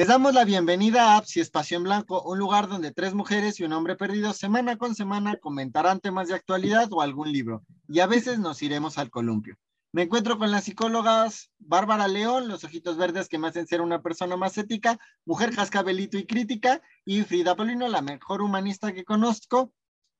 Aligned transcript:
Les 0.00 0.08
damos 0.08 0.32
la 0.32 0.46
bienvenida 0.46 1.12
a 1.12 1.18
Apsi 1.18 1.40
Espacio 1.40 1.76
en 1.76 1.82
Blanco, 1.82 2.22
un 2.22 2.38
lugar 2.38 2.68
donde 2.68 2.90
tres 2.90 3.12
mujeres 3.12 3.60
y 3.60 3.64
un 3.64 3.74
hombre 3.74 3.96
perdido 3.96 4.32
semana 4.32 4.78
con 4.78 4.94
semana 4.94 5.36
comentarán 5.36 6.00
temas 6.00 6.28
de 6.28 6.34
actualidad 6.34 6.90
o 6.90 7.02
algún 7.02 7.30
libro, 7.30 7.66
y 7.86 8.00
a 8.00 8.06
veces 8.06 8.38
nos 8.38 8.62
iremos 8.62 8.96
al 8.96 9.10
columpio. 9.10 9.58
Me 9.92 10.04
encuentro 10.04 10.38
con 10.38 10.50
las 10.50 10.64
psicólogas 10.64 11.50
Bárbara 11.58 12.08
León, 12.08 12.48
los 12.48 12.64
ojitos 12.64 12.96
verdes 12.96 13.28
que 13.28 13.36
me 13.36 13.48
hacen 13.48 13.66
ser 13.66 13.82
una 13.82 14.00
persona 14.00 14.38
más 14.38 14.56
ética, 14.56 14.98
mujer 15.26 15.54
jascabelito 15.54 16.16
y 16.16 16.24
crítica, 16.24 16.80
y 17.04 17.20
Frida 17.20 17.54
Polino, 17.54 17.86
la 17.86 18.00
mejor 18.00 18.40
humanista 18.40 18.94
que 18.94 19.04
conozco, 19.04 19.70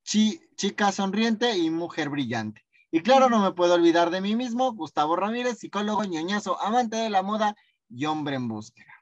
chica 0.05 0.93
sonriente 0.93 1.57
y 1.57 1.71
mujer 1.71 2.11
brillante. 2.11 2.67
Y 2.91 3.01
claro, 3.01 3.31
no 3.31 3.41
me 3.41 3.53
puedo 3.53 3.77
olvidar 3.77 4.11
de 4.11 4.21
mí 4.21 4.37
mismo, 4.37 4.75
Gustavo 4.75 5.17
Ramírez, 5.17 5.57
psicólogo 5.57 6.05
ñoñazo, 6.05 6.61
amante 6.61 6.99
de 6.99 7.09
la 7.09 7.23
moda 7.23 7.57
y 7.89 8.05
hombre 8.05 8.37
en 8.37 8.47
búsqueda. 8.47 9.00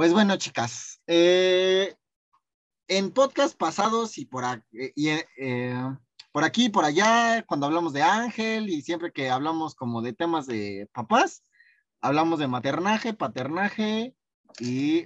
Pues 0.00 0.14
bueno, 0.14 0.34
chicas, 0.36 1.02
eh, 1.06 1.94
en 2.88 3.10
podcast 3.10 3.54
pasados 3.54 4.16
y 4.16 4.24
por, 4.24 4.44
eh, 4.72 4.94
eh, 5.36 5.74
por 6.32 6.42
aquí 6.42 6.64
y 6.64 6.68
por 6.70 6.86
allá, 6.86 7.44
cuando 7.46 7.66
hablamos 7.66 7.92
de 7.92 8.00
Ángel 8.00 8.70
y 8.70 8.80
siempre 8.80 9.12
que 9.12 9.28
hablamos 9.28 9.74
como 9.74 10.00
de 10.00 10.14
temas 10.14 10.46
de 10.46 10.88
papás, 10.94 11.44
hablamos 12.00 12.38
de 12.38 12.48
maternaje, 12.48 13.12
paternaje 13.12 14.14
y, 14.58 15.04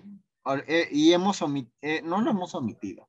y 0.92 1.12
hemos 1.12 1.42
omitido, 1.42 1.74
no 2.04 2.20
lo 2.20 2.30
hemos 2.30 2.54
omitido, 2.54 3.08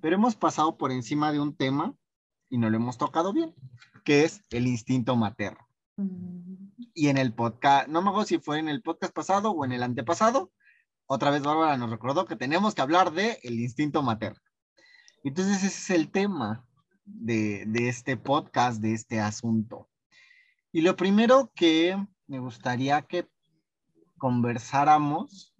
pero 0.00 0.14
hemos 0.14 0.36
pasado 0.36 0.76
por 0.76 0.92
encima 0.92 1.32
de 1.32 1.40
un 1.40 1.56
tema 1.56 1.96
y 2.48 2.58
no 2.58 2.70
lo 2.70 2.76
hemos 2.76 2.96
tocado 2.96 3.32
bien, 3.32 3.56
que 4.04 4.22
es 4.22 4.44
el 4.50 4.68
instinto 4.68 5.16
materno. 5.16 5.66
Mm. 5.96 6.68
Y 6.94 7.08
en 7.08 7.18
el 7.18 7.34
podcast, 7.34 7.88
no 7.88 8.02
me 8.02 8.10
acuerdo 8.10 8.28
si 8.28 8.38
fue 8.38 8.60
en 8.60 8.68
el 8.68 8.82
podcast 8.82 9.12
pasado 9.12 9.50
o 9.50 9.64
en 9.64 9.72
el 9.72 9.82
antepasado, 9.82 10.52
otra 11.12 11.30
vez 11.30 11.42
Bárbara 11.42 11.76
nos 11.76 11.90
recordó 11.90 12.24
que 12.24 12.36
tenemos 12.36 12.74
que 12.74 12.80
hablar 12.80 13.12
de 13.12 13.38
el 13.42 13.60
instinto 13.60 14.02
materno. 14.02 14.40
Entonces 15.22 15.58
ese 15.58 15.66
es 15.66 15.90
el 15.90 16.10
tema 16.10 16.66
de, 17.04 17.64
de 17.66 17.88
este 17.90 18.16
podcast, 18.16 18.80
de 18.80 18.94
este 18.94 19.20
asunto. 19.20 19.90
Y 20.72 20.80
lo 20.80 20.96
primero 20.96 21.52
que 21.54 21.96
me 22.26 22.38
gustaría 22.38 23.02
que 23.02 23.28
conversáramos 24.16 25.54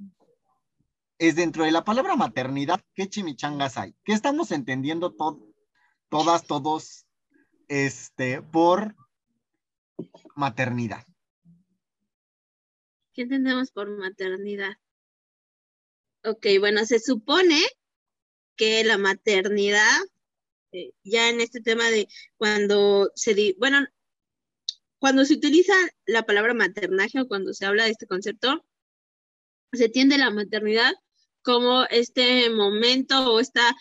es 1.19 1.37
dentro 1.37 1.65
de 1.65 1.71
la 1.71 1.85
palabra 1.85 2.17
maternidad, 2.17 2.81
¿qué 2.95 3.09
chimichangas 3.09 3.77
hay? 3.77 3.95
¿Qué 4.05 4.13
estamos 4.13 4.51
entendiendo 4.53 5.15
todas, 6.09 6.47
todos, 6.47 7.07
este, 7.69 8.41
por 8.41 8.97
maternidad? 10.35 11.05
¿Qué 13.13 13.23
entendemos 13.23 13.71
por 13.71 13.91
maternidad? 13.91 14.73
Ok, 16.25 16.47
bueno, 16.61 16.85
se 16.87 17.01
supone 17.01 17.61
que 18.57 18.85
la 18.85 18.97
maternidad, 18.97 19.99
eh, 20.73 20.93
ya 21.03 21.29
en 21.29 21.41
este 21.41 21.61
tema 21.61 21.91
de 21.91 22.09
cuando 22.37 23.11
se, 23.17 23.55
bueno, 23.59 23.85
cuando 25.01 25.25
se 25.25 25.35
utiliza 25.35 25.75
la 26.07 26.25
palabra 26.25 26.55
maternaje 26.55 27.21
o 27.21 27.27
cuando 27.27 27.53
se 27.55 27.67
habla 27.67 27.85
de 27.85 27.91
este 27.91 28.07
concepto, 28.07 28.65
se 29.73 29.89
tiende 29.89 30.17
la 30.17 30.31
maternidad 30.31 30.93
como 31.43 31.85
este 31.87 32.51
momento 32.51 33.33
o 33.33 33.41
esta, 33.41 33.75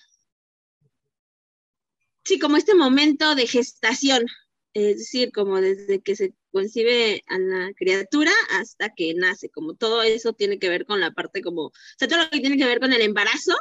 sí, 2.26 2.40
como 2.40 2.58
este 2.58 2.74
momento 2.74 3.36
de 3.36 3.46
gestación, 3.46 4.26
es 4.74 4.98
decir, 4.98 5.32
como 5.32 5.62
desde 5.62 6.02
que 6.02 6.16
se 6.16 6.34
concibe 6.52 7.24
a 7.28 7.40
la 7.40 7.72
criatura 7.76 8.32
hasta 8.52 8.94
que 8.94 9.14
nace, 9.14 9.50
como 9.50 9.76
todo 9.76 10.04
eso 10.04 10.34
tiene 10.34 10.60
que 10.60 10.70
ver 10.70 10.86
con 10.86 11.00
la 11.00 11.12
parte 11.12 11.42
como, 11.42 11.68
o 11.68 11.74
sea, 11.98 12.08
todo 12.08 12.24
lo 12.24 12.30
que 12.30 12.40
tiene 12.40 12.58
que 12.58 12.66
ver 12.66 12.80
con 12.80 12.94
el 12.94 13.02
embarazo 13.02 13.56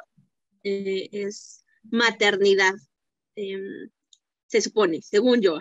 eh, 0.65 1.09
es 1.13 1.65
maternidad, 1.85 2.75
em, 3.37 3.91
se 4.47 4.61
supone, 4.61 5.01
según 5.03 5.41
yo. 5.41 5.61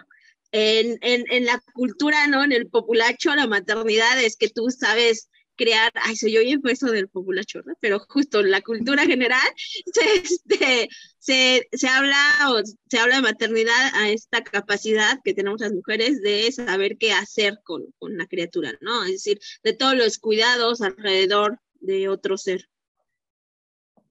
En, 0.52 0.98
en, 1.02 1.26
en, 1.30 1.46
la 1.46 1.62
cultura, 1.74 2.26
¿no? 2.28 2.44
En 2.44 2.52
el 2.52 2.68
populacho, 2.70 3.36
la 3.36 3.46
maternidad 3.46 4.22
es 4.24 4.36
que 4.36 4.50
tú 4.50 4.70
sabes 4.72 5.29
crear, 5.60 5.92
ay, 5.96 6.16
soy 6.16 6.32
yo 6.32 6.40
bien 6.40 6.62
eso 6.70 6.88
del 6.88 7.10
populacho, 7.10 7.62
¿no? 7.66 7.74
Pero 7.82 8.00
justo 8.08 8.42
la 8.42 8.62
cultura 8.62 9.06
general 9.06 9.48
se, 9.94 10.16
este, 10.16 10.88
se, 11.18 11.68
se, 11.74 11.88
habla 11.90 12.18
o 12.50 12.62
se 12.90 12.98
habla 12.98 13.18
de 13.18 13.22
maternidad 13.24 13.94
a 13.94 14.10
esta 14.10 14.42
capacidad 14.42 15.20
que 15.22 15.34
tenemos 15.34 15.60
las 15.60 15.74
mujeres 15.74 16.22
de 16.22 16.50
saber 16.54 16.98
qué 16.98 17.12
hacer 17.12 17.60
con, 17.66 17.84
con 17.98 18.18
la 18.18 18.26
criatura, 18.26 18.72
¿no? 18.80 19.04
Es 19.04 19.12
decir, 19.12 19.40
de 19.62 19.74
todos 19.74 19.98
los 19.98 20.18
cuidados 20.18 20.80
alrededor 20.80 21.60
de 21.82 22.08
otro 22.08 22.38
ser. 22.38 22.70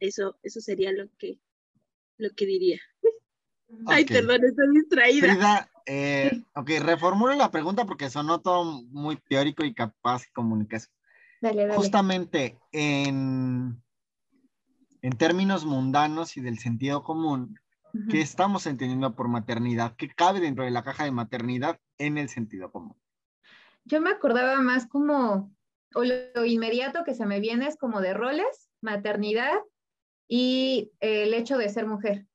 Eso, 0.01 0.39
eso 0.43 0.61
sería 0.61 0.93
lo 0.93 1.09
que, 1.19 1.41
lo 2.19 2.29
que 2.37 2.45
diría. 2.45 2.81
Ay, 3.87 4.05
perdón, 4.05 4.45
estoy 4.45 4.67
distraída. 4.75 5.33
Frida, 5.33 5.71
eh, 5.87 6.43
ok, 6.55 6.71
reformulo 6.81 7.35
la 7.37 7.51
pregunta 7.51 7.87
porque 7.87 8.11
sonó 8.11 8.43
todo 8.43 8.83
muy 8.91 9.17
teórico 9.17 9.65
y 9.65 9.73
capaz 9.73 10.25
Justamente 11.75 12.59
en, 12.73 13.81
en 15.03 15.13
términos 15.17 15.65
mundanos 15.65 16.37
y 16.37 16.41
del 16.41 16.59
sentido 16.59 17.03
común, 17.05 17.59
¿qué 18.11 18.21
estamos 18.21 18.67
entendiendo 18.67 19.15
por 19.15 19.29
maternidad? 19.29 19.95
¿Qué 19.97 20.09
cabe 20.09 20.41
dentro 20.41 20.65
de 20.65 20.71
la 20.71 20.83
caja 20.83 21.05
de 21.05 21.13
maternidad 21.13 21.79
en 21.99 22.19
el 22.19 22.29
sentido 22.29 22.73
común? 22.73 22.97
Yo 23.85 24.01
me 24.01 24.11
acordaba 24.11 24.61
más 24.61 24.87
como, 24.87 25.55
o 25.95 26.05
lo, 26.05 26.45
inmediato 26.45 27.05
que 27.05 27.15
se 27.15 27.25
me 27.25 27.41
viene 27.41 27.67
es 27.67 27.77
como 27.77 28.01
de 28.01 28.15
roles, 28.15 28.71
maternidad 28.81 29.59
y 30.27 30.93
el 31.01 31.33
hecho 31.35 31.57
de 31.57 31.69
ser 31.69 31.87
mujer, 31.87 32.27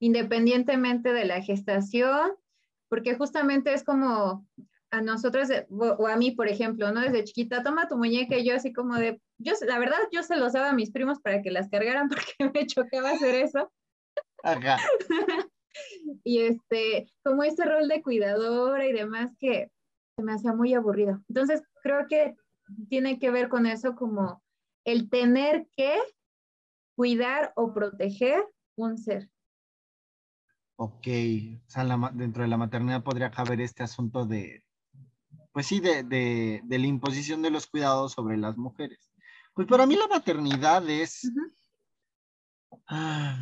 independientemente 0.00 1.12
de 1.12 1.24
la 1.24 1.40
gestación, 1.42 2.32
porque 2.88 3.14
justamente 3.14 3.72
es 3.72 3.84
como 3.84 4.46
a 4.96 5.02
nosotros, 5.02 5.48
o 5.70 6.06
a 6.06 6.16
mí, 6.16 6.30
por 6.30 6.48
ejemplo, 6.48 6.90
¿no? 6.90 7.00
Desde 7.00 7.24
chiquita, 7.24 7.62
toma 7.62 7.88
tu 7.88 7.96
muñeca 7.96 8.36
y 8.36 8.46
yo 8.46 8.56
así 8.56 8.72
como 8.72 8.94
de, 8.96 9.20
yo, 9.38 9.52
la 9.66 9.78
verdad, 9.78 9.98
yo 10.10 10.22
se 10.22 10.36
los 10.36 10.54
daba 10.54 10.70
a 10.70 10.74
mis 10.74 10.90
primos 10.90 11.20
para 11.20 11.42
que 11.42 11.50
las 11.50 11.68
cargaran 11.68 12.08
porque 12.38 12.50
me 12.52 12.66
chocaba 12.66 13.10
hacer 13.10 13.34
eso. 13.34 13.70
Ajá. 14.42 14.78
y 16.24 16.40
este, 16.40 17.12
como 17.22 17.42
este 17.42 17.64
rol 17.64 17.88
de 17.88 18.02
cuidadora 18.02 18.86
y 18.86 18.92
demás 18.92 19.32
que 19.38 19.70
se 20.16 20.22
me 20.22 20.32
hacía 20.32 20.52
muy 20.52 20.72
aburrido. 20.72 21.22
Entonces, 21.28 21.62
creo 21.82 22.06
que 22.08 22.34
tiene 22.88 23.18
que 23.18 23.30
ver 23.30 23.48
con 23.48 23.66
eso 23.66 23.94
como 23.94 24.42
el 24.84 25.10
tener 25.10 25.66
que 25.76 25.98
cuidar 26.96 27.52
o 27.54 27.74
proteger 27.74 28.42
un 28.76 28.96
ser. 28.96 29.28
Ok, 30.78 31.06
o 31.66 31.70
sea, 31.70 31.84
dentro 32.12 32.42
de 32.42 32.48
la 32.48 32.58
maternidad 32.58 33.02
podría 33.02 33.30
caber 33.30 33.60
este 33.60 33.82
asunto 33.82 34.26
de, 34.26 34.62
pues 35.56 35.68
sí, 35.68 35.80
de, 35.80 36.02
de, 36.02 36.78
la 36.78 36.86
imposición 36.86 37.40
de 37.40 37.48
los 37.48 37.66
cuidados 37.66 38.12
sobre 38.12 38.36
las 38.36 38.58
mujeres. 38.58 39.10
Pues 39.54 39.66
para 39.66 39.86
mí 39.86 39.96
la 39.96 40.06
maternidad 40.06 40.86
es 40.90 41.32
ah, 42.88 43.38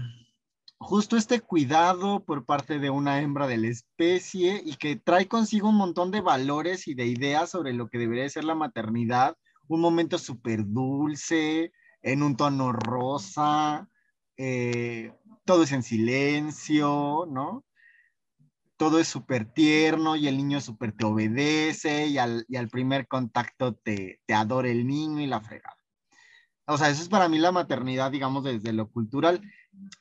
justo 0.78 1.16
este 1.16 1.40
cuidado 1.40 2.24
por 2.24 2.46
parte 2.46 2.78
de 2.78 2.88
una 2.88 3.20
hembra 3.20 3.48
de 3.48 3.56
la 3.56 3.66
especie 3.66 4.62
y 4.64 4.76
que 4.76 4.94
trae 4.94 5.26
consigo 5.26 5.70
un 5.70 5.74
montón 5.74 6.12
de 6.12 6.20
valores 6.20 6.86
y 6.86 6.94
de 6.94 7.06
ideas 7.06 7.50
sobre 7.50 7.72
lo 7.72 7.88
que 7.88 7.98
debería 7.98 8.28
ser 8.28 8.44
la 8.44 8.54
maternidad. 8.54 9.36
Un 9.66 9.80
momento 9.80 10.16
súper 10.16 10.64
dulce, 10.64 11.72
en 12.00 12.22
un 12.22 12.36
tono 12.36 12.70
rosa, 12.70 13.88
eh, 14.36 15.12
todo 15.44 15.64
es 15.64 15.72
en 15.72 15.82
silencio, 15.82 17.26
¿no? 17.28 17.64
Todo 18.76 18.98
es 18.98 19.08
súper 19.08 19.52
tierno 19.52 20.16
y 20.16 20.26
el 20.28 20.36
niño 20.36 20.60
súper 20.60 20.92
te 20.92 21.04
obedece 21.04 22.06
y 22.06 22.18
al, 22.18 22.44
primer 22.70 23.06
contacto 23.06 23.74
te, 23.74 24.20
te 24.26 24.34
adora 24.34 24.68
el 24.68 24.86
niño 24.86 25.20
y 25.20 25.26
la 25.26 25.40
fregada. 25.40 25.76
O 26.66 26.78
sea, 26.78 26.88
eso 26.88 27.02
es 27.02 27.08
para 27.08 27.28
mí 27.28 27.38
la 27.38 27.52
maternidad, 27.52 28.10
digamos, 28.10 28.42
desde 28.42 28.72
lo 28.72 28.90
cultural. 28.90 29.40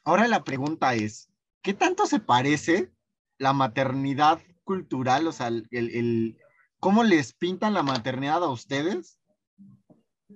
Ahora 0.04 0.28
la 0.28 0.44
pregunta 0.44 0.96
es, 0.96 1.30
¿qué 1.62 1.74
tanto 1.74 2.06
se 2.06 2.20
parece 2.20 2.92
la 3.38 3.54
maternidad 3.54 4.40
cultural? 4.64 5.28
O 5.28 5.32
sea, 5.32 5.48
el, 5.48 6.38
¿cómo 6.80 7.04
les 7.04 7.34
pintan 7.34 7.74
la 7.74 7.84
maternidad 7.84 8.44
a 8.44 8.50
ustedes 8.50 9.20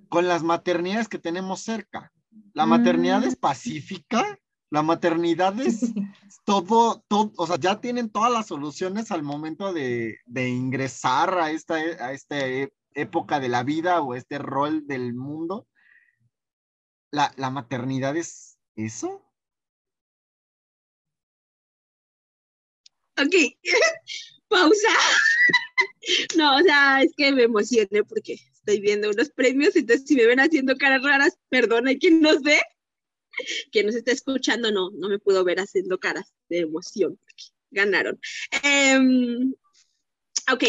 con 0.10 0.28
las 0.28 0.44
maternidades 0.44 1.08
que 1.08 1.20
tenemos 1.20 1.62
cerca? 1.62 2.12
¿La 2.54 2.66
maternidad 2.66 3.24
es 3.24 3.38
mm. 3.38 3.40
pacífica? 3.40 4.40
La 4.70 4.82
maternidad 4.84 5.58
es 5.60 5.80
todo, 6.46 7.04
todo, 7.08 7.32
o 7.38 7.48
sea, 7.48 7.58
ya 7.58 7.80
tienen 7.80 8.10
todas 8.10 8.32
las 8.32 8.48
soluciones 8.48 9.12
al 9.12 9.24
momento 9.24 9.74
de, 9.74 10.18
ingresar 10.36 11.38
a 11.38 11.52
esta, 11.52 11.76
a 11.76 12.14
esta 12.14 12.38
época 12.94 13.40
de 13.40 13.50
la 13.50 13.64
vida 13.64 14.02
o 14.02 14.16
este 14.16 14.38
rol 14.38 14.88
del 14.88 15.14
mundo. 15.14 15.68
¿La, 17.12 17.32
la 17.38 17.50
maternidad 17.50 18.16
es 18.18 18.58
eso? 18.76 19.24
Ok, 23.18 23.34
pausa. 24.48 24.90
No, 26.38 26.58
o 26.58 26.62
sea, 26.62 27.02
es 27.02 27.12
que 27.18 27.32
me 27.32 27.44
emocioné 27.44 28.04
porque 28.08 28.34
estoy 28.34 28.80
viendo 28.80 29.10
unos 29.10 29.30
premios, 29.30 29.76
entonces 29.76 30.06
si 30.08 30.16
me 30.16 30.26
ven 30.26 30.40
haciendo 30.40 30.76
caras 30.78 31.02
raras, 31.04 31.38
perdón, 31.50 31.88
hay 31.88 31.98
quien 31.98 32.22
nos 32.22 32.42
ve, 32.42 32.60
quien 33.72 33.86
nos 33.86 33.96
está 33.96 34.12
escuchando, 34.12 34.72
no, 34.72 34.92
no 34.92 35.10
me 35.10 35.20
pudo 35.20 35.44
ver 35.44 35.60
haciendo 35.60 36.00
caras 36.00 36.34
de 36.50 36.60
emoción, 36.60 37.20
ganaron. 37.72 38.20
Em, 38.64 39.54
ok, 40.52 40.64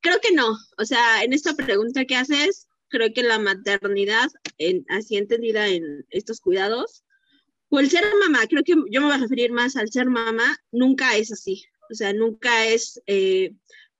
creo 0.00 0.18
que 0.20 0.32
no, 0.32 0.56
o 0.78 0.84
sea, 0.84 1.22
en 1.22 1.32
esta 1.32 1.54
pregunta 1.54 2.04
que 2.04 2.16
haces, 2.16 2.68
creo 2.88 3.12
que 3.14 3.22
la 3.22 3.38
maternidad, 3.38 4.28
en, 4.58 4.84
así 4.88 5.16
entendida 5.16 5.68
en 5.68 6.04
estos 6.10 6.40
cuidados, 6.40 7.04
o 7.70 7.80
el 7.80 7.90
ser 7.90 8.04
mamá, 8.20 8.46
creo 8.48 8.62
que 8.64 8.74
yo 8.90 9.00
me 9.00 9.06
voy 9.06 9.14
a 9.14 9.18
referir 9.18 9.50
más 9.50 9.76
al 9.76 9.90
ser 9.90 10.06
mamá, 10.06 10.58
nunca 10.70 11.16
es 11.16 11.32
así, 11.32 11.64
o 11.90 11.94
sea, 11.94 12.12
nunca 12.12 12.66
es 12.66 13.00
eh, 13.06 13.54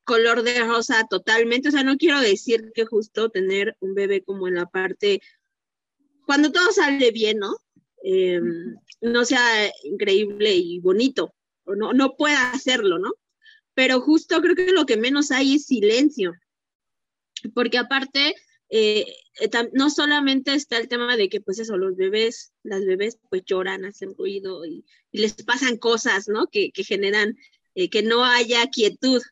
color 0.05 0.43
de 0.43 0.63
rosa 0.65 1.07
totalmente, 1.09 1.69
o 1.69 1.73
sea, 1.73 1.83
no 1.85 1.97
quiero 1.97 2.21
decir 2.21 2.73
que 2.75 2.85
justo 2.85 3.31
tener 3.31 3.77
un 3.81 3.95
bebé 3.95 4.23
como 4.23 4.47
en 4.47 4.57
la 4.57 4.67
parte, 4.67 5.23
cuando 6.27 6.53
todo 6.53 6.71
sale 6.73 7.11
bien, 7.13 7.39
¿no? 7.39 7.57
Em, 8.03 8.77
no 9.01 9.25
sea 9.25 9.71
increíble 9.85 10.55
y 10.55 10.81
bonito, 10.81 11.35
o 11.65 11.75
no, 11.75 11.93
no 11.93 12.17
pueda 12.17 12.51
hacerlo, 12.51 12.99
¿no? 12.99 13.13
Pero 13.75 14.01
justo 14.01 14.41
creo 14.41 14.57
que 14.57 14.73
lo 14.73 14.87
que 14.87 14.97
menos 14.97 15.31
hay 15.31 15.55
es 15.55 15.67
silencio, 15.67 16.35
porque 17.55 17.79
aparte, 17.79 18.35
eh, 18.71 19.07
no 19.73 19.91
solamente 19.91 20.55
está 20.55 20.79
el 20.79 20.89
tema 20.89 21.17
de 21.17 21.29
que, 21.29 21.41
pues 21.41 21.59
eso, 21.59 21.77
los 21.77 21.97
bebés, 21.97 22.53
las 22.63 22.85
bebés 22.85 23.19
pues 23.31 23.43
lloran, 23.45 23.85
hacen 23.85 24.15
ruido 24.17 24.65
y, 24.67 24.85
les 25.13 25.35
pasan 25.45 25.77
cosas, 25.77 26.29
¿no? 26.29 26.47
Que, 26.49 26.71
que 26.73 26.85
generan 26.85 27.37
eh, 27.75 27.91
que 27.91 28.03
no 28.03 28.25
haya 28.25 28.67
quietud. 28.69 29.23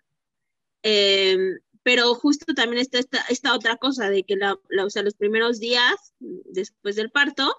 Em, 0.83 1.59
pero 1.83 2.15
justo 2.15 2.55
también 2.55 2.83
está 2.83 2.99
esta, 2.99 3.25
esta, 3.29 3.55
otra 3.55 3.77
cosa 3.77 4.11
de 4.11 4.25
que 4.25 4.37
la, 4.37 4.59
o 4.85 4.91
sea, 4.91 5.03
los 5.03 5.15
primeros 5.15 5.59
días 5.59 6.15
después 6.19 6.97
del 6.97 7.11
parto, 7.11 7.57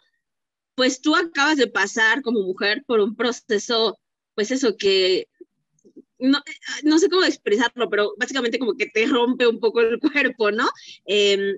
pues 0.82 1.00
tú 1.00 1.16
acabas 1.16 1.58
de 1.58 1.68
pasar 1.68 2.24
como 2.24 2.42
mujer 2.42 2.84
por 2.88 3.02
un 3.02 3.16
proceso, 3.16 4.00
pues 4.34 4.50
eso 4.50 4.78
que 4.78 5.28
no, 6.18 6.40
no, 6.82 6.98
sé 6.98 7.08
cómo 7.08 7.24
expresarlo, 7.24 7.88
pero 7.88 8.16
básicamente 8.18 8.58
como 8.58 8.74
que 8.74 8.88
te 8.88 9.06
rompe 9.06 9.46
un 9.46 9.60
poco 9.60 9.82
el 9.82 10.00
cuerpo, 10.36 10.50
¿no? 10.50 10.68
Em, 11.06 11.56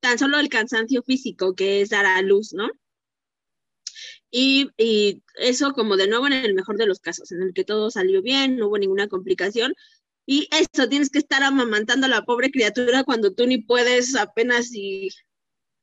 tan 0.00 0.18
solo 0.18 0.38
el 0.38 0.50
cansancio 0.50 1.02
físico 1.02 1.54
que 1.54 1.80
es 1.80 1.88
dar 1.88 2.04
a 2.04 2.20
luz, 2.20 2.52
¿no? 2.52 2.68
Y, 4.30 4.68
y, 4.76 5.22
eso 5.36 5.72
como 5.72 5.96
de 5.96 6.08
nuevo 6.08 6.26
en 6.26 6.34
el 6.34 6.52
mejor 6.52 6.76
de 6.76 6.84
los 6.84 7.00
casos, 7.00 7.32
en 7.32 7.40
el 7.40 7.54
que 7.54 7.64
todo 7.64 7.90
salió 7.90 8.20
bien, 8.20 8.58
no 8.58 8.68
hubo 8.68 8.76
ninguna 8.76 9.08
complicación. 9.08 9.72
Y 10.26 10.50
eso, 10.52 10.86
tienes 10.86 11.08
que 11.08 11.20
estar 11.20 11.42
amamantando 11.42 12.04
a 12.04 12.10
la 12.10 12.26
pobre 12.26 12.50
criatura 12.50 13.04
cuando 13.04 13.32
tú 13.32 13.46
ni 13.46 13.56
puedes 13.56 14.14
apenas 14.16 14.68
y, 14.74 15.08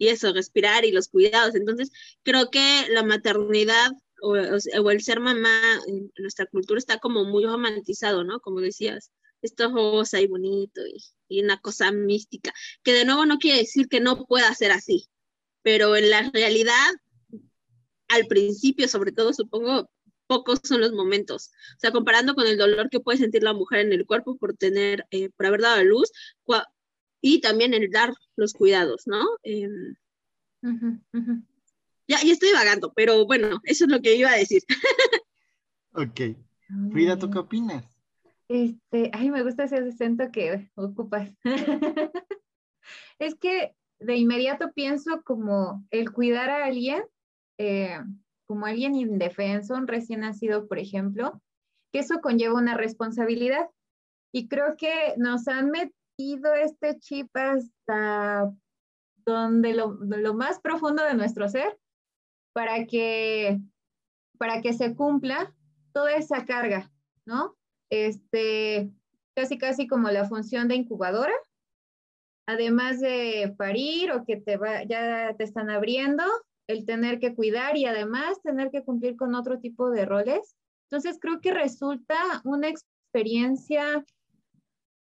y 0.03 0.09
eso, 0.09 0.33
respirar 0.33 0.85
y 0.85 0.91
los 0.91 1.07
cuidados. 1.07 1.55
Entonces, 1.55 1.91
creo 2.23 2.49
que 2.51 2.87
la 2.89 3.03
maternidad 3.03 3.91
o, 4.21 4.35
el 4.35 5.01
ser 5.01 5.19
mamá 5.19 5.81
en 5.87 6.11
nuestra 6.17 6.45
cultura 6.45 6.79
está 6.79 6.99
como 6.99 7.25
muy 7.25 7.45
romantizado, 7.45 8.23
¿no? 8.23 8.39
Como 8.39 8.61
decías, 8.61 9.11
esto 9.41 9.71
rosa 9.71 10.21
y 10.21 10.27
bonito 10.27 10.81
y, 10.87 10.97
y 11.27 11.43
una 11.43 11.59
cosa 11.59 11.91
mística, 11.91 12.53
que 12.83 12.93
de 12.93 13.05
nuevo 13.05 13.25
no 13.25 13.37
quiere 13.37 13.59
decir 13.59 13.87
que 13.89 13.99
no 13.99 14.25
pueda 14.25 14.53
ser 14.55 14.71
así, 14.71 15.09
pero 15.61 15.95
en 15.97 16.09
la 16.09 16.29
realidad 16.33 16.93
al 18.09 18.27
principio, 18.27 18.87
sobre 18.87 19.11
todo, 19.11 19.33
supongo, 19.33 19.89
pocos 20.27 20.59
son 20.63 20.81
los 20.81 20.93
momentos. 20.93 21.51
O 21.75 21.79
sea, 21.79 21.91
comparando 21.91 22.35
con 22.35 22.47
el 22.47 22.57
dolor 22.57 22.89
que 22.89 22.99
puede 22.99 23.17
sentir 23.17 23.43
la 23.43 23.53
mujer 23.53 23.79
en 23.81 23.93
el 23.93 24.05
cuerpo 24.05 24.37
por 24.37 24.55
tener, 24.55 25.05
eh, 25.11 25.29
por 25.35 25.47
haber 25.47 25.61
dado 25.61 25.79
a 25.79 25.83
luz, 25.83 26.11
y 27.25 27.39
también 27.39 27.73
el 27.73 27.89
dar 27.89 28.13
los 28.35 28.53
cuidados, 28.53 29.07
¿no? 29.07 29.25
Em, 29.43 29.95
ya, 32.05 32.17
ya 32.21 32.33
estoy 32.33 32.51
vagando, 32.51 32.91
pero 32.93 33.25
bueno, 33.25 33.61
eso 33.63 33.85
es 33.85 33.91
lo 33.91 34.01
que 34.01 34.15
iba 34.15 34.29
a 34.29 34.37
decir. 34.37 34.61
ok. 35.93 36.35
Frida, 36.91 37.17
¿tú 37.17 37.31
qué 37.31 37.39
opinas? 37.39 37.85
Este, 38.49 39.09
ay, 39.13 39.31
me 39.31 39.41
gusta 39.41 39.63
ese 39.63 39.77
acento 39.77 40.25
que 40.33 40.69
ocupas. 40.75 41.31
es 43.19 43.35
que 43.35 43.73
de 43.99 44.17
inmediato 44.17 44.73
pienso 44.73 45.21
como 45.23 45.87
el 45.91 46.11
cuidar 46.11 46.49
a 46.49 46.65
alguien 46.65 47.03
eh, 47.57 47.99
como 48.45 48.65
alguien 48.65 48.95
indefenso, 48.95 49.75
un 49.75 49.87
recién 49.87 50.19
nacido, 50.19 50.67
por 50.67 50.77
ejemplo, 50.77 51.41
que 51.93 51.99
eso 51.99 52.19
conlleva 52.19 52.55
una 52.55 52.75
responsabilidad. 52.75 53.69
Y 54.33 54.49
creo 54.49 54.75
que 54.77 55.13
nos 55.17 55.47
han 55.47 55.69
metido 55.71 56.02
este 56.17 56.99
chip 56.99 57.29
hasta 57.35 58.51
donde 59.25 59.73
lo, 59.73 59.93
lo 60.01 60.33
más 60.33 60.59
profundo 60.59 61.03
de 61.03 61.15
nuestro 61.15 61.47
ser 61.47 61.77
para 62.53 62.85
que, 62.85 63.59
para 64.37 64.61
que 64.61 64.73
se 64.73 64.95
cumpla 64.95 65.53
toda 65.93 66.15
esa 66.15 66.45
carga, 66.45 66.91
¿no? 67.25 67.55
Este, 67.89 68.91
casi, 69.35 69.57
casi 69.57 69.87
como 69.87 70.09
la 70.09 70.25
función 70.25 70.67
de 70.67 70.75
incubadora, 70.75 71.33
además 72.47 72.99
de 72.99 73.53
parir 73.57 74.11
o 74.11 74.25
que 74.25 74.37
te 74.37 74.57
va, 74.57 74.83
ya 74.83 75.35
te 75.35 75.43
están 75.43 75.69
abriendo, 75.69 76.23
el 76.67 76.85
tener 76.85 77.19
que 77.19 77.35
cuidar 77.35 77.77
y 77.77 77.85
además 77.85 78.41
tener 78.41 78.71
que 78.71 78.83
cumplir 78.83 79.15
con 79.15 79.35
otro 79.35 79.59
tipo 79.59 79.89
de 79.89 80.05
roles. 80.05 80.55
Entonces 80.89 81.17
creo 81.19 81.41
que 81.41 81.53
resulta 81.53 82.15
una 82.43 82.69
experiencia, 82.69 84.03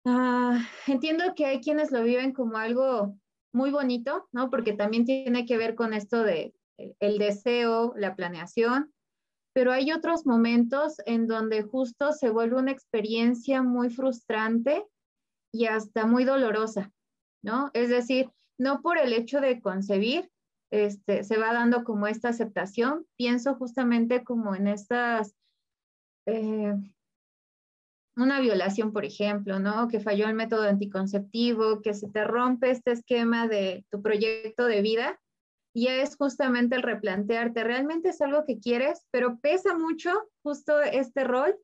ah, 0.06 0.60
entiendo 0.88 1.34
que 1.36 1.46
hay 1.46 1.62
quienes 1.62 1.92
lo 1.92 2.04
viven 2.04 2.34
como 2.34 2.58
algo 2.58 3.18
muy 3.54 3.72
bonito, 3.72 4.28
¿no? 4.32 4.50
Porque 4.50 4.74
también 4.74 5.06
tiene 5.06 5.46
que 5.46 5.58
ver 5.58 5.76
con 5.76 5.94
esto 5.94 6.24
de 6.24 6.54
el 7.00 7.18
deseo, 7.18 7.94
la 7.96 8.16
planeación, 8.16 8.94
pero 9.54 9.72
hay 9.72 9.92
otros 9.92 10.26
momentos 10.26 10.96
en 11.06 11.28
donde 11.28 11.62
justo 11.62 12.12
se 12.12 12.30
vuelve 12.30 12.58
una 12.58 12.72
experiencia 12.72 13.62
muy 13.62 13.90
frustrante 13.90 14.86
y 15.54 15.66
hasta 15.66 16.08
muy 16.08 16.26
dolorosa, 16.26 16.92
¿no? 17.44 17.70
Es 17.74 17.90
decir, 17.90 18.32
no 18.58 18.82
por 18.82 18.98
el 18.98 19.14
hecho 19.14 19.40
de 19.40 19.62
concebir, 19.62 20.32
este, 20.72 21.24
se 21.24 21.38
va 21.38 21.54
dando 21.54 21.84
como 21.84 22.08
esta 22.08 22.30
aceptación. 22.30 23.06
Pienso 23.16 23.54
justamente 23.56 24.24
como 24.24 24.56
en 24.56 24.68
estas, 24.68 25.36
eh, 26.26 26.74
una 28.16 28.40
violación, 28.40 28.94
por 28.94 29.06
ejemplo, 29.06 29.60
¿no? 29.60 29.88
Que 29.88 30.00
falló 30.00 30.28
el 30.28 30.36
método 30.36 30.64
anticonceptivo, 30.64 31.82
que 31.82 31.94
se 31.94 32.10
te 32.10 32.24
rompe 32.24 32.70
este 32.70 32.92
esquema 32.92 33.48
de 33.48 33.86
tu 33.90 34.02
proyecto 34.02 34.66
de 34.66 34.82
vida. 34.82 35.20
Y 35.76 35.88
es 35.88 36.16
justamente 36.16 36.76
el 36.76 36.84
replantearte, 36.84 37.64
¿realmente 37.64 38.10
es 38.10 38.22
algo 38.22 38.46
que 38.46 38.60
quieres? 38.60 39.08
Pero 39.10 39.40
pesa 39.40 39.76
mucho 39.76 40.12
justo 40.44 40.80
este 40.82 41.24
rol. 41.24 41.58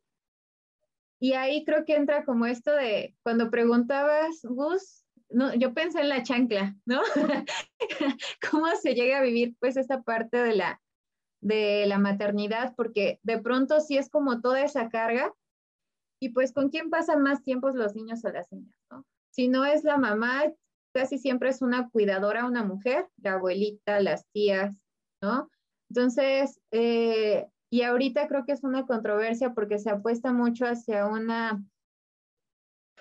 Y 1.19 1.33
ahí 1.33 1.63
creo 1.65 1.85
que 1.85 1.95
entra 1.95 2.25
como 2.25 2.47
esto 2.47 2.71
de, 2.71 3.15
cuando 3.21 3.51
preguntabas, 3.51 4.39
Gus, 4.43 5.05
no, 5.29 5.53
yo 5.53 5.75
pensé 5.75 5.99
en 5.99 6.09
la 6.09 6.23
chancla, 6.23 6.75
¿no? 6.85 7.01
¿Cómo 8.51 8.67
se 8.81 8.95
llega 8.95 9.19
a 9.19 9.23
vivir 9.23 9.55
pues 9.59 9.77
esta 9.77 10.01
parte 10.01 10.37
de 10.37 10.55
la, 10.55 10.81
de 11.41 11.85
la 11.85 11.99
maternidad? 11.99 12.73
Porque 12.75 13.19
de 13.21 13.37
pronto 13.37 13.79
sí 13.81 13.97
es 13.97 14.09
como 14.09 14.41
toda 14.41 14.63
esa 14.63 14.89
carga 14.89 15.31
y 16.19 16.29
pues 16.29 16.53
con 16.53 16.69
quién 16.69 16.89
pasan 16.89 17.21
más 17.21 17.43
tiempos 17.43 17.75
los 17.75 17.95
niños 17.95 18.23
o 18.25 18.29
las 18.29 18.51
niñas, 18.51 18.75
¿no? 18.91 19.05
Si 19.31 19.47
no 19.47 19.65
es 19.65 19.83
la 19.83 19.97
mamá, 19.97 20.43
casi 20.93 21.17
siempre 21.17 21.49
es 21.49 21.61
una 21.61 21.89
cuidadora, 21.89 22.45
una 22.45 22.63
mujer, 22.63 23.07
la 23.21 23.33
abuelita, 23.33 23.99
las 24.01 24.25
tías, 24.31 24.75
¿no? 25.21 25.49
Entonces, 25.89 26.59
eh, 26.71 27.47
y 27.71 27.83
ahorita 27.83 28.27
creo 28.27 28.45
que 28.45 28.51
es 28.51 28.63
una 28.63 28.85
controversia 28.85 29.53
porque 29.53 29.79
se 29.79 29.89
apuesta 29.89 30.33
mucho 30.33 30.65
hacia 30.65 31.05
una 31.05 31.63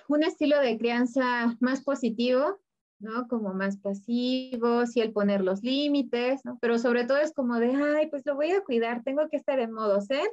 un 0.08 0.22
estilo 0.22 0.58
de 0.60 0.78
crianza 0.78 1.56
más 1.60 1.82
positivo, 1.82 2.58
¿no? 2.98 3.28
Como 3.28 3.52
más 3.54 3.76
pasivo, 3.76 4.86
sí 4.86 5.00
el 5.00 5.12
poner 5.12 5.42
los 5.42 5.62
límites, 5.62 6.44
¿no? 6.44 6.58
Pero 6.60 6.78
sobre 6.78 7.04
todo 7.04 7.18
es 7.18 7.32
como 7.32 7.56
de, 7.56 7.74
ay, 7.74 8.08
pues 8.08 8.24
lo 8.24 8.34
voy 8.34 8.50
a 8.52 8.62
cuidar, 8.62 9.02
tengo 9.04 9.28
que 9.28 9.36
estar 9.36 9.60
en 9.60 9.72
modo 9.72 10.00
zen, 10.00 10.26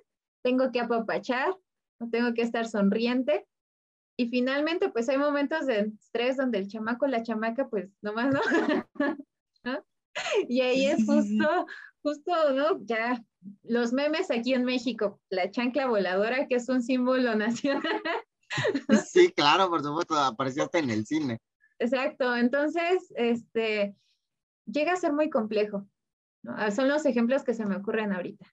tengo 0.43 0.71
que 0.71 0.79
apapachar, 0.79 1.53
no 1.99 2.09
tengo 2.09 2.33
que 2.33 2.41
estar 2.41 2.67
sonriente. 2.67 3.45
Y 4.17 4.29
finalmente, 4.29 4.89
pues 4.89 5.09
hay 5.09 5.17
momentos 5.17 5.65
de 5.65 5.91
estrés 5.99 6.37
donde 6.37 6.59
el 6.59 6.67
chamaco, 6.67 7.07
la 7.07 7.23
chamaca, 7.23 7.67
pues 7.67 7.89
nomás, 8.01 8.33
¿no? 8.33 8.41
¿No? 9.63 9.85
Y 10.47 10.61
ahí 10.61 10.85
es 10.85 11.05
justo, 11.05 11.65
justo, 12.01 12.53
¿no? 12.53 12.79
Ya 12.85 13.21
los 13.63 13.91
memes 13.91 14.31
aquí 14.31 14.53
en 14.53 14.63
México, 14.63 15.19
la 15.29 15.51
chancla 15.51 15.87
voladora, 15.87 16.47
que 16.47 16.55
es 16.55 16.69
un 16.69 16.81
símbolo 16.81 17.35
nacional. 17.35 17.83
Sí, 19.05 19.33
claro, 19.33 19.69
por 19.69 19.83
supuesto, 19.83 20.17
apareció 20.17 20.63
hasta 20.63 20.79
en 20.79 20.89
el 20.89 21.05
cine. 21.05 21.41
Exacto, 21.77 22.35
entonces, 22.37 23.11
este, 23.17 23.95
llega 24.65 24.93
a 24.93 24.97
ser 24.97 25.11
muy 25.11 25.29
complejo. 25.29 25.85
Ah, 26.47 26.71
son 26.71 26.87
los 26.87 27.05
ejemplos 27.05 27.43
que 27.43 27.53
se 27.53 27.65
me 27.65 27.75
ocurren 27.75 28.13
ahorita. 28.13 28.45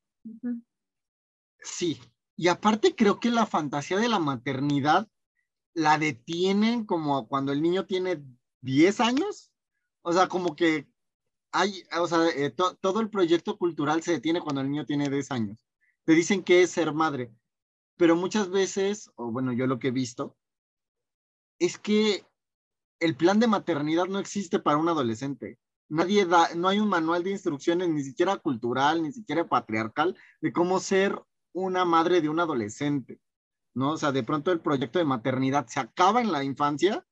Sí, 1.60 2.00
y 2.42 2.48
aparte 2.48 2.96
creo 2.96 3.20
que 3.20 3.30
la 3.30 3.46
fantasía 3.46 3.98
de 3.98 4.08
la 4.08 4.18
maternidad 4.18 5.08
la 5.74 5.96
detienen 5.96 6.84
como 6.84 7.28
cuando 7.28 7.52
el 7.52 7.62
niño 7.62 7.86
tiene 7.86 8.20
10 8.62 8.98
años. 8.98 9.52
O 10.00 10.12
sea, 10.12 10.26
como 10.26 10.56
que 10.56 10.88
hay, 11.52 11.84
o 11.96 12.08
sea, 12.08 12.26
eh, 12.30 12.50
todo 12.50 12.98
el 12.98 13.10
proyecto 13.10 13.56
cultural 13.56 14.02
se 14.02 14.10
detiene 14.10 14.40
cuando 14.40 14.60
el 14.60 14.68
niño 14.68 14.84
tiene 14.84 15.08
10 15.08 15.30
años. 15.30 15.64
Te 16.04 16.14
dicen 16.14 16.42
que 16.42 16.62
es 16.62 16.72
ser 16.72 16.92
madre, 16.92 17.32
pero 17.96 18.16
muchas 18.16 18.50
veces, 18.50 19.08
o 19.14 19.30
bueno, 19.30 19.52
yo 19.52 19.68
lo 19.68 19.78
que 19.78 19.88
he 19.88 19.92
visto, 19.92 20.36
es 21.60 21.78
que 21.78 22.26
el 22.98 23.14
plan 23.14 23.38
de 23.38 23.46
maternidad 23.46 24.06
no 24.06 24.18
existe 24.18 24.58
para 24.58 24.78
un 24.78 24.88
adolescente. 24.88 25.60
Nadie 25.88 26.26
da, 26.26 26.52
no 26.56 26.66
hay 26.66 26.80
un 26.80 26.88
manual 26.88 27.22
de 27.22 27.30
instrucciones, 27.30 27.88
ni 27.88 28.02
siquiera 28.02 28.36
cultural, 28.38 29.00
ni 29.00 29.12
siquiera 29.12 29.48
patriarcal, 29.48 30.18
de 30.40 30.52
cómo 30.52 30.80
ser 30.80 31.22
una 31.52 31.84
madre 31.84 32.20
de 32.20 32.28
un 32.28 32.40
adolescente, 32.40 33.20
¿no? 33.74 33.92
O 33.92 33.96
sea, 33.96 34.12
de 34.12 34.22
pronto 34.22 34.52
el 34.52 34.60
proyecto 34.60 34.98
de 34.98 35.04
maternidad 35.04 35.66
se 35.66 35.80
acaba 35.80 36.20
en 36.20 36.32
la 36.32 36.44
infancia 36.44 37.04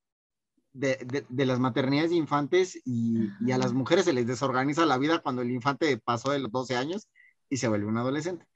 de, 0.72 1.26
las 1.30 1.58
maternidades 1.58 2.10
de 2.10 2.16
infantes 2.16 2.80
y, 2.84 3.28
a 3.52 3.58
las 3.58 3.72
mujeres 3.72 4.04
se 4.04 4.12
les 4.12 4.26
desorganiza 4.26 4.86
la 4.86 4.98
vida 4.98 5.20
cuando 5.20 5.42
el 5.42 5.50
infante 5.50 5.96
pasó 5.98 6.30
de 6.30 6.38
los 6.38 6.52
12 6.52 6.76
años 6.76 7.08
y 7.48 7.56
se 7.56 7.68
vuelve 7.68 7.86
un 7.86 7.98
adolescente. 7.98 8.46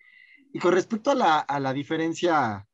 Y 0.52 0.60
con 0.60 0.72
respecto 0.72 1.10
a 1.10 1.14
la, 1.14 1.38
a 1.38 1.58
la 1.60 1.72
diferencia 1.72 2.66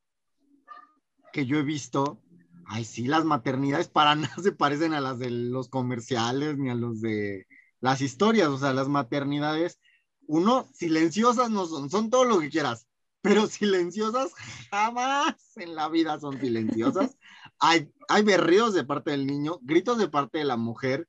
que 1.32 1.46
yo 1.46 1.58
he 1.58 1.62
visto, 1.62 2.20
ay, 2.66 2.84
sí, 2.84 3.06
las 3.06 3.24
maternidades 3.24 3.88
para 3.88 4.14
nada 4.16 4.34
se 4.42 4.52
parecen 4.52 4.94
a 4.94 5.00
las 5.00 5.18
de 5.18 5.30
los 5.30 5.68
comerciales 5.68 6.58
ni 6.58 6.70
a 6.70 6.74
los 6.74 7.00
de 7.00 7.46
las 7.80 8.02
historias, 8.02 8.48
o 8.48 8.58
sea, 8.58 8.74
las 8.74 8.88
maternidades, 8.88 9.80
uno, 10.26 10.68
silenciosas 10.74 11.50
no 11.50 11.66
son, 11.66 11.88
son 11.88 12.10
todo 12.10 12.24
lo 12.24 12.38
que 12.38 12.50
quieras, 12.50 12.86
pero 13.22 13.46
silenciosas 13.46 14.32
jamás 14.70 15.36
en 15.56 15.74
la 15.74 15.88
vida 15.88 16.18
son 16.18 16.40
silenciosas. 16.40 17.16
Hay, 17.58 17.90
hay 18.08 18.22
berridos 18.22 18.74
de 18.74 18.84
parte 18.84 19.10
del 19.10 19.26
niño, 19.26 19.58
gritos 19.62 19.98
de 19.98 20.08
parte 20.08 20.38
de 20.38 20.44
la 20.44 20.56
mujer, 20.56 21.08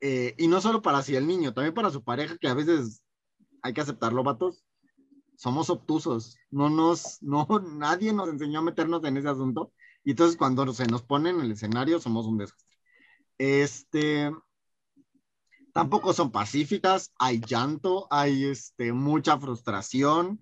eh, 0.00 0.34
y 0.38 0.48
no 0.48 0.60
solo 0.60 0.80
para 0.80 1.02
sí 1.02 1.14
el 1.14 1.26
niño, 1.26 1.52
también 1.52 1.74
para 1.74 1.90
su 1.90 2.02
pareja, 2.02 2.38
que 2.38 2.48
a 2.48 2.54
veces 2.54 3.02
hay 3.62 3.74
que 3.74 3.82
aceptarlo, 3.82 4.24
vatos. 4.24 4.64
Somos 5.36 5.70
obtusos, 5.70 6.36
no 6.50 6.68
nos, 6.68 7.22
no, 7.22 7.46
nadie 7.78 8.12
nos 8.12 8.28
enseñó 8.28 8.58
a 8.58 8.62
meternos 8.62 9.04
en 9.04 9.16
ese 9.16 9.28
asunto, 9.28 9.72
y 10.04 10.10
entonces 10.10 10.36
cuando 10.36 10.70
se 10.72 10.86
nos 10.86 11.02
pone 11.02 11.30
en 11.30 11.40
el 11.40 11.52
escenario 11.52 12.00
somos 12.00 12.26
un 12.26 12.38
desastre. 12.38 12.76
Este, 13.38 14.30
tampoco 15.80 16.12
son 16.12 16.30
pacíficas, 16.30 17.10
hay 17.18 17.40
llanto, 17.40 18.06
hay 18.10 18.44
este, 18.44 18.92
mucha 18.92 19.38
frustración, 19.38 20.38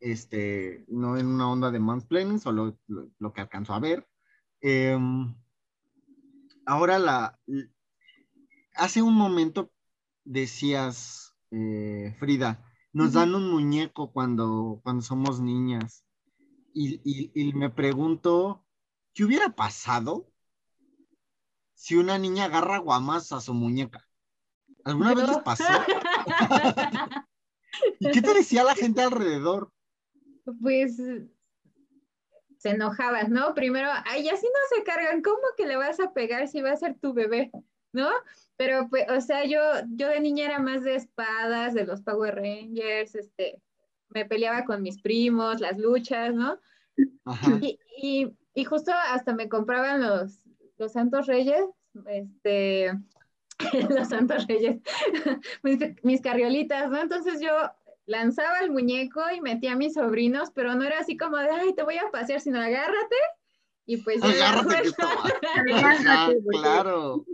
este, 0.00 0.84
no 0.88 1.16
en 1.16 1.28
una 1.28 1.48
onda 1.48 1.70
de 1.70 1.78
mansplaining, 1.78 2.40
solo 2.40 2.76
lo, 2.88 3.32
que 3.32 3.40
alcanzó 3.40 3.74
a 3.74 3.78
ver. 3.78 4.08
Em, 4.60 5.32
ahora 6.66 6.98
la, 6.98 7.38
hace 8.74 9.00
un 9.00 9.14
momento 9.14 9.70
decías, 10.24 11.36
eh, 11.52 12.16
Frida, 12.18 12.68
nos 12.92 13.12
dan 13.12 13.36
un 13.36 13.48
muñeco 13.48 14.10
cuando, 14.10 14.80
cuando 14.82 15.02
somos 15.02 15.38
niñas. 15.40 16.04
Y, 16.74 17.00
y, 17.32 17.52
me 17.52 17.70
pregunto, 17.70 18.66
¿qué 19.14 19.22
hubiera 19.24 19.54
pasado 19.54 20.32
si 21.74 21.94
una 21.94 22.18
niña 22.18 22.46
agarra 22.46 22.78
guamas 22.78 23.30
a 23.30 23.40
su 23.40 23.54
muñeca? 23.54 24.07
¿Alguna 24.88 25.14
vez 25.14 25.28
les 25.28 25.38
pasó? 25.38 25.64
¿Y 28.00 28.10
qué 28.10 28.22
te 28.22 28.34
decía 28.34 28.64
la 28.64 28.74
gente 28.74 29.02
alrededor? 29.02 29.70
Pues 30.62 30.96
se 32.56 32.70
enojaban, 32.70 33.30
¿no? 33.30 33.54
Primero, 33.54 33.90
ay, 34.06 34.30
así 34.30 34.46
no 34.46 34.76
se 34.76 34.82
cargan, 34.84 35.20
¿cómo 35.22 35.42
que 35.58 35.66
le 35.66 35.76
vas 35.76 36.00
a 36.00 36.14
pegar 36.14 36.48
si 36.48 36.62
va 36.62 36.72
a 36.72 36.76
ser 36.76 36.98
tu 36.98 37.12
bebé? 37.12 37.50
¿No? 37.92 38.08
Pero, 38.56 38.88
pues, 38.88 39.04
o 39.10 39.20
sea, 39.20 39.44
yo, 39.44 39.60
yo 39.90 40.08
de 40.08 40.20
niña 40.20 40.46
era 40.46 40.58
más 40.58 40.82
de 40.82 40.94
espadas, 40.94 41.74
de 41.74 41.84
los 41.84 42.00
Power 42.00 42.36
Rangers, 42.36 43.14
este, 43.14 43.60
me 44.08 44.24
peleaba 44.24 44.64
con 44.64 44.80
mis 44.82 45.02
primos, 45.02 45.60
las 45.60 45.76
luchas, 45.78 46.34
¿no? 46.34 46.58
Y, 47.60 48.34
y, 48.54 48.64
justo 48.64 48.90
hasta 48.92 49.34
me 49.34 49.48
compraban 49.48 50.00
los, 50.00 50.40
los 50.78 50.92
Santos 50.92 51.26
Reyes, 51.26 51.64
este, 52.06 52.92
los 53.90 54.08
Santos 54.08 54.46
Reyes, 54.46 54.78
mis, 56.02 56.20
carriolitas, 56.20 56.90
¿no? 56.90 57.00
Entonces 57.00 57.40
yo 57.40 57.50
lanzaba 58.06 58.60
el 58.60 58.70
muñeco 58.70 59.20
y 59.34 59.40
metía 59.40 59.72
a 59.72 59.76
mis 59.76 59.94
sobrinos, 59.94 60.50
pero 60.54 60.74
no 60.74 60.84
era 60.84 61.00
así 61.00 61.16
como 61.16 61.36
de, 61.36 61.50
ay, 61.50 61.74
te 61.74 61.82
voy 61.82 61.98
a 61.98 62.10
pasear, 62.10 62.40
sino 62.40 62.60
agárrate. 62.60 63.16
Y 63.86 63.98
pues... 63.98 64.22
Agárrate 64.22 64.92
claro. 66.50 67.24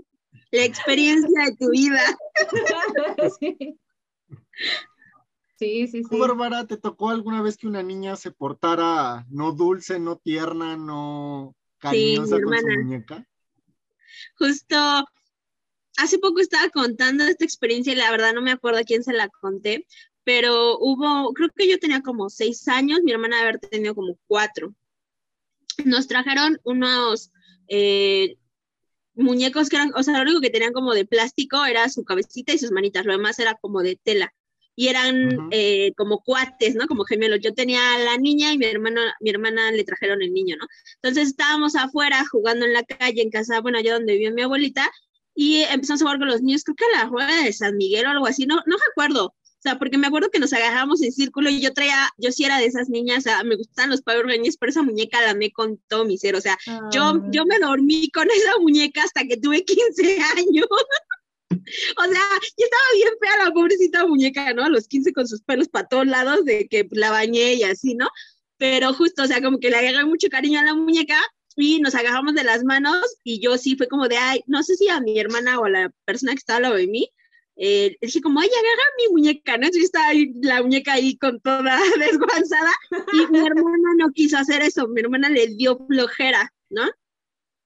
La 0.50 0.64
experiencia 0.64 1.44
de 1.46 1.56
tu 1.56 1.70
vida. 1.70 2.00
sí. 3.38 3.78
Sí, 5.56 5.86
sí, 5.86 6.02
sí. 6.02 6.18
Bárbara, 6.18 6.66
¿te 6.66 6.76
tocó 6.76 7.10
alguna 7.10 7.40
vez 7.40 7.56
que 7.56 7.68
una 7.68 7.82
niña 7.82 8.16
se 8.16 8.32
portara 8.32 9.24
no 9.30 9.52
dulce, 9.52 10.00
no 10.00 10.16
tierna, 10.16 10.76
no 10.76 11.54
cariñosa 11.78 12.40
con 12.40 12.58
su 12.58 12.66
muñeca? 12.66 13.26
Justo 14.36 15.04
hace 15.96 16.18
poco 16.18 16.40
estaba 16.40 16.68
contando 16.70 17.24
esta 17.24 17.44
experiencia 17.44 17.92
y 17.92 17.96
la 17.96 18.10
verdad 18.10 18.34
no 18.34 18.42
me 18.42 18.52
acuerdo 18.52 18.80
a 18.80 18.84
quién 18.84 19.02
se 19.02 19.12
la 19.12 19.28
conté, 19.28 19.86
pero 20.24 20.78
hubo, 20.78 21.32
creo 21.34 21.50
que 21.54 21.68
yo 21.68 21.78
tenía 21.78 22.00
como 22.00 22.30
seis 22.30 22.66
años, 22.68 23.00
mi 23.02 23.12
hermana 23.12 23.40
haber 23.40 23.58
tenido 23.58 23.94
como 23.94 24.18
cuatro. 24.26 24.74
Nos 25.84 26.06
trajeron 26.06 26.58
unos 26.64 27.30
eh, 27.68 28.36
muñecos 29.14 29.68
que 29.68 29.76
eran, 29.76 29.92
o 29.94 30.02
sea, 30.02 30.16
lo 30.16 30.22
único 30.22 30.40
que 30.40 30.50
tenían 30.50 30.72
como 30.72 30.94
de 30.94 31.04
plástico 31.04 31.64
era 31.64 31.88
su 31.88 32.04
cabecita 32.04 32.52
y 32.52 32.58
sus 32.58 32.72
manitas, 32.72 33.04
lo 33.04 33.12
demás 33.12 33.38
era 33.38 33.54
como 33.54 33.82
de 33.82 33.98
tela. 34.02 34.34
Y 34.76 34.88
eran 34.88 35.48
eh, 35.52 35.92
como 35.96 36.20
cuates, 36.24 36.74
¿no? 36.74 36.88
Como 36.88 37.04
gemelos. 37.04 37.38
Yo 37.40 37.54
tenía 37.54 37.94
a 37.94 37.98
la 38.00 38.16
niña 38.18 38.52
y 38.52 38.58
mi 38.58 38.64
hermana, 38.66 39.14
mi 39.20 39.30
hermana 39.30 39.70
le 39.70 39.84
trajeron 39.84 40.20
el 40.20 40.32
niño, 40.32 40.56
¿no? 40.58 40.66
Entonces 40.96 41.28
estábamos 41.28 41.76
afuera 41.76 42.24
jugando 42.28 42.66
en 42.66 42.72
la 42.72 42.82
calle, 42.82 43.22
en 43.22 43.30
casa, 43.30 43.60
bueno, 43.60 43.78
allá 43.78 43.94
donde 43.94 44.14
vivía 44.14 44.32
mi 44.32 44.42
abuelita, 44.42 44.90
y 45.34 45.62
empezamos 45.62 46.02
a 46.02 46.04
jugar 46.04 46.18
con 46.18 46.28
los 46.28 46.42
niños, 46.42 46.64
creo 46.64 46.76
que 46.76 46.84
a 46.84 47.04
la 47.04 47.10
rueda 47.10 47.42
de 47.42 47.52
San 47.52 47.76
Miguel 47.76 48.06
o 48.06 48.10
algo 48.10 48.26
así, 48.26 48.46
no, 48.46 48.56
no 48.66 48.76
recuerdo. 48.88 49.26
O 49.26 49.66
sea, 49.66 49.78
porque 49.78 49.96
me 49.96 50.06
acuerdo 50.06 50.30
que 50.30 50.38
nos 50.38 50.52
agarramos 50.52 51.02
en 51.02 51.10
círculo 51.10 51.48
y 51.48 51.60
yo 51.60 51.72
traía, 51.72 52.10
yo 52.18 52.30
sí 52.30 52.44
era 52.44 52.58
de 52.58 52.66
esas 52.66 52.90
niñas, 52.90 53.18
o 53.18 53.22
sea, 53.22 53.44
me 53.44 53.56
gustan 53.56 53.88
los 53.88 54.02
Power 54.02 54.26
Rangers, 54.26 54.58
pero 54.58 54.68
esa 54.68 54.82
muñeca 54.82 55.22
la 55.22 55.34
me 55.34 55.50
con 55.50 55.78
todo 55.88 56.04
mi 56.04 56.18
ser, 56.18 56.36
o 56.36 56.40
sea, 56.40 56.58
yo, 56.92 57.02
ah. 57.02 57.28
yo 57.32 57.46
me 57.46 57.58
dormí 57.58 58.10
con 58.10 58.30
esa 58.30 58.58
muñeca 58.60 59.02
hasta 59.02 59.24
que 59.24 59.38
tuve 59.38 59.64
15 59.64 60.18
años. 60.36 60.66
o 61.96 62.04
sea, 62.04 62.22
yo 62.58 62.64
estaba 62.64 62.82
bien 62.94 63.08
fea 63.18 63.44
la 63.44 63.52
pobrecita 63.52 64.06
muñeca, 64.06 64.52
¿no? 64.52 64.64
A 64.64 64.68
los 64.68 64.86
15 64.86 65.14
con 65.14 65.26
sus 65.26 65.40
pelos 65.40 65.68
para 65.68 65.88
todos 65.88 66.06
lados 66.06 66.44
de 66.44 66.68
que 66.68 66.86
la 66.90 67.10
bañé 67.10 67.54
y 67.54 67.62
así, 67.62 67.94
¿no? 67.94 68.08
Pero 68.58 68.92
justo, 68.92 69.22
o 69.22 69.26
sea, 69.26 69.40
como 69.40 69.58
que 69.58 69.70
le 69.70 69.76
agarré 69.76 70.04
mucho 70.04 70.28
cariño 70.28 70.60
a 70.60 70.64
la 70.64 70.74
muñeca 70.74 71.18
y 71.56 71.80
nos 71.80 71.94
agarramos 71.94 72.34
de 72.34 72.44
las 72.44 72.64
manos 72.64 73.16
y 73.22 73.40
yo 73.40 73.56
sí 73.58 73.76
fue 73.76 73.88
como 73.88 74.08
de, 74.08 74.16
ay, 74.16 74.42
no 74.46 74.62
sé 74.62 74.76
si 74.76 74.88
a 74.88 75.00
mi 75.00 75.18
hermana 75.18 75.58
o 75.58 75.64
a 75.64 75.70
la 75.70 75.92
persona 76.04 76.32
que 76.32 76.38
estaba 76.38 76.56
al 76.58 76.62
lado 76.62 76.74
de 76.76 76.86
mí, 76.86 77.08
eh, 77.56 77.96
dije 78.00 78.20
como, 78.20 78.40
ay, 78.40 78.48
agarra 78.48 78.82
mi 78.98 79.12
muñeca, 79.12 79.56
¿no? 79.56 79.66
Entonces 79.66 79.84
estaba 79.84 80.08
ahí, 80.08 80.32
la 80.42 80.62
muñeca 80.62 80.94
ahí 80.94 81.16
con 81.16 81.40
toda 81.40 81.78
desguanzada 82.00 82.72
y 83.12 83.26
mi 83.30 83.38
hermana 83.38 83.94
no 83.98 84.10
quiso 84.10 84.38
hacer 84.38 84.62
eso, 84.62 84.88
mi 84.88 85.00
hermana 85.00 85.28
le 85.28 85.48
dio 85.48 85.78
flojera, 85.86 86.52
¿no? 86.70 86.88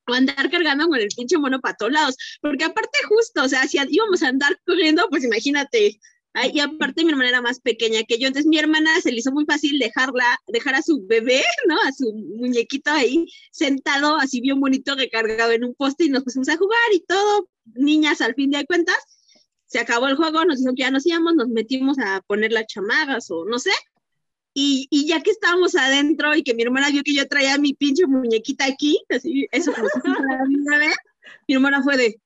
O 0.06 0.12
andar 0.12 0.50
cargando 0.50 0.88
con 0.88 0.98
el 0.98 1.08
pinche 1.08 1.38
mono 1.38 1.60
para 1.60 1.76
todos 1.76 1.92
lados, 1.92 2.16
porque 2.40 2.64
aparte 2.64 2.98
justo, 3.08 3.44
o 3.44 3.48
sea, 3.48 3.66
si 3.66 3.78
íbamos 3.88 4.22
a 4.22 4.28
andar 4.28 4.58
corriendo, 4.66 5.06
pues 5.10 5.24
imagínate, 5.24 5.98
y 6.46 6.60
aparte 6.60 7.04
mi 7.04 7.10
hermana 7.10 7.30
era 7.30 7.42
más 7.42 7.60
pequeña 7.60 8.02
que 8.02 8.18
yo, 8.18 8.28
entonces 8.28 8.46
mi 8.46 8.58
hermana 8.58 9.00
se 9.00 9.10
le 9.10 9.18
hizo 9.18 9.32
muy 9.32 9.44
fácil 9.44 9.78
dejarla, 9.78 10.38
dejar 10.46 10.74
a 10.74 10.82
su 10.82 11.04
bebé, 11.06 11.42
¿no? 11.66 11.76
A 11.86 11.92
su 11.92 12.12
muñequito 12.12 12.90
ahí 12.90 13.26
sentado, 13.50 14.16
así 14.16 14.40
bien 14.40 14.60
bonito, 14.60 14.94
recargado 14.94 15.52
en 15.52 15.64
un 15.64 15.74
poste 15.74 16.04
y 16.04 16.10
nos 16.10 16.24
pusimos 16.24 16.48
a 16.48 16.56
jugar 16.56 16.78
y 16.92 17.00
todo, 17.00 17.48
niñas 17.74 18.20
al 18.20 18.34
fin 18.34 18.50
de 18.50 18.64
cuentas. 18.66 18.96
Se 19.66 19.78
acabó 19.78 20.08
el 20.08 20.16
juego, 20.16 20.44
nos 20.44 20.58
dijo 20.60 20.74
que 20.74 20.82
ya 20.82 20.90
nos 20.90 21.06
íbamos, 21.06 21.34
nos 21.34 21.48
metimos 21.48 21.98
a 21.98 22.22
poner 22.26 22.52
las 22.52 22.66
chamagas 22.66 23.30
o 23.30 23.44
no 23.44 23.58
sé. 23.58 23.72
Y, 24.54 24.88
y 24.90 25.06
ya 25.06 25.22
que 25.22 25.30
estábamos 25.30 25.74
adentro 25.76 26.34
y 26.34 26.42
que 26.42 26.54
mi 26.54 26.62
hermana 26.62 26.90
vio 26.90 27.02
que 27.02 27.14
yo 27.14 27.28
traía 27.28 27.58
mi 27.58 27.74
pinche 27.74 28.06
muñequita 28.06 28.64
aquí, 28.64 29.00
así, 29.08 29.46
eso 29.52 29.72
como 29.72 29.88
si 29.88 30.00
fuera 30.00 30.20
bebé, 30.70 30.94
mi 31.46 31.54
hermana 31.54 31.82
fue 31.82 31.96
de, 31.96 32.20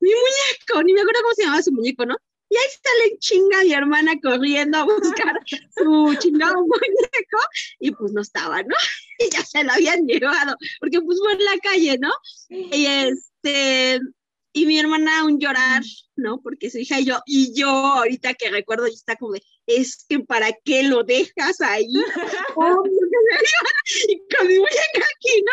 mi 0.00 0.10
muñeco, 0.10 0.82
ni 0.84 0.92
me 0.92 1.00
acuerdo 1.00 1.22
cómo 1.22 1.34
se 1.34 1.42
llamaba 1.42 1.62
su 1.62 1.72
muñeco, 1.72 2.06
¿no? 2.06 2.16
Y 2.50 2.56
ahí 2.56 2.66
sale 2.82 3.18
chinga 3.18 3.62
mi 3.62 3.72
hermana 3.72 4.14
corriendo 4.22 4.78
a 4.78 4.84
buscar 4.84 5.38
su 5.76 6.14
chingado 6.18 6.56
muñeco 6.56 7.38
y 7.78 7.90
pues 7.90 8.12
no 8.12 8.22
estaba, 8.22 8.62
¿no? 8.62 8.74
Y 9.20 9.30
ya 9.30 9.44
se 9.44 9.64
lo 9.64 9.72
habían 9.72 10.06
llevado, 10.06 10.56
porque 10.78 11.00
pues 11.00 11.18
fue 11.18 11.32
en 11.32 11.44
la 11.44 11.58
calle, 11.58 11.98
¿no? 11.98 12.12
Y 12.48 12.86
este, 12.86 14.00
y 14.52 14.66
mi 14.66 14.78
hermana 14.78 15.24
un 15.24 15.38
llorar, 15.38 15.82
¿no? 16.16 16.40
Porque 16.40 16.70
su 16.70 16.78
hija 16.78 17.00
y 17.00 17.04
yo, 17.04 17.20
y 17.26 17.52
yo 17.54 17.68
ahorita 17.68 18.34
que 18.34 18.50
recuerdo, 18.50 18.86
y 18.86 18.94
está 18.94 19.16
como 19.16 19.32
de, 19.32 19.42
es 19.66 20.04
que 20.08 20.20
para 20.20 20.52
qué 20.64 20.82
lo 20.84 21.04
dejas 21.04 21.60
ahí. 21.60 21.88
y 24.08 24.22
con 24.36 24.46
mi 24.46 24.54
muñeca 24.54 25.04
aquí, 25.16 25.42
¿no? 25.44 25.52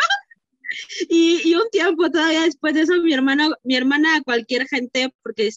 Y, 1.08 1.50
y, 1.50 1.54
un 1.54 1.70
tiempo 1.70 2.10
todavía 2.10 2.42
después 2.42 2.74
de 2.74 2.82
eso, 2.82 2.94
mi 3.00 3.14
hermana, 3.14 3.50
mi 3.62 3.76
hermana, 3.76 4.20
cualquier 4.24 4.66
gente, 4.66 5.14
porque 5.22 5.50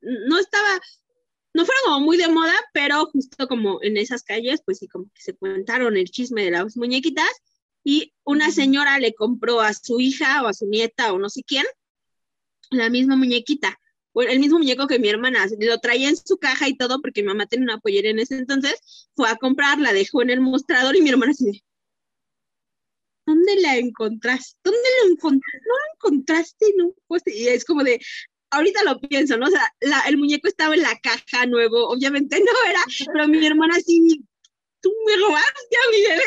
no 0.00 0.38
estaba, 0.38 0.80
no 1.54 1.64
fueron 1.64 1.82
como 1.84 2.00
muy 2.00 2.16
de 2.16 2.28
moda, 2.28 2.54
pero 2.72 3.06
justo 3.06 3.48
como 3.48 3.82
en 3.82 3.96
esas 3.96 4.22
calles, 4.22 4.62
pues 4.64 4.78
sí, 4.78 4.88
como 4.88 5.06
que 5.14 5.22
se 5.22 5.36
contaron 5.36 5.96
el 5.96 6.10
chisme 6.10 6.44
de 6.44 6.50
las 6.52 6.76
muñequitas, 6.76 7.30
y 7.84 8.12
una 8.24 8.50
señora 8.50 8.98
le 8.98 9.14
compró 9.14 9.60
a 9.60 9.72
su 9.72 10.00
hija 10.00 10.42
o 10.42 10.46
a 10.48 10.52
su 10.52 10.66
nieta 10.66 11.12
o 11.12 11.18
no 11.18 11.30
sé 11.30 11.42
quién, 11.44 11.64
la 12.70 12.90
misma 12.90 13.16
muñequita, 13.16 13.78
el 14.14 14.40
mismo 14.40 14.58
muñeco 14.58 14.86
que 14.86 14.98
mi 14.98 15.08
hermana, 15.08 15.46
lo 15.60 15.78
traía 15.78 16.08
en 16.08 16.16
su 16.16 16.38
caja 16.38 16.68
y 16.68 16.76
todo, 16.76 17.00
porque 17.00 17.22
mi 17.22 17.28
mamá 17.28 17.46
tenía 17.46 17.64
una 17.64 17.78
pollera 17.78 18.10
en 18.10 18.18
ese 18.18 18.36
entonces, 18.36 19.08
fue 19.14 19.28
a 19.30 19.36
comprar, 19.36 19.78
la 19.78 19.92
dejó 19.92 20.22
en 20.22 20.30
el 20.30 20.40
mostrador 20.40 20.96
y 20.96 21.02
mi 21.02 21.10
hermana 21.10 21.32
así 21.32 21.62
¿dónde 23.28 23.56
la 23.60 23.76
encontraste? 23.76 24.58
¿Dónde 24.64 24.88
lo 25.02 25.12
encontraste? 25.12 25.60
¿No 25.66 25.74
lo 25.74 25.94
encontraste? 25.94 26.66
No, 26.76 26.94
pues, 27.06 27.22
y 27.26 27.48
es 27.48 27.64
como 27.64 27.84
de, 27.84 28.00
ahorita 28.50 28.84
lo 28.84 29.00
pienso, 29.00 29.36
¿no? 29.36 29.46
O 29.46 29.50
sea, 29.50 29.72
el 30.08 30.18
muñeco 30.18 30.48
estaba 30.48 30.74
en 30.74 30.82
la 30.82 30.98
caja 30.98 31.46
nuevo, 31.46 31.88
obviamente 31.88 32.38
no 32.38 32.70
era, 32.70 32.80
pero 33.12 33.28
mi 33.28 33.44
hermana 33.44 33.76
así, 33.76 34.24
tú 34.80 34.92
me 35.06 35.16
robaste 35.16 35.76
a 35.76 35.90
mi 35.90 36.02
bebé. 36.02 36.22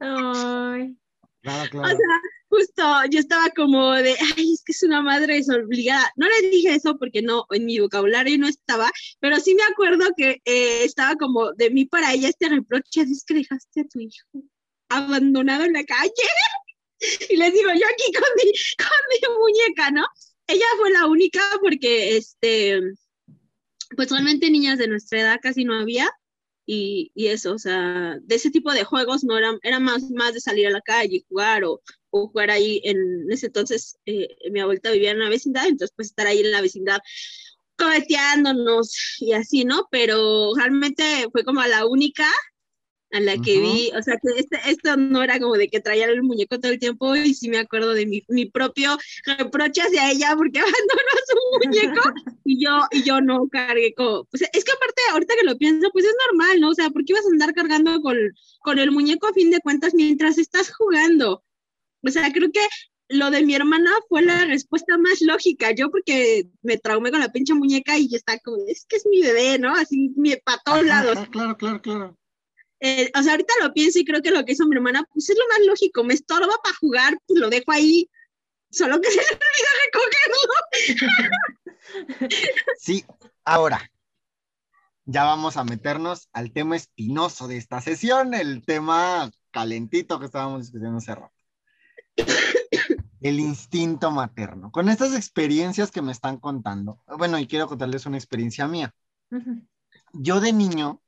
Ay. 0.00 0.96
Claro, 1.42 1.70
claro. 1.70 1.86
O 1.86 1.96
sea, 1.96 2.20
justo 2.48 2.82
yo 3.10 3.20
estaba 3.20 3.50
como 3.50 3.92
de, 3.94 4.16
ay, 4.36 4.52
es 4.52 4.62
que 4.64 4.72
es 4.72 4.82
una 4.82 5.02
madre 5.02 5.34
desobligada. 5.34 6.10
No 6.16 6.26
le 6.28 6.50
dije 6.50 6.74
eso 6.74 6.98
porque 6.98 7.22
no, 7.22 7.46
en 7.50 7.64
mi 7.64 7.78
vocabulario 7.78 8.36
no 8.38 8.48
estaba, 8.48 8.90
pero 9.20 9.38
sí 9.40 9.54
me 9.54 9.62
acuerdo 9.62 10.06
que 10.16 10.40
eh, 10.44 10.84
estaba 10.84 11.14
como 11.16 11.52
de 11.52 11.70
mí 11.70 11.84
para 11.84 12.12
ella 12.12 12.28
este 12.28 12.48
reproche, 12.48 13.02
es 13.02 13.24
que 13.24 13.34
dejaste 13.34 13.82
a 13.82 13.84
tu 13.84 14.00
hijo 14.00 14.44
abandonado 14.88 15.64
en 15.64 15.72
la 15.72 15.84
calle. 15.84 16.12
y 17.30 17.36
les 17.36 17.52
digo, 17.52 17.70
yo 17.70 17.86
aquí 17.86 18.12
con 18.12 18.28
mi, 18.36 18.52
con 18.76 18.98
mi 19.10 19.38
muñeca, 19.38 19.90
¿no? 19.90 20.06
Ella 20.48 20.66
fue 20.78 20.90
la 20.92 21.06
única 21.06 21.40
porque, 21.60 22.16
este, 22.16 22.80
pues 23.96 24.10
realmente 24.10 24.50
niñas 24.50 24.78
de 24.78 24.88
nuestra 24.88 25.20
edad 25.20 25.40
casi 25.42 25.64
no 25.64 25.74
había. 25.74 26.10
Y, 26.68 27.12
y, 27.14 27.28
eso, 27.28 27.54
o 27.54 27.58
sea, 27.58 28.18
de 28.20 28.34
ese 28.34 28.50
tipo 28.50 28.72
de 28.72 28.82
juegos 28.82 29.22
no 29.22 29.38
eran, 29.38 29.58
era 29.62 29.78
más, 29.78 30.10
más 30.10 30.34
de 30.34 30.40
salir 30.40 30.66
a 30.66 30.70
la 30.70 30.80
calle, 30.80 31.24
jugar 31.28 31.62
o, 31.64 31.80
o 32.10 32.28
jugar 32.28 32.50
ahí 32.50 32.80
en 32.84 33.30
ese 33.30 33.46
entonces, 33.46 33.98
eh, 34.04 34.36
mi 34.50 34.60
abuelita 34.60 34.90
vivía 34.90 35.12
en 35.12 35.20
la 35.20 35.28
vecindad, 35.28 35.66
entonces 35.66 35.94
pues 35.94 36.08
estar 36.08 36.26
ahí 36.26 36.40
en 36.40 36.50
la 36.50 36.60
vecindad 36.60 36.98
cometeándonos 37.76 39.18
y 39.20 39.32
así, 39.32 39.64
¿no? 39.64 39.86
Pero 39.90 40.54
realmente 40.56 41.28
fue 41.30 41.44
como 41.44 41.62
la 41.62 41.86
única 41.86 42.28
a 43.12 43.20
la 43.20 43.36
que 43.38 43.60
vi, 43.60 43.90
o 43.96 44.02
sea, 44.02 44.16
que 44.16 44.46
esto 44.68 44.96
no 44.96 45.22
era 45.22 45.38
como 45.38 45.54
de 45.54 45.68
que 45.68 45.80
traía 45.80 46.06
el 46.06 46.22
muñeco 46.22 46.58
todo 46.58 46.72
el 46.72 46.78
tiempo 46.78 47.14
y 47.14 47.34
sí 47.34 47.48
me 47.48 47.58
acuerdo 47.58 47.94
de 47.94 48.06
mi, 48.06 48.22
mi 48.28 48.46
propio 48.46 48.96
reproche 49.24 49.82
hacia 49.82 50.10
ella 50.10 50.34
porque 50.36 50.58
abandonó 50.60 51.12
su 51.26 51.68
muñeco 51.68 52.00
y 52.44 52.64
yo, 52.64 52.80
y 52.90 53.02
yo 53.02 53.20
no 53.20 53.48
cargué 53.48 53.94
como, 53.94 54.24
pues 54.24 54.42
es 54.52 54.64
que 54.64 54.72
aparte 54.72 55.02
ahorita 55.12 55.34
que 55.40 55.46
lo 55.46 55.56
pienso, 55.56 55.88
pues 55.92 56.04
es 56.04 56.14
normal, 56.28 56.60
¿no? 56.60 56.70
O 56.70 56.74
sea, 56.74 56.90
¿por 56.90 57.04
qué 57.04 57.12
ibas 57.12 57.26
a 57.26 57.30
andar 57.30 57.54
cargando 57.54 58.00
con, 58.00 58.16
con 58.60 58.78
el 58.78 58.90
muñeco 58.90 59.28
a 59.28 59.32
fin 59.32 59.50
de 59.50 59.60
cuentas 59.60 59.94
mientras 59.94 60.38
estás 60.38 60.72
jugando? 60.74 61.44
O 62.02 62.10
sea, 62.10 62.30
creo 62.32 62.50
que 62.52 62.66
lo 63.08 63.30
de 63.30 63.44
mi 63.44 63.54
hermana 63.54 63.90
fue 64.08 64.22
la 64.22 64.44
respuesta 64.44 64.98
más 64.98 65.20
lógica. 65.20 65.72
Yo 65.72 65.90
porque 65.90 66.48
me 66.62 66.76
traumé 66.76 67.10
con 67.10 67.20
la 67.20 67.32
pinche 67.32 67.54
muñeca 67.54 67.96
y 67.98 68.12
está 68.14 68.38
como, 68.40 68.58
es 68.66 68.84
que 68.88 68.96
es 68.96 69.06
mi 69.06 69.22
bebé, 69.22 69.58
¿no? 69.58 69.72
Así, 69.74 70.14
para 70.44 70.62
todos 70.64 70.84
lados. 70.84 71.18
Claro, 71.30 71.56
claro, 71.56 71.80
claro. 71.80 72.18
Eh, 72.80 73.10
o 73.18 73.22
sea, 73.22 73.32
ahorita 73.32 73.54
lo 73.62 73.72
pienso 73.72 73.98
y 73.98 74.04
creo 74.04 74.20
que 74.20 74.30
lo 74.30 74.44
que 74.44 74.52
hizo 74.52 74.66
mi 74.66 74.76
hermana, 74.76 75.04
pues 75.12 75.30
es 75.30 75.36
lo 75.38 75.48
más 75.48 75.66
lógico, 75.66 76.04
me 76.04 76.14
estorba 76.14 76.54
para 76.62 76.76
jugar, 76.76 77.18
pues 77.26 77.40
lo 77.40 77.48
dejo 77.48 77.72
ahí, 77.72 78.10
solo 78.70 79.00
que 79.00 79.10
se 79.10 79.16
le 79.16 79.26
olvida 79.26 79.68
recogerlo. 79.84 81.38
Sí, 82.78 83.04
ahora, 83.44 83.90
ya 85.04 85.24
vamos 85.24 85.56
a 85.56 85.64
meternos 85.64 86.28
al 86.32 86.52
tema 86.52 86.74
espinoso 86.74 87.46
de 87.46 87.56
esta 87.56 87.80
sesión, 87.80 88.34
el 88.34 88.64
tema 88.64 89.30
calentito 89.52 90.18
que 90.18 90.26
estábamos 90.26 90.62
discutiendo 90.62 90.98
hace 90.98 91.14
rato. 91.14 91.32
El 93.20 93.38
instinto 93.38 94.10
materno. 94.10 94.72
Con 94.72 94.88
estas 94.88 95.14
experiencias 95.14 95.92
que 95.92 96.02
me 96.02 96.10
están 96.10 96.38
contando, 96.38 97.00
bueno, 97.18 97.38
y 97.38 97.46
quiero 97.46 97.68
contarles 97.68 98.04
una 98.04 98.18
experiencia 98.18 98.66
mía. 98.66 98.92
Yo 100.12 100.40
de 100.40 100.52
niño 100.52 101.00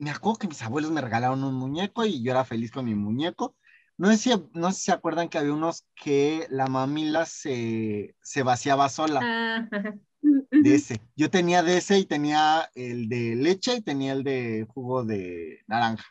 me 0.00 0.10
acuerdo 0.10 0.38
que 0.38 0.48
mis 0.48 0.62
abuelos 0.62 0.90
me 0.90 1.02
regalaron 1.02 1.44
un 1.44 1.54
muñeco 1.54 2.06
y 2.06 2.22
yo 2.22 2.32
era 2.32 2.44
feliz 2.44 2.70
con 2.70 2.86
mi 2.86 2.94
muñeco. 2.94 3.54
No 3.98 4.08
sé 4.08 4.16
si, 4.16 4.30
no 4.54 4.72
se 4.72 4.92
acuerdan 4.92 5.28
que 5.28 5.36
había 5.36 5.52
unos 5.52 5.86
que 5.94 6.46
la 6.48 6.66
mamila 6.66 7.26
se, 7.26 8.16
se 8.22 8.42
vaciaba 8.42 8.88
sola. 8.88 9.20
Ah, 9.22 9.68
de 10.22 10.74
ese. 10.74 11.02
Yo 11.16 11.30
tenía 11.30 11.62
de 11.62 11.76
ese 11.76 11.98
y 11.98 12.06
tenía 12.06 12.70
el 12.74 13.10
de 13.10 13.36
leche 13.36 13.76
y 13.76 13.82
tenía 13.82 14.14
el 14.14 14.24
de 14.24 14.66
jugo 14.72 15.04
de 15.04 15.62
naranja. 15.66 16.06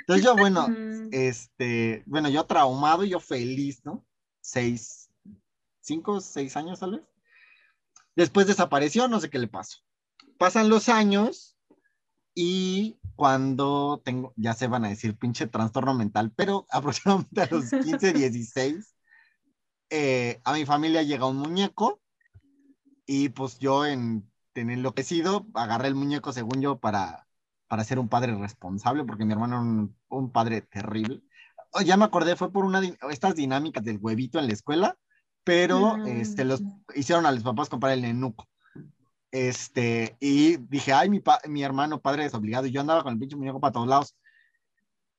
Entonces 0.00 0.24
yo, 0.24 0.36
bueno, 0.36 0.68
este, 1.10 2.02
bueno, 2.04 2.28
yo 2.28 2.44
traumado 2.44 3.02
y 3.02 3.10
yo 3.10 3.20
feliz, 3.20 3.82
¿no? 3.82 4.04
Seis, 4.42 5.10
cinco, 5.80 6.20
seis 6.20 6.54
años 6.56 6.80
tal 6.80 6.92
vez. 6.92 7.02
Después 8.14 8.46
desapareció, 8.46 9.08
no 9.08 9.20
sé 9.20 9.30
qué 9.30 9.38
le 9.38 9.48
pasó. 9.48 9.78
Pasan 10.36 10.68
los 10.68 10.90
años 10.90 11.56
y 12.34 13.00
cuando 13.16 14.02
tengo, 14.04 14.32
ya 14.36 14.54
se 14.54 14.68
van 14.68 14.84
a 14.84 14.88
decir 14.88 15.16
pinche 15.18 15.46
trastorno 15.46 15.94
mental, 15.94 16.32
pero 16.36 16.66
aproximadamente 16.70 17.42
a 17.42 17.48
los 17.50 17.74
15, 17.74 18.12
16, 18.12 18.96
eh, 19.90 20.40
a 20.44 20.52
mi 20.54 20.66
familia 20.66 21.02
llega 21.02 21.26
un 21.26 21.38
muñeco 21.38 22.02
y 23.06 23.28
pues 23.30 23.58
yo 23.58 23.84
en, 23.86 24.30
en 24.54 24.70
enloquecido 24.70 25.46
agarré 25.54 25.88
el 25.88 25.94
muñeco 25.94 26.32
según 26.32 26.60
yo 26.60 26.78
para, 26.78 27.26
para 27.68 27.84
ser 27.84 27.98
un 27.98 28.08
padre 28.08 28.34
responsable, 28.36 29.04
porque 29.04 29.24
mi 29.24 29.32
hermano 29.32 29.54
era 29.56 29.62
un, 29.62 29.96
un 30.08 30.32
padre 30.32 30.62
terrible. 30.62 31.22
Oh, 31.72 31.80
ya 31.80 31.96
me 31.96 32.04
acordé, 32.04 32.36
fue 32.36 32.52
por 32.52 32.64
una 32.64 32.80
estas 33.10 33.34
dinámicas 33.34 33.84
del 33.84 33.98
huevito 34.00 34.38
en 34.38 34.46
la 34.46 34.52
escuela, 34.52 34.98
pero 35.44 35.96
Mm. 35.96 36.06
este, 36.06 36.44
los 36.44 36.62
hicieron 36.94 37.26
a 37.26 37.32
los 37.32 37.42
papás 37.42 37.68
comprar 37.68 37.92
el 37.92 38.02
nenuco. 38.02 38.46
Este, 39.32 40.16
y 40.20 40.58
dije, 40.58 40.92
ay, 40.92 41.08
mi, 41.10 41.18
pa- 41.20 41.40
mi 41.48 41.64
hermano, 41.64 42.00
padre 42.00 42.22
desobligado, 42.24 42.66
y 42.66 42.70
yo 42.70 42.80
andaba 42.82 43.02
con 43.02 43.14
el 43.14 43.18
pinche 43.18 43.34
muñeco 43.34 43.58
para 43.60 43.72
todos 43.72 43.88
lados. 43.88 44.14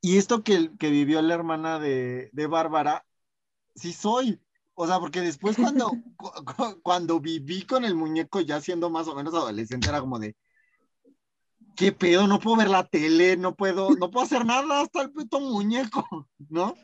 Y 0.02 0.18
esto 0.18 0.44
que, 0.44 0.72
que 0.78 0.90
vivió 0.90 1.22
la 1.22 1.34
hermana 1.34 1.80
de, 1.80 2.30
de 2.32 2.48
Bárbara, 2.48 3.06
sí 3.76 3.92
soy. 3.92 4.40
O 4.76 4.88
sea, 4.88 5.00
porque 5.00 5.22
después 5.22 5.58
cuando, 5.58 5.90
cu- 6.16 6.32
cu- 6.46 6.80
cuando 6.82 7.20
viví 7.20 7.64
con 7.64 7.86
el 7.86 7.96
muñeco 7.96 8.40
ya 8.40 8.62
siendo 8.62 8.90
más 8.90 9.08
o 9.08 9.16
menos 9.16 9.34
adolescente, 9.34 9.90
era 9.90 10.00
como 10.00 10.20
de, 10.20 10.36
¿qué 11.76 11.92
pedo? 11.92 12.28
No 12.28 12.40
puedo 12.40 12.58
ver 12.58 12.70
la 12.70 12.84
tele, 12.88 13.36
no 13.38 13.56
puedo, 13.56 13.96
no 13.96 14.12
puedo 14.12 14.26
hacer 14.26 14.46
nada 14.46 14.82
hasta 14.82 15.02
el 15.02 15.12
puto 15.12 15.40
muñeco, 15.40 16.30
¿no? 16.50 16.76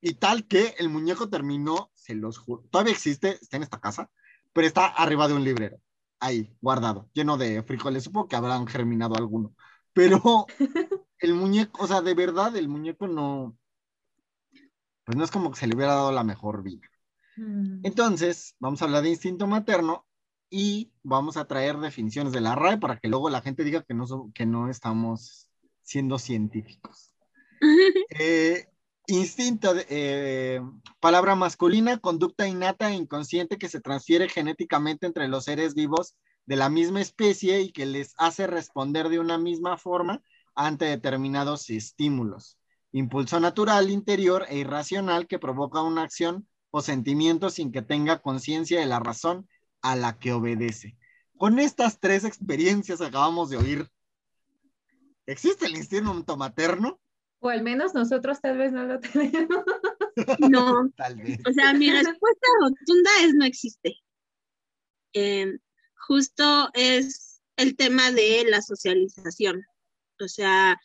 Y 0.00 0.14
tal 0.14 0.46
que 0.46 0.74
el 0.78 0.88
muñeco 0.88 1.28
terminó, 1.28 1.90
se 1.94 2.14
los 2.14 2.38
juro, 2.38 2.64
todavía 2.70 2.92
existe, 2.92 3.38
está 3.40 3.56
en 3.56 3.62
esta 3.64 3.80
casa, 3.80 4.10
pero 4.52 4.66
está 4.66 4.86
arriba 4.86 5.26
de 5.28 5.34
un 5.34 5.44
librero, 5.44 5.78
ahí, 6.20 6.56
guardado, 6.60 7.08
lleno 7.12 7.36
de 7.36 7.62
frijoles, 7.62 8.04
supongo 8.04 8.28
que 8.28 8.36
habrán 8.36 8.66
germinado 8.66 9.16
alguno, 9.16 9.54
pero 9.92 10.46
el 11.18 11.34
muñeco, 11.34 11.84
o 11.84 11.86
sea, 11.86 12.00
de 12.02 12.14
verdad, 12.14 12.56
el 12.56 12.68
muñeco 12.68 13.06
no, 13.06 13.56
pues 15.04 15.16
no 15.16 15.24
es 15.24 15.30
como 15.30 15.50
que 15.50 15.58
se 15.58 15.66
le 15.66 15.76
hubiera 15.76 15.94
dado 15.94 16.12
la 16.12 16.24
mejor 16.24 16.62
vida. 16.62 16.88
Mm. 17.36 17.80
Entonces, 17.84 18.56
vamos 18.58 18.82
a 18.82 18.86
hablar 18.86 19.02
de 19.02 19.10
instinto 19.10 19.46
materno 19.46 20.06
y 20.50 20.92
vamos 21.02 21.36
a 21.36 21.46
traer 21.46 21.78
definiciones 21.78 22.32
de 22.32 22.40
la 22.40 22.54
RAE 22.54 22.78
para 22.78 22.98
que 22.98 23.08
luego 23.08 23.30
la 23.30 23.40
gente 23.40 23.64
diga 23.64 23.82
que 23.82 23.94
no, 23.94 24.06
que 24.34 24.46
no 24.46 24.68
estamos 24.68 25.48
siendo 25.82 26.18
científicos. 26.18 27.12
Eh, 28.18 28.68
instinto, 29.08 29.74
eh, 29.88 30.60
palabra 31.00 31.34
masculina, 31.34 31.98
conducta 31.98 32.46
innata 32.46 32.90
e 32.90 32.94
inconsciente 32.94 33.58
que 33.58 33.68
se 33.68 33.80
transfiere 33.80 34.28
genéticamente 34.28 35.06
entre 35.06 35.28
los 35.28 35.44
seres 35.44 35.74
vivos 35.74 36.16
de 36.46 36.56
la 36.56 36.68
misma 36.68 37.00
especie 37.00 37.60
y 37.60 37.72
que 37.72 37.86
les 37.86 38.14
hace 38.18 38.46
responder 38.46 39.08
de 39.08 39.18
una 39.18 39.38
misma 39.38 39.76
forma 39.78 40.22
ante 40.54 40.86
determinados 40.86 41.68
estímulos. 41.70 42.58
Impulso 42.92 43.40
natural, 43.40 43.90
interior 43.90 44.46
e 44.48 44.58
irracional 44.58 45.26
que 45.26 45.38
provoca 45.38 45.82
una 45.82 46.02
acción 46.02 46.48
o 46.70 46.80
sentimiento 46.80 47.50
sin 47.50 47.72
que 47.72 47.82
tenga 47.82 48.20
conciencia 48.20 48.80
de 48.80 48.86
la 48.86 49.00
razón 49.00 49.48
a 49.82 49.96
la 49.96 50.18
que 50.18 50.32
obedece. 50.32 50.96
Con 51.36 51.58
estas 51.58 52.00
tres 52.00 52.24
experiencias 52.24 53.00
acabamos 53.00 53.50
de 53.50 53.58
oír, 53.58 53.90
¿existe 55.26 55.66
el 55.66 55.76
instinto 55.76 56.36
materno? 56.36 56.98
O 57.40 57.48
al 57.48 57.62
menos 57.62 57.94
nosotros 57.94 58.40
tal 58.40 58.58
vez 58.58 58.72
no 58.72 58.84
lo 58.84 59.00
tenemos. 59.00 59.64
No. 60.48 60.90
Tal 60.96 61.16
vez. 61.16 61.38
O 61.46 61.52
sea, 61.52 61.72
mi 61.74 61.90
respuesta 61.90 62.46
rotunda 62.60 63.10
es 63.22 63.34
no 63.34 63.44
existe. 63.44 63.96
Em, 65.12 65.58
justo 65.94 66.70
es 66.74 67.42
el 67.56 67.76
tema 67.76 68.10
de 68.10 68.44
la 68.48 68.62
socialización. 68.62 69.64
O 70.20 70.28
sea, 70.28 70.78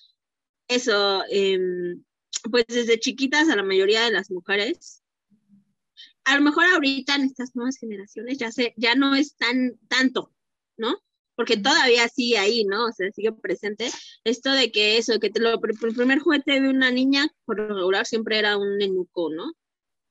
eso, 0.68 1.24
em, 1.30 2.04
pues 2.50 2.66
desde 2.68 3.00
chiquitas 3.00 3.50
a 3.50 3.56
la 3.56 3.64
mayoría 3.64 4.04
de 4.04 4.12
las 4.12 4.32
mujeres, 4.32 5.04
a 6.24 6.36
lo 6.36 6.42
mejor 6.42 6.66
ahorita 6.66 7.16
en 7.16 7.24
estas 7.24 7.56
nuevas 7.56 7.78
generaciones 7.78 8.38
ya, 8.38 8.52
se, 8.52 8.74
ya 8.78 8.96
no 8.96 9.16
es 9.16 9.36
tan 9.36 9.78
tanto, 9.88 10.34
¿no? 10.78 10.98
Porque 11.42 11.58
todavía 11.58 12.08
sigue 12.08 12.38
ahí, 12.38 12.66
¿no? 12.66 12.86
O 12.86 12.92
sea, 12.92 13.10
sigue 13.12 13.32
presente 13.32 13.90
esto 14.24 14.52
de 14.52 14.72
que 14.72 15.00
eso, 15.00 15.20
que 15.20 15.32
te 15.32 15.40
lo, 15.40 15.56
el 15.56 15.96
primer 15.96 16.20
juguete 16.20 16.62
de 16.62 16.70
una 16.70 16.92
niña, 16.92 17.28
por 17.46 17.58
lo 17.58 17.68
regular, 17.68 18.06
siempre 18.06 18.38
era 18.38 18.58
un 18.58 18.78
nenuco, 18.78 19.32
¿no? 19.34 19.52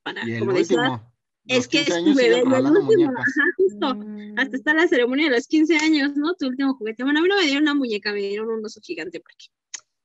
Para, 0.02 0.22
como 0.40 0.52
decía, 0.52 1.00
es 1.46 1.68
que 1.68 1.82
es 1.82 1.86
tu 1.86 2.14
bebé, 2.16 2.40
el 2.40 2.46
último, 2.48 3.12
ajá, 3.16 3.44
justo, 3.56 3.94
mm. 3.94 4.40
hasta 4.40 4.56
está 4.56 4.74
la 4.74 4.88
ceremonia 4.88 5.26
de 5.26 5.36
los 5.36 5.46
15 5.46 5.76
años, 5.76 6.16
¿no? 6.16 6.34
Tu 6.34 6.48
último 6.48 6.74
juguete. 6.74 7.04
Bueno, 7.04 7.20
a 7.20 7.22
mí 7.22 7.28
no 7.28 7.36
me 7.36 7.44
dieron 7.44 7.62
una 7.62 7.74
muñeca, 7.74 8.12
me 8.12 8.22
dieron 8.22 8.48
un 8.48 8.64
oso 8.64 8.80
gigante, 8.82 9.20
porque 9.20 9.46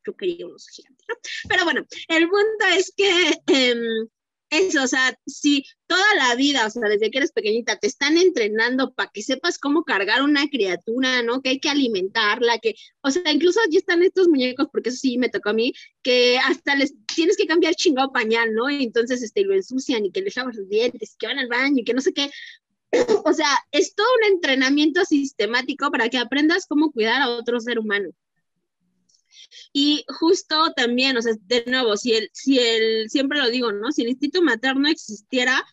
yo 0.05 0.15
quería 0.15 0.45
un 0.45 0.53
oso 0.53 0.67
gigante, 0.71 1.03
¿no? 1.09 1.15
Pero 1.49 1.63
bueno, 1.63 1.83
el 2.07 2.29
punto 2.29 2.65
es 2.77 2.93
que 2.95 3.31
eh, 3.47 3.75
eso, 4.57 4.83
o 4.83 4.87
sea, 4.87 5.17
si 5.25 5.63
toda 5.87 6.03
la 6.15 6.35
vida, 6.35 6.65
o 6.65 6.69
sea, 6.69 6.89
desde 6.89 7.11
que 7.11 7.19
eres 7.19 7.31
pequeñita, 7.31 7.77
te 7.77 7.87
están 7.87 8.17
entrenando 8.17 8.93
para 8.93 9.09
que 9.13 9.21
sepas 9.21 9.57
cómo 9.57 9.83
cargar 9.83 10.23
una 10.23 10.47
criatura, 10.49 11.21
¿no? 11.23 11.41
Que 11.41 11.49
hay 11.49 11.59
que 11.59 11.69
alimentarla, 11.69 12.59
que, 12.59 12.75
o 13.01 13.11
sea, 13.11 13.31
incluso 13.31 13.59
ya 13.69 13.79
están 13.79 14.03
estos 14.03 14.27
muñecos, 14.27 14.67
porque 14.71 14.89
eso 14.89 14.99
sí 14.99 15.17
me 15.17 15.29
tocó 15.29 15.49
a 15.49 15.53
mí, 15.53 15.73
que 16.03 16.37
hasta 16.37 16.75
les 16.75 16.93
tienes 17.05 17.37
que 17.37 17.47
cambiar 17.47 17.75
chingado 17.75 18.11
pañal, 18.11 18.53
¿no? 18.53 18.69
Y 18.69 18.83
entonces, 18.83 19.21
este, 19.21 19.43
lo 19.43 19.53
ensucian 19.53 20.05
y 20.05 20.11
que 20.11 20.21
les 20.21 20.35
lavas 20.35 20.55
los 20.55 20.69
dientes, 20.69 21.15
que 21.19 21.27
van 21.27 21.39
al 21.39 21.47
baño 21.47 21.77
y 21.79 21.83
que 21.83 21.93
no 21.93 22.01
sé 22.01 22.13
qué. 22.13 22.29
O 23.25 23.33
sea, 23.33 23.49
es 23.71 23.95
todo 23.95 24.07
un 24.19 24.33
entrenamiento 24.33 25.03
sistemático 25.05 25.91
para 25.91 26.09
que 26.09 26.17
aprendas 26.17 26.65
cómo 26.67 26.91
cuidar 26.91 27.21
a 27.21 27.29
otro 27.29 27.59
ser 27.59 27.79
humano. 27.79 28.09
Y 29.73 30.05
justo 30.07 30.71
también, 30.75 31.17
o 31.17 31.21
sea, 31.21 31.33
de 31.41 31.63
nuevo, 31.67 31.97
si 31.97 32.13
el, 32.13 32.29
si 32.33 32.59
el, 32.59 33.09
siempre 33.09 33.39
lo 33.39 33.49
digo, 33.49 33.71
¿no? 33.71 33.91
Si 33.91 34.03
el 34.03 34.09
instinto 34.09 34.41
materno 34.41 34.89
existiera, 34.89 35.63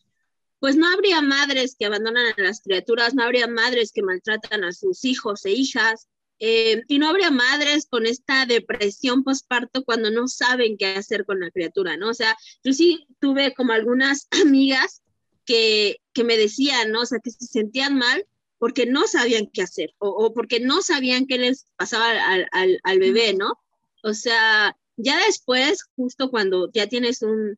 pues 0.58 0.76
no 0.76 0.88
habría 0.88 1.20
madres 1.20 1.74
que 1.78 1.86
abandonan 1.86 2.26
a 2.26 2.42
las 2.42 2.60
criaturas, 2.62 3.14
no 3.14 3.24
habría 3.24 3.46
madres 3.48 3.92
que 3.92 4.02
maltratan 4.02 4.64
a 4.64 4.72
sus 4.72 5.04
hijos 5.04 5.44
e 5.44 5.50
hijas, 5.50 6.08
eh, 6.44 6.82
y 6.88 6.98
no 6.98 7.08
habría 7.08 7.30
madres 7.30 7.86
con 7.88 8.04
esta 8.04 8.46
depresión 8.46 9.22
postparto 9.22 9.84
cuando 9.84 10.10
no 10.10 10.26
saben 10.26 10.76
qué 10.76 10.86
hacer 10.86 11.24
con 11.24 11.38
la 11.38 11.52
criatura, 11.52 11.96
¿no? 11.96 12.10
O 12.10 12.14
sea, 12.14 12.36
yo 12.64 12.72
sí 12.72 13.06
tuve 13.20 13.54
como 13.54 13.72
algunas 13.72 14.26
amigas 14.44 15.02
que, 15.44 15.98
que 16.12 16.24
me 16.24 16.36
decían, 16.36 16.90
¿no? 16.90 17.02
O 17.02 17.06
sea, 17.06 17.20
que 17.20 17.30
se 17.30 17.46
sentían 17.46 17.96
mal 17.96 18.26
porque 18.58 18.86
no 18.86 19.06
sabían 19.06 19.50
qué 19.52 19.62
hacer 19.62 19.90
o, 19.98 20.08
o 20.08 20.34
porque 20.34 20.58
no 20.58 20.82
sabían 20.82 21.26
qué 21.26 21.38
les 21.38 21.66
pasaba 21.76 22.10
al, 22.10 22.48
al, 22.50 22.80
al, 22.82 22.98
bebé, 22.98 23.34
¿no? 23.34 23.58
O 24.02 24.14
sea, 24.14 24.76
ya 24.96 25.24
después, 25.26 25.84
justo 25.96 26.30
cuando 26.30 26.70
ya 26.72 26.88
tienes 26.88 27.22
un, 27.22 27.56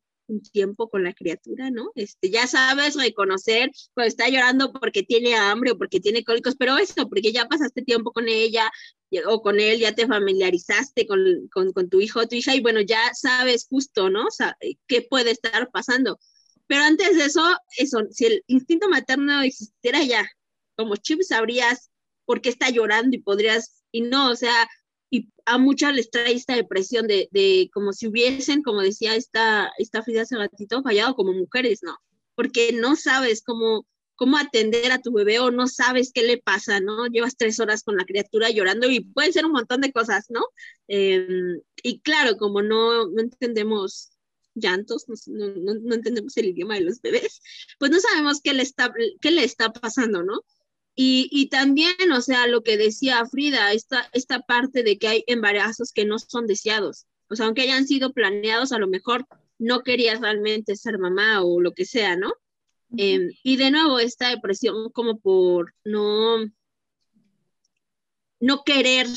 tiempo 0.53 0.89
con 0.89 1.05
la 1.05 1.13
criatura, 1.13 1.71
¿no? 1.71 1.91
Este, 1.95 2.31
ya 2.31 2.47
sabes 2.47 2.95
reconocer 2.97 3.71
cuando 3.93 4.09
está 4.09 4.29
llorando 4.29 4.73
porque 4.73 5.03
tiene 5.03 5.35
hambre 5.35 5.73
o 5.73 5.79
porque 5.79 6.01
tiene 6.01 6.25
cólicos, 6.25 6.57
pero 6.57 6.79
eso, 6.79 7.09
porque 7.11 7.31
ya 7.31 7.47
pasaste 7.47 7.83
tiempo 7.83 8.11
con 8.13 8.27
ella 8.29 8.71
o 9.27 9.43
con 9.43 9.61
él, 9.61 9.79
ya 9.81 9.95
te 9.95 10.07
familiarizaste 10.07 11.07
con, 11.07 11.49
con, 11.53 11.73
con 11.73 11.91
tu 11.91 12.01
hijo 12.01 12.21
o 12.21 12.27
tu 12.27 12.37
hija 12.37 12.55
y 12.55 12.61
bueno, 12.61 12.81
ya 12.81 13.13
sabes 13.15 13.67
justo, 13.69 14.09
¿no? 14.11 14.27
O 14.27 14.31
sea, 14.31 14.57
qué 14.87 15.03
puede 15.03 15.31
estar 15.31 15.71
pasando. 15.71 16.19
Pero 16.67 16.83
antes 16.83 17.17
de 17.17 17.25
eso, 17.27 17.43
eso, 17.77 18.01
si 18.11 18.27
el 18.27 18.45
instinto 18.47 18.89
materno 18.89 19.43
existiera 19.43 20.03
ya, 20.03 20.27
como 20.77 20.97
chip 20.97 21.21
sabrías 21.23 21.91
por 22.25 22.41
qué 22.41 22.49
está 22.49 22.71
llorando 22.71 23.17
y 23.17 23.21
podrías, 23.21 23.83
y 23.93 24.01
no, 24.03 24.31
o 24.31 24.37
sea, 24.37 24.67
y 25.15 25.29
a 25.47 25.59
muchas 25.59 25.95
les 25.95 26.11
trae 26.11 26.33
esta 26.33 26.57
depresión 26.57 27.07
de, 27.07 27.29
de 27.31 27.71
como 27.73 27.93
si 27.93 28.09
hubiesen, 28.09 28.65
como 28.65 28.81
decía 28.81 29.15
esta, 29.15 29.71
esta 29.79 30.03
Frida 30.03 30.23
hace 30.23 30.37
ratito, 30.37 30.83
fallado 30.83 31.15
como 31.15 31.33
mujeres, 31.33 31.85
¿no? 31.85 31.97
Porque 32.35 32.73
no 32.73 32.97
sabes 32.97 33.45
cómo, 33.47 33.87
cómo 34.17 34.39
atender 34.39 34.91
a 34.91 35.01
tu 35.01 35.13
bebé 35.13 35.39
o 35.39 35.53
no 35.53 35.69
sabes 35.69 36.11
qué 36.13 36.25
le 36.25 36.39
pasa, 36.39 36.81
¿no? 36.81 37.07
Llevas 37.07 37.37
tres 37.37 37.61
horas 37.61 37.85
con 37.85 37.97
la 37.97 38.07
criatura 38.07 38.51
llorando 38.51 38.91
y 38.91 39.05
pueden 39.05 39.33
ser 39.33 39.47
un 39.47 39.53
montón 39.53 39.83
de 39.83 39.93
cosas, 39.93 40.27
¿no? 40.31 40.41
Eh, 40.89 41.29
y 41.85 42.01
claro, 42.01 42.37
como 42.37 42.61
no, 42.61 43.07
no 43.09 43.23
entendemos 43.23 44.11
llantos, 44.57 45.05
no, 45.29 45.47
no, 45.49 45.75
no, 45.75 45.95
entendemos 45.95 46.37
el 46.39 46.47
idioma 46.47 46.75
de 46.75 46.81
los 46.81 47.01
bebés, 47.01 47.41
pues 47.79 47.93
no 47.93 48.01
sabemos 48.01 48.41
qué 48.43 48.53
le 48.53 48.65
está, 48.65 48.93
qué 49.21 49.31
le 49.31 49.45
está 49.45 49.73
pasando, 49.73 50.25
¿no? 50.25 50.41
Y, 50.97 51.29
y, 51.33 51.49
también, 51.49 52.13
o 52.13 52.21
sea, 52.21 52.47
lo 52.47 52.63
que 52.63 52.77
decía 52.77 53.27
Frida, 53.27 53.73
esta, 53.73 54.09
esta 54.13 54.41
parte 54.41 54.85
de 54.85 54.97
que 54.99 55.09
hay 55.09 55.25
embarazos 55.27 55.93
que 55.93 56.05
no 56.05 56.19
son 56.19 56.47
deseados. 56.47 57.07
O 57.29 57.37
sea, 57.37 57.47
aunque 57.47 57.63
hayan 57.63 57.87
sido 57.87 58.13
planeados, 58.13 58.71
a 58.73 58.79
lo 58.79 58.87
mejor 58.87 59.27
no 59.59 59.83
querías 59.83 60.21
realmente 60.21 60.77
ser 60.77 60.99
mamá 60.99 61.43
o 61.43 61.61
lo 61.61 61.73
que 61.73 61.85
sea, 61.85 62.17
¿no? 62.17 62.33
Eh, 62.97 63.31
y 63.43 63.57
de 63.57 63.71
nuevo, 63.73 63.99
esta 63.99 64.29
depresión 64.29 64.91
como 64.91 65.19
por 65.19 65.75
no, 65.85 66.45
no 68.39 68.63
querer 68.65 69.09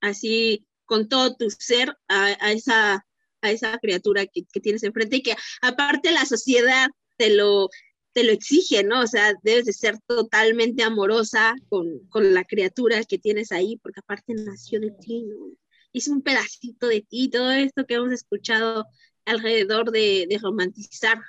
así 0.00 0.66
con 0.84 1.08
todo 1.08 1.36
tu 1.36 1.48
ser 1.50 1.96
a, 2.08 2.36
a 2.40 2.52
esa, 2.52 3.06
a 3.40 3.50
esa 3.50 3.78
criatura 3.78 4.26
que, 4.26 4.44
que 4.52 4.60
tienes 4.60 4.82
enfrente 4.82 5.16
y 5.16 5.22
que 5.22 5.36
aparte 5.62 6.12
la 6.12 6.26
sociedad 6.26 6.88
te 7.16 7.34
lo, 7.34 7.70
te 8.14 8.24
lo 8.24 8.32
exige, 8.32 8.84
¿no? 8.84 9.02
O 9.02 9.06
sea, 9.06 9.34
debes 9.42 9.66
de 9.66 9.72
ser 9.72 9.98
totalmente 10.06 10.84
amorosa 10.84 11.54
con, 11.68 11.98
con 12.08 12.32
la 12.32 12.44
criatura 12.44 13.02
que 13.04 13.18
tienes 13.18 13.50
ahí, 13.52 13.76
porque 13.78 14.00
aparte 14.00 14.34
nació 14.34 14.80
de 14.80 14.92
ti, 14.92 15.24
¿no? 15.24 15.50
Es 15.92 16.08
un 16.08 16.22
pedacito 16.22 16.86
de 16.86 17.02
ti, 17.02 17.28
todo 17.28 17.50
esto 17.50 17.84
que 17.86 17.94
hemos 17.94 18.12
escuchado 18.12 18.86
alrededor 19.24 19.90
de, 19.90 20.26
de 20.28 20.38
romantizar 20.38 21.20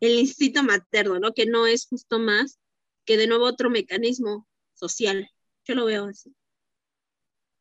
el 0.00 0.18
instinto 0.18 0.64
materno, 0.64 1.20
¿no? 1.20 1.32
Que 1.32 1.46
no 1.46 1.66
es 1.66 1.86
justo 1.86 2.18
más 2.18 2.58
que 3.04 3.16
de 3.16 3.28
nuevo 3.28 3.44
otro 3.44 3.70
mecanismo 3.70 4.46
social. 4.74 5.30
Yo 5.64 5.76
lo 5.76 5.84
veo 5.84 6.06
así. 6.06 6.34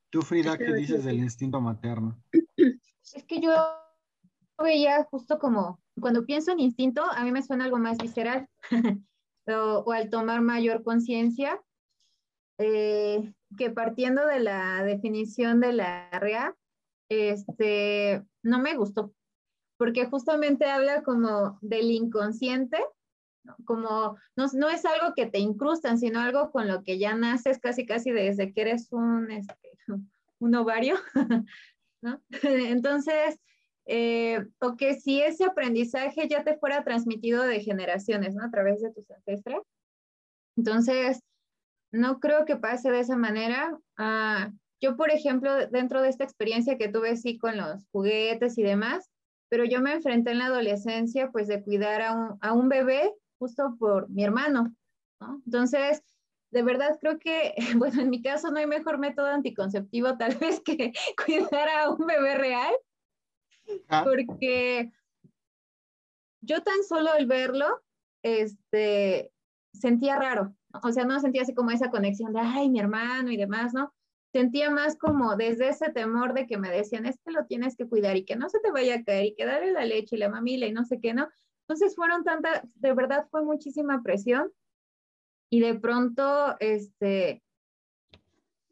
Tú, 0.09 0.23
Frida, 0.23 0.57
¿qué 0.57 0.73
dices 0.73 1.05
del 1.05 1.19
instinto 1.19 1.61
materno? 1.61 2.21
Es 3.13 3.25
que 3.25 3.41
yo 3.41 3.51
veía 4.57 5.03
justo 5.11 5.37
como 5.37 5.81
cuando 6.01 6.25
pienso 6.25 6.51
en 6.51 6.59
instinto, 6.59 7.03
a 7.03 7.23
mí 7.23 7.31
me 7.31 7.43
suena 7.43 7.65
algo 7.65 7.77
más 7.77 7.97
visceral, 7.97 8.47
o, 9.47 9.83
o, 9.85 9.91
al 9.91 10.09
tomar 10.09 10.41
mayor 10.41 10.83
conciencia, 10.83 11.61
eh, 12.57 13.33
que 13.57 13.69
partiendo 13.69 14.25
de 14.25 14.39
la 14.39 14.83
definición 14.83 15.59
de 15.59 15.73
la 15.73 16.09
REA, 16.11 16.55
este, 17.09 18.23
no 18.43 18.59
me 18.59 18.75
gustó, 18.75 19.13
porque 19.77 20.05
justamente 20.05 20.65
habla 20.65 21.03
como 21.03 21.57
del 21.61 21.91
inconsciente, 21.91 22.77
como 23.65 24.17
no, 24.35 24.45
no, 24.53 24.69
es 24.69 24.85
algo 24.85 25.13
que 25.15 25.25
te 25.25 25.39
incrustan, 25.39 25.97
sino 25.97 26.19
algo 26.19 26.51
con 26.51 26.67
lo 26.67 26.83
que 26.83 26.99
ya 26.99 27.15
naces 27.15 27.59
casi 27.59 27.85
casi 27.85 28.11
desde 28.11 28.53
que 28.53 28.61
eres 28.61 28.91
un, 28.91 29.31
este, 29.31 29.55
un 30.39 30.55
ovario, 30.55 30.95
¿no? 32.01 32.21
Entonces, 32.43 33.39
eh, 33.93 34.47
o 34.61 34.77
que 34.77 34.93
si 34.93 35.21
ese 35.21 35.43
aprendizaje 35.43 36.29
ya 36.29 36.45
te 36.45 36.57
fuera 36.57 36.81
transmitido 36.85 37.43
de 37.43 37.59
generaciones, 37.59 38.33
¿no? 38.33 38.45
A 38.45 38.49
través 38.49 38.81
de 38.81 38.89
tus 38.93 39.11
ancestros. 39.11 39.63
Entonces, 40.55 41.19
no 41.91 42.21
creo 42.21 42.45
que 42.45 42.55
pase 42.55 42.89
de 42.89 43.01
esa 43.01 43.17
manera. 43.17 43.77
Ah, 43.97 44.49
yo, 44.79 44.95
por 44.95 45.11
ejemplo, 45.11 45.67
dentro 45.67 46.01
de 46.01 46.07
esta 46.07 46.23
experiencia 46.23 46.77
que 46.77 46.87
tuve, 46.87 47.17
sí, 47.17 47.37
con 47.37 47.57
los 47.57 47.85
juguetes 47.91 48.57
y 48.57 48.63
demás, 48.63 49.09
pero 49.49 49.65
yo 49.65 49.81
me 49.81 49.91
enfrenté 49.91 50.31
en 50.31 50.37
la 50.37 50.45
adolescencia, 50.45 51.29
pues, 51.29 51.49
de 51.49 51.61
cuidar 51.61 52.01
a 52.01 52.13
un, 52.13 52.37
a 52.39 52.53
un 52.53 52.69
bebé 52.69 53.13
justo 53.39 53.75
por 53.77 54.09
mi 54.09 54.23
hermano, 54.23 54.73
¿no? 55.19 55.41
Entonces, 55.45 56.01
de 56.51 56.63
verdad 56.63 56.97
creo 57.01 57.19
que, 57.19 57.55
bueno, 57.75 58.03
en 58.03 58.09
mi 58.09 58.21
caso 58.21 58.51
no 58.51 58.59
hay 58.59 58.67
mejor 58.67 58.99
método 58.99 59.27
anticonceptivo 59.27 60.17
tal 60.17 60.37
vez 60.37 60.61
que 60.61 60.93
cuidar 61.25 61.67
a 61.67 61.89
un 61.89 62.07
bebé 62.07 62.35
real 62.35 62.73
Porque 64.03 64.91
yo 66.41 66.63
tan 66.63 66.83
solo 66.83 67.11
al 67.11 67.25
verlo, 67.25 67.81
este, 68.23 69.31
sentía 69.73 70.17
raro. 70.17 70.55
O 70.83 70.91
sea, 70.91 71.05
no 71.05 71.19
sentía 71.19 71.43
así 71.43 71.53
como 71.53 71.71
esa 71.71 71.89
conexión 71.89 72.33
de, 72.33 72.39
ay, 72.39 72.69
mi 72.69 72.79
hermano 72.79 73.31
y 73.31 73.37
demás, 73.37 73.73
¿no? 73.73 73.93
Sentía 74.31 74.69
más 74.69 74.97
como 74.97 75.35
desde 75.35 75.69
ese 75.69 75.91
temor 75.91 76.33
de 76.33 76.47
que 76.47 76.57
me 76.57 76.69
decían, 76.69 77.05
es 77.05 77.19
que 77.23 77.31
lo 77.31 77.45
tienes 77.45 77.75
que 77.75 77.87
cuidar 77.87 78.15
y 78.15 78.23
que 78.23 78.37
no 78.37 78.49
se 78.49 78.59
te 78.59 78.71
vaya 78.71 78.95
a 78.95 79.03
caer 79.03 79.25
y 79.25 79.35
que 79.35 79.45
darle 79.45 79.71
la 79.71 79.85
leche 79.85 80.15
y 80.15 80.19
la 80.19 80.29
mamila 80.29 80.67
y 80.67 80.71
no 80.71 80.85
sé 80.85 80.99
qué, 81.01 81.13
¿no? 81.13 81.27
Entonces 81.67 81.95
fueron 81.95 82.23
tantas, 82.23 82.61
de 82.75 82.93
verdad 82.93 83.27
fue 83.29 83.43
muchísima 83.43 84.01
presión 84.01 84.51
y 85.49 85.59
de 85.59 85.75
pronto, 85.75 86.55
este, 86.59 87.43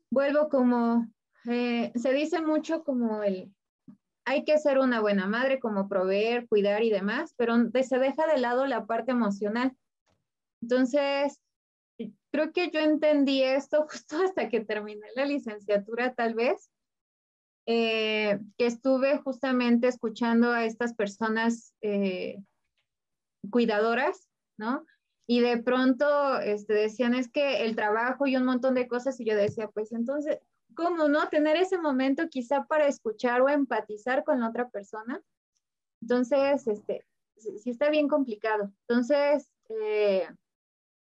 vuelvo 0.10 0.48
como, 0.48 1.08
eh, 1.46 1.92
se 1.96 2.14
dice 2.14 2.42
mucho 2.42 2.86
como 2.86 3.22
el, 3.22 3.54
hay 4.30 4.44
que 4.44 4.60
ser 4.60 4.78
una 4.78 5.02
buena 5.02 5.26
madre, 5.26 5.60
como 5.60 5.90
proveer, 5.90 6.48
cuidar 6.48 6.84
y 6.84 6.92
demás, 6.92 7.34
pero 7.36 7.56
se 7.82 7.98
deja 7.98 8.28
de 8.28 8.38
lado 8.38 8.68
la 8.68 8.86
parte 8.86 9.10
emocional. 9.10 9.76
Entonces, 10.62 11.42
creo 12.32 12.52
que 12.54 12.70
yo 12.70 12.80
entendí 12.80 13.42
esto 13.42 13.88
justo 13.90 14.22
hasta 14.24 14.48
que 14.48 14.60
terminé 14.60 15.08
la 15.16 15.26
licenciatura, 15.26 16.14
tal 16.14 16.36
vez, 16.36 16.70
eh, 17.66 18.40
que 18.56 18.68
estuve 18.68 19.18
justamente 19.18 19.88
escuchando 19.88 20.52
a 20.52 20.64
estas 20.64 20.94
personas 20.94 21.74
eh, 21.82 22.38
cuidadoras, 23.50 24.30
¿no? 24.60 24.86
Y 25.28 25.40
de 25.42 25.58
pronto 25.58 26.40
este, 26.40 26.74
decían, 26.74 27.16
es 27.16 27.32
que 27.32 27.66
el 27.66 27.76
trabajo 27.76 28.28
y 28.28 28.36
un 28.36 28.46
montón 28.46 28.76
de 28.76 28.88
cosas, 28.88 29.20
y 29.20 29.26
yo 29.26 29.36
decía, 29.36 29.70
pues 29.70 29.92
entonces, 29.92 30.38
¿cómo 30.80 31.10
no? 31.10 31.28
Tener 31.28 31.58
ese 31.58 31.78
momento 31.78 32.30
quizá 32.30 32.64
para 32.64 32.88
escuchar 32.88 33.42
o 33.42 33.50
empatizar 33.50 34.24
con 34.24 34.40
la 34.40 34.48
otra 34.48 34.70
persona. 34.70 35.22
Entonces, 36.02 36.66
este, 36.68 37.06
sí 37.36 37.70
está 37.70 37.90
bien 37.90 38.08
complicado. 38.08 38.72
Entonces, 38.88 39.52
eh, 39.68 40.26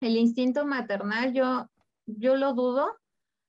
el 0.02 0.17
instinto 0.17 0.65
maternal, 0.65 1.34
yo, 1.34 1.69
yo 2.06 2.36
lo 2.36 2.54
dudo, 2.54 2.99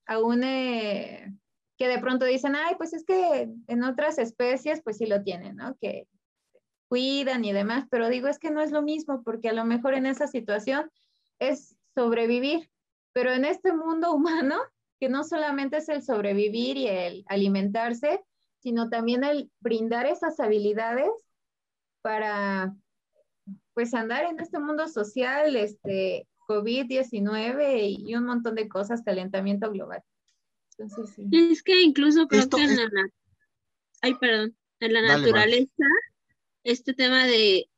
aún 0.06 0.44
eh, 0.44 1.34
que 1.76 1.88
de 1.88 1.98
pronto 1.98 2.26
dicen, 2.26 2.54
ay, 2.54 2.76
pues 2.76 2.92
es 2.92 3.04
que 3.04 3.50
en 3.66 3.82
otras 3.82 4.18
especies, 4.18 4.82
pues 4.84 4.98
sí 4.98 5.06
lo 5.06 5.24
tienen, 5.24 5.56
¿no? 5.56 5.76
Que 5.80 6.06
cuidan 6.88 7.44
y 7.44 7.52
demás, 7.52 7.86
pero 7.90 8.08
digo, 8.08 8.28
es 8.28 8.38
que 8.38 8.52
no 8.52 8.60
es 8.60 8.70
lo 8.70 8.82
mismo, 8.82 9.24
porque 9.24 9.48
a 9.48 9.52
lo 9.52 9.64
mejor 9.64 9.94
en 9.94 10.06
esa 10.06 10.28
situación 10.28 10.92
es 11.40 11.76
sobrevivir, 11.96 12.70
pero 13.12 13.32
en 13.32 13.44
este 13.44 13.72
mundo 13.72 14.12
humano, 14.14 14.60
que 15.04 15.10
no 15.10 15.22
solamente 15.22 15.76
es 15.76 15.90
el 15.90 16.02
sobrevivir 16.02 16.78
y 16.78 16.88
el 16.88 17.24
alimentarse, 17.28 18.24
sino 18.60 18.88
también 18.88 19.22
el 19.22 19.50
brindar 19.60 20.06
esas 20.06 20.40
habilidades 20.40 21.10
para, 22.00 22.74
pues, 23.74 23.92
andar 23.92 24.24
en 24.24 24.40
este 24.40 24.58
mundo 24.58 24.88
social, 24.88 25.56
este, 25.56 26.26
COVID-19 26.48 27.98
y 27.98 28.14
un 28.14 28.24
montón 28.24 28.54
de 28.54 28.66
cosas, 28.66 29.02
calentamiento 29.02 29.70
global. 29.70 30.02
Entonces, 30.78 31.14
sí. 31.14 31.28
Es 31.50 31.62
que 31.62 31.82
incluso 31.82 32.26
creo 32.26 32.48
que 32.48 32.62
en 32.62 32.76
la, 32.76 32.88
ay, 34.00 34.14
perdón, 34.14 34.56
en 34.80 34.92
la 34.94 35.02
naturaleza 35.02 35.84
este 36.62 36.94
tema 36.94 37.26
de, 37.26 37.68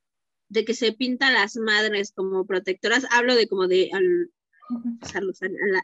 que 0.64 0.74
se 0.74 0.92
pinta 0.92 1.26
a 1.26 1.32
las 1.32 1.56
madres 1.56 2.12
como 2.14 2.46
protectoras, 2.46 3.04
hablo 3.10 3.34
de 3.34 3.48
como 3.48 3.66
de 3.66 3.90
al, 3.92 4.30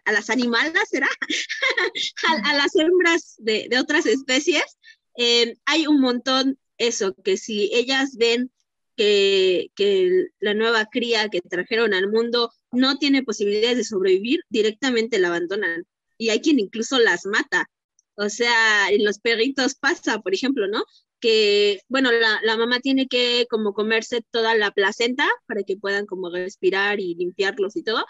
a, 0.04 0.12
las 0.12 0.30
animalas, 0.30 0.88
¿será? 0.88 1.08
a, 2.44 2.54
las 2.54 2.74
hembras 2.76 3.36
de, 3.38 3.68
otras 3.78 4.06
especies, 4.06 4.78
eh, 5.16 5.54
hay 5.66 5.86
un 5.86 6.00
montón 6.00 6.58
eso, 6.78 7.14
que 7.22 7.36
si 7.36 7.70
ellas 7.72 8.16
ven 8.16 8.50
que, 8.96 9.70
que, 9.74 10.26
la 10.40 10.54
nueva 10.54 10.86
cría 10.90 11.28
que 11.28 11.40
trajeron 11.40 11.94
al 11.94 12.10
mundo 12.10 12.52
no 12.72 12.98
tiene 12.98 13.22
posibilidades 13.22 13.76
de 13.76 13.84
sobrevivir, 13.84 14.40
directamente 14.48 15.18
la 15.18 15.28
abandonan. 15.28 15.86
Y 16.18 16.30
hay 16.30 16.40
quien 16.40 16.58
incluso 16.58 16.98
las 16.98 17.26
mata. 17.26 17.68
O 18.14 18.28
sea, 18.28 18.90
en 18.90 19.04
los 19.04 19.18
perritos 19.18 19.74
pasa, 19.74 20.20
por 20.20 20.34
ejemplo, 20.34 20.66
¿no? 20.68 20.84
que, 21.22 21.80
bueno, 21.88 22.10
la, 22.12 22.40
la, 22.42 22.56
mamá 22.56 22.80
tiene 22.80 23.06
que 23.06 23.46
como 23.48 23.72
comerse 23.74 24.22
toda 24.32 24.56
la 24.56 24.72
placenta 24.72 25.26
para 25.46 25.62
que 25.62 25.76
puedan 25.76 26.04
como 26.04 26.28
respirar 26.30 27.00
y 27.00 27.14
limpiarlos 27.14 27.76
y 27.76 27.84
todo. 27.84 28.04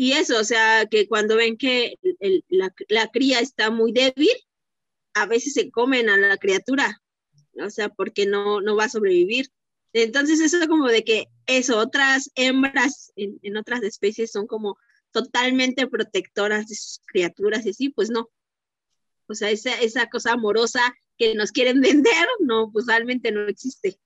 Y 0.00 0.12
eso, 0.12 0.38
o 0.38 0.44
sea, 0.44 0.86
que 0.86 1.08
cuando 1.08 1.34
ven 1.34 1.56
que 1.56 1.98
la, 2.50 2.72
la, 2.88 3.08
cría 3.08 3.40
está 3.40 3.72
muy 3.72 3.90
débil, 3.90 4.30
a 5.12 5.26
veces 5.26 5.54
se 5.54 5.72
comen 5.72 6.08
a 6.08 6.16
la 6.16 6.36
criatura, 6.36 7.02
o 7.60 7.68
sea, 7.68 7.88
porque 7.88 8.24
no, 8.24 8.60
no 8.60 8.76
va 8.76 8.84
a 8.84 8.88
sobrevivir. 8.88 9.50
Entonces, 9.92 10.38
eso 10.38 10.58
es 10.58 10.68
como 10.68 10.86
de 10.86 11.02
que 11.02 11.26
eso, 11.46 11.78
otras 11.78 12.30
hembras 12.36 13.10
en, 13.16 13.40
en 13.42 13.56
otras 13.56 13.82
especies 13.82 14.30
son 14.30 14.46
como 14.46 14.78
totalmente 15.10 15.88
protectoras 15.88 16.68
de 16.68 16.76
sus 16.76 17.00
criaturas 17.04 17.66
y 17.66 17.70
así, 17.70 17.88
pues 17.88 18.08
no. 18.08 18.30
O 19.26 19.34
sea, 19.34 19.50
esa, 19.50 19.80
esa 19.80 20.08
cosa 20.08 20.34
amorosa 20.34 20.94
que 21.16 21.34
nos 21.34 21.50
quieren 21.50 21.80
vender, 21.80 22.28
no, 22.38 22.70
pues 22.70 22.86
realmente 22.86 23.32
no 23.32 23.48
existe. 23.48 23.98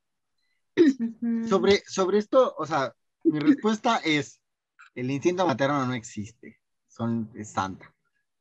Sobre, 1.50 1.82
sobre 1.86 2.16
esto, 2.16 2.54
o 2.56 2.64
sea, 2.64 2.96
mi 3.24 3.40
respuesta 3.40 3.98
es, 3.98 4.40
el 4.94 5.10
instinto 5.10 5.46
materno 5.46 5.86
no 5.86 5.94
existe, 5.94 6.60
son, 6.88 7.30
es 7.34 7.52
santa. 7.52 7.94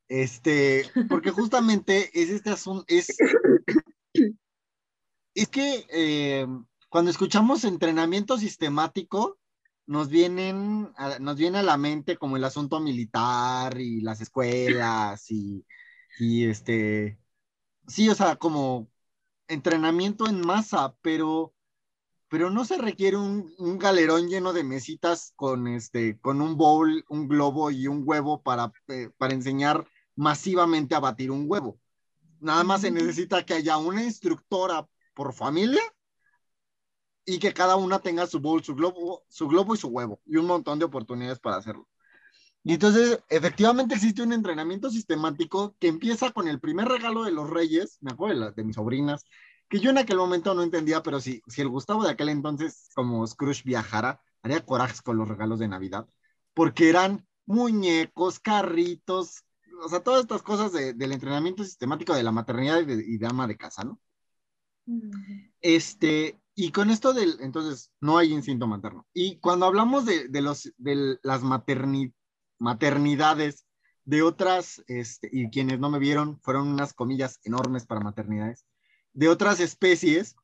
Este, 0.07 0.89
porque 1.09 1.31
justamente 1.31 2.09
es 2.13 2.29
este 2.29 2.49
asunto, 2.49 2.85
es, 2.87 3.15
es 5.33 5.47
que 5.47 5.85
eh, 5.89 6.47
cuando 6.89 7.11
escuchamos 7.11 7.63
entrenamiento 7.63 8.37
sistemático, 8.37 9.39
nos 9.87 10.09
vienen, 10.09 10.93
nos 11.19 11.35
viene 11.35 11.59
a 11.59 11.63
la 11.63 11.77
mente 11.77 12.17
como 12.17 12.37
el 12.37 12.43
asunto 12.43 12.79
militar 12.79 13.79
y 13.79 14.01
las 14.01 14.21
escuelas 14.21 15.29
y, 15.31 15.65
y 16.19 16.45
este, 16.45 17.19
sí, 17.87 18.09
o 18.09 18.15
sea, 18.15 18.35
como 18.37 18.89
entrenamiento 19.47 20.27
en 20.27 20.41
masa, 20.41 20.95
pero, 21.01 21.53
pero 22.31 22.49
no 22.49 22.63
se 22.63 22.77
requiere 22.77 23.17
un, 23.17 23.77
galerón 23.77 24.29
lleno 24.29 24.53
de 24.53 24.63
mesitas 24.63 25.33
con, 25.35 25.67
este, 25.67 26.17
con 26.21 26.41
un 26.41 26.55
bowl, 26.55 27.03
un 27.09 27.27
globo 27.27 27.71
y 27.71 27.87
un 27.87 28.03
huevo 28.05 28.41
para, 28.41 28.71
eh, 28.87 29.09
para 29.17 29.33
enseñar 29.33 29.85
masivamente 30.15 30.95
a 30.95 31.01
batir 31.01 31.29
un 31.29 31.43
huevo. 31.45 31.77
Nada 32.39 32.63
más 32.63 32.81
se 32.81 32.89
necesita 32.89 33.43
que 33.45 33.55
haya 33.55 33.75
una 33.77 34.01
instructora 34.01 34.87
por 35.13 35.33
familia 35.33 35.81
y 37.25 37.37
que 37.37 37.53
cada 37.53 37.75
una 37.75 37.99
tenga 37.99 38.25
su 38.25 38.39
bowl, 38.39 38.63
su 38.63 38.75
globo, 38.75 39.25
su 39.27 39.49
globo 39.49 39.75
y 39.75 39.77
su 39.77 39.89
huevo 39.89 40.21
y 40.25 40.37
un 40.37 40.45
montón 40.45 40.79
de 40.79 40.85
oportunidades 40.85 41.39
para 41.39 41.57
hacerlo. 41.57 41.85
Y 42.63 42.75
entonces, 42.75 43.19
efectivamente 43.27 43.95
existe 43.95 44.21
un 44.21 44.31
entrenamiento 44.31 44.89
sistemático 44.89 45.75
que 45.79 45.89
empieza 45.89 46.31
con 46.31 46.47
el 46.47 46.61
primer 46.61 46.87
regalo 46.87 47.23
de 47.23 47.31
los 47.31 47.49
reyes, 47.49 47.97
me 47.99 48.11
acuerdo 48.11 48.51
de, 48.51 48.63
mis 48.63 48.75
sobrinas, 48.75 49.25
que 49.71 49.79
yo 49.79 49.89
en 49.89 49.97
aquel 49.97 50.17
momento 50.17 50.53
no 50.53 50.63
entendía, 50.63 51.01
pero 51.01 51.21
si, 51.21 51.41
si 51.47 51.61
el 51.61 51.69
Gustavo 51.69 52.03
de 52.03 52.11
aquel 52.11 52.27
entonces, 52.27 52.89
como 52.93 53.25
Scrooge 53.25 53.63
viajara, 53.63 54.21
haría 54.43 54.65
corajes 54.65 55.01
con 55.01 55.15
los 55.15 55.29
regalos 55.29 55.59
de 55.59 55.69
Navidad, 55.69 56.05
porque 56.53 56.89
eran 56.89 57.25
muñecos, 57.45 58.41
carritos, 58.41 59.45
o 59.81 59.87
sea, 59.87 60.03
todas 60.03 60.23
estas 60.23 60.43
cosas 60.43 60.73
del 60.73 61.11
entrenamiento 61.13 61.63
sistemático 61.63 62.13
de 62.13 62.21
la 62.21 62.33
maternidad 62.33 62.81
y 62.85 63.17
de, 63.17 63.25
ama 63.25 63.47
de 63.47 63.55
casa, 63.55 63.85
¿no? 63.85 63.97
Este, 65.61 66.37
y 66.53 66.73
con 66.73 66.89
esto 66.89 67.13
del, 67.13 67.37
entonces, 67.39 67.93
no 68.01 68.17
hay 68.17 68.33
instinto 68.33 68.67
materno. 68.67 69.07
Y 69.13 69.39
cuando 69.39 69.67
hablamos 69.67 70.05
de, 70.05 70.27
de 70.27 70.41
los, 70.41 70.73
de 70.77 71.17
las 71.23 71.43
maternidades, 71.43 72.13
maternidades 72.59 73.65
de 74.03 74.21
otras, 74.21 74.83
este, 74.87 75.29
y 75.31 75.49
quienes 75.49 75.79
no 75.79 75.89
me 75.89 75.97
vieron, 75.97 76.41
fueron 76.41 76.67
unas 76.67 76.93
comillas 76.93 77.39
enormes 77.45 77.85
para 77.85 78.01
maternidades, 78.01 78.65
de 79.13 79.29
otras 79.29 79.59
especies, 79.59 80.35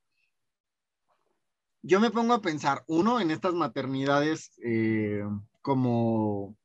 yo 1.82 2.00
me 2.00 2.12
pongo 2.12 2.34
a 2.34 2.42
pensar, 2.42 2.84
uno, 2.88 3.20
en 3.20 3.32
estas 3.32 3.54
maternidades 3.54 4.52
eh, 4.64 5.24
como 5.62 6.58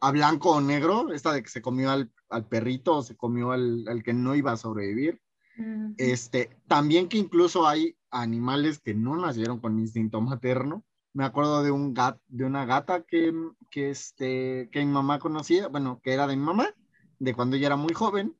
a 0.00 0.12
blanco 0.12 0.50
o 0.50 0.60
negro, 0.60 1.12
esta 1.12 1.32
de 1.32 1.42
que 1.42 1.48
se 1.48 1.62
comió 1.62 1.90
al, 1.90 2.12
perrito 2.48 2.96
o 2.96 3.02
se 3.02 3.16
comió 3.16 3.52
al, 3.52 4.02
que 4.04 4.12
no 4.12 4.34
iba 4.34 4.52
a 4.52 4.56
sobrevivir. 4.56 5.20
Este, 5.96 6.56
también 6.68 7.08
que 7.08 7.18
incluso 7.18 7.66
hay 7.66 7.96
animales 8.12 8.78
que 8.78 8.94
no 8.94 9.16
nacieron 9.16 9.58
con 9.58 9.80
instinto 9.80 10.20
materno, 10.20 10.84
me 11.12 11.24
acuerdo 11.24 11.64
de 11.64 11.72
un 11.72 11.94
gat, 11.94 12.20
de 12.28 12.44
una 12.44 12.64
gata 12.64 13.02
que, 13.02 13.34
que, 13.72 13.90
este, 13.90 14.68
que 14.70 14.78
mi 14.78 14.92
mamá 14.92 15.18
conocía, 15.18 15.66
bueno, 15.66 16.00
que 16.04 16.12
era 16.12 16.28
de 16.28 16.36
mi 16.36 16.44
mamá, 16.44 16.72
de 17.18 17.34
cuando 17.34 17.56
ella 17.56 17.66
era 17.66 17.76
muy 17.76 17.92
joven, 17.92 18.36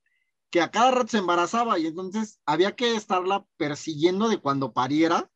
que 0.50 0.60
a 0.60 0.70
cada 0.70 0.90
rato 0.90 1.08
se 1.08 1.18
embarazaba 1.18 1.78
y 1.78 1.86
entonces 1.86 2.40
había 2.46 2.74
que 2.74 2.94
estarla 2.94 3.46
persiguiendo 3.56 4.28
de 4.28 4.38
cuando 4.38 4.72
pariera, 4.72 5.30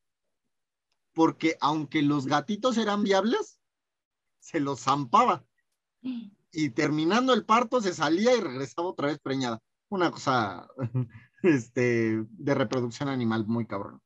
porque 1.13 1.57
aunque 1.61 2.03
los 2.03 2.27
gatitos 2.27 2.79
eran 2.79 3.03
viables, 3.03 3.61
se 4.41 4.61
los 4.61 4.81
zampaba. 4.81 5.45
Y 6.55 6.69
terminando 6.69 7.33
el 7.33 7.47
parto 7.47 7.81
se 7.81 7.95
salía 7.95 8.37
y 8.37 8.41
regresaba 8.43 8.87
otra 8.87 9.07
vez 9.07 9.19
preñada. 9.19 9.63
Una 9.89 10.11
cosa 10.11 10.69
este, 11.43 12.27
de 12.29 12.55
reproducción 12.55 13.09
animal 13.09 13.47
muy 13.47 13.65
cabrón. 13.67 14.03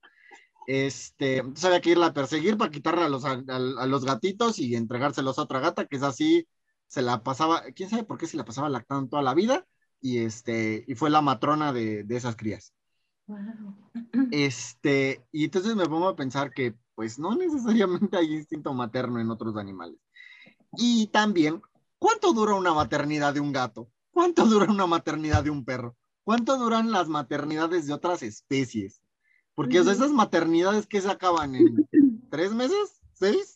Este, 0.67 1.39
entonces 1.39 1.65
había 1.65 1.81
que 1.81 1.91
irla 1.91 2.07
a 2.07 2.13
perseguir 2.13 2.57
para 2.57 2.71
quitarle 2.71 3.03
a 3.03 3.09
los, 3.09 3.25
a, 3.25 3.37
los 3.87 4.05
gatitos 4.05 4.59
y 4.59 4.75
entregárselos 4.75 5.39
a 5.39 5.43
otra 5.43 5.61
gata, 5.61 5.87
que 5.87 5.97
es 5.97 6.03
así, 6.03 6.49
se 6.89 7.03
la 7.03 7.23
pasaba, 7.23 7.63
quién 7.75 7.89
sabe 7.89 8.05
por 8.05 8.19
qué 8.19 8.27
se 8.27 8.37
la 8.37 8.45
pasaba 8.45 8.69
lactando 8.69 9.09
toda 9.09 9.23
la 9.23 9.35
vida, 9.35 9.67
y 10.01 10.19
este, 10.19 10.85
y 10.87 10.95
fue 10.95 11.11
la 11.11 11.23
matrona 11.23 11.73
de, 11.73 12.05
de 12.05 12.17
esas 12.17 12.37
crías. 12.37 12.73
Este, 14.31 15.25
y 15.33 15.45
entonces 15.45 15.75
me 15.75 15.87
pongo 15.87 16.09
a 16.09 16.17
pensar 16.17 16.53
que, 16.53 16.75
pues, 16.95 17.19
no 17.19 17.35
necesariamente 17.35 18.17
hay 18.17 18.35
instinto 18.35 18.73
materno 18.73 19.21
en 19.21 19.31
otros 19.31 19.57
animales. 19.57 19.99
Y 20.77 21.09
también, 21.09 21.61
¿cuánto 21.99 22.33
dura 22.33 22.55
una 22.55 22.73
maternidad 22.73 23.35
de 23.35 23.41
un 23.41 23.53
gato? 23.53 23.91
¿Cuánto 24.13 24.47
dura 24.47 24.71
una 24.71 24.87
maternidad 24.87 25.45
de 25.45 25.51
un 25.51 25.65
perro? 25.65 25.97
¿Cuánto 26.25 26.57
duran 26.59 26.91
las 26.91 27.09
maternidades 27.09 27.87
de 27.87 27.93
otras 27.93 28.23
especies? 28.23 29.01
Porque 29.55 29.79
esas 29.79 30.11
maternidades 30.11 30.87
que 30.87 31.01
se 31.01 31.11
acaban 31.11 31.55
en 31.55 31.89
tres 32.31 32.53
meses, 32.53 33.01
seis, 33.13 33.56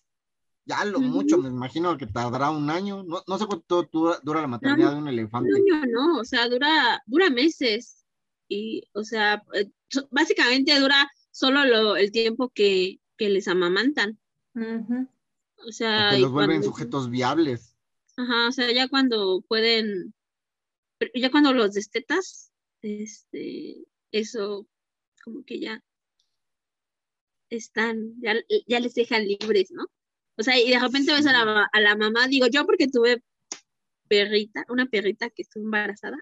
ya 0.71 0.85
lo 0.85 1.01
mucho, 1.01 1.37
me 1.39 1.49
imagino 1.49 1.99
que 1.99 2.07
tardará 2.07 2.51
un 2.51 2.71
año. 2.71 3.03
No, 3.03 3.39
sé 3.39 3.47
cuánto 3.47 3.83
dura, 4.23 4.41
la 4.41 4.47
maternidad 4.47 4.93
de 4.93 4.99
un 4.99 5.09
elefante. 5.09 5.51
Un 5.51 5.57
año 5.57 5.87
no, 5.87 6.21
o 6.21 6.25
sea, 6.25 6.49
dura, 6.49 7.03
dura 7.07 7.29
meses. 7.29 8.05
Y, 8.49 8.85
o 8.93 9.03
sea, 9.03 9.43
eh, 9.55 9.69
básicamente 10.11 10.79
dura 10.79 11.11
solo 11.33 11.65
lo, 11.65 11.97
el 11.97 12.13
tiempo 12.13 12.51
que, 12.51 13.01
que 13.17 13.29
les 13.31 13.49
amamantan. 13.49 14.19
O 15.67 15.73
sea, 15.73 16.17
los 16.17 16.31
vuelven 16.31 16.63
sujetos 16.63 17.11
viables. 17.11 17.77
Ajá, 18.17 18.49
o 18.49 18.53
sea, 18.53 18.73
ya 18.73 18.89
cuando 18.89 19.43
pueden, 19.49 20.15
ya 21.15 21.31
cuando 21.33 21.53
los 21.53 21.73
destetas, 21.73 22.53
este, 22.83 23.85
eso 24.13 24.69
como 25.25 25.45
que 25.45 25.59
ya 25.59 25.83
están, 27.49 28.15
ya, 28.21 28.35
ya 28.69 28.79
les 28.79 28.95
dejan 28.95 29.27
libres, 29.27 29.73
¿no? 29.73 29.87
O 30.41 30.43
sea, 30.43 30.59
y 30.59 30.71
de 30.71 30.79
repente 30.79 31.13
ves 31.13 31.27
a 31.27 31.33
la, 31.33 31.69
a 31.71 31.81
la 31.81 31.97
mamá, 31.97 32.27
digo, 32.27 32.47
yo 32.49 32.65
porque 32.67 32.89
tuve 32.89 33.23
perrita, 34.09 34.65
una 34.71 34.87
perrita 34.87 35.31
que 35.31 35.43
estuvo 35.43 35.65
embarazada, 35.65 36.17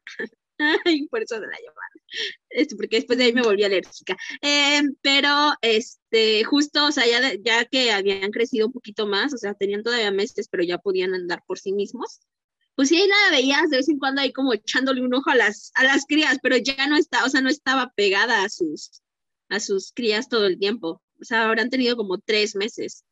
Ay, 0.85 1.07
por 1.07 1.23
eso 1.23 1.37
se 1.37 1.41
la 1.41 1.57
llamaron. 1.57 2.03
Este, 2.51 2.75
porque 2.75 2.97
después 2.97 3.17
de 3.17 3.27
ahí 3.27 3.33
me 3.33 3.43
volví 3.43 3.63
alérgica. 3.63 4.17
Eh, 4.43 4.83
pero, 5.03 5.53
este, 5.63 6.43
justo, 6.43 6.87
o 6.87 6.93
sea, 6.93 7.07
ya, 7.07 7.33
ya 7.41 7.65
que 7.65 7.93
habían 7.93 8.33
crecido 8.33 8.67
un 8.67 8.73
poquito 8.73 9.07
más, 9.07 9.33
o 9.33 9.39
sea, 9.39 9.55
tenían 9.55 9.85
todavía 9.85 10.11
meses, 10.11 10.49
pero 10.51 10.65
ya 10.65 10.79
podían 10.79 11.15
andar 11.15 11.45
por 11.47 11.61
sí 11.61 11.73
mismos, 11.73 12.21
pues 12.75 12.89
sí, 12.89 12.97
ahí 12.97 13.09
la 13.09 13.37
veías 13.37 13.71
de 13.71 13.79
vez 13.79 13.89
en 13.89 13.99
cuando 13.99 14.21
ahí 14.21 14.33
como 14.33 14.53
echándole 14.53 15.03
un 15.03 15.15
ojo 15.15 15.31
a 15.31 15.37
las, 15.37 15.73
a 15.75 15.85
las 15.85 16.05
crías, 16.07 16.39
pero 16.43 16.57
ya 16.57 16.87
no 16.89 16.97
está, 16.97 17.25
o 17.25 17.29
sea, 17.29 17.41
no 17.41 17.51
estaba 17.51 17.93
pegada 17.95 18.45
a 18.45 18.49
sus, 18.49 19.03
a 19.49 19.61
sus 19.61 19.93
crías 19.93 20.29
todo 20.29 20.47
el 20.47 20.59
tiempo. 20.59 21.03
O 21.21 21.25
sea, 21.25 21.45
habrán 21.49 21.71
tenido 21.71 21.97
como 21.97 22.19
tres 22.19 22.55
meses. 22.55 23.05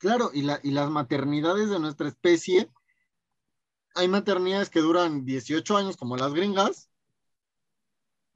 Claro, 0.00 0.30
y, 0.32 0.40
la, 0.40 0.58
y 0.62 0.70
las 0.70 0.88
maternidades 0.90 1.68
de 1.68 1.78
nuestra 1.78 2.08
especie, 2.08 2.70
hay 3.94 4.08
maternidades 4.08 4.70
que 4.70 4.80
duran 4.80 5.26
18 5.26 5.76
años 5.76 5.98
como 5.98 6.16
las 6.16 6.32
gringas, 6.32 6.88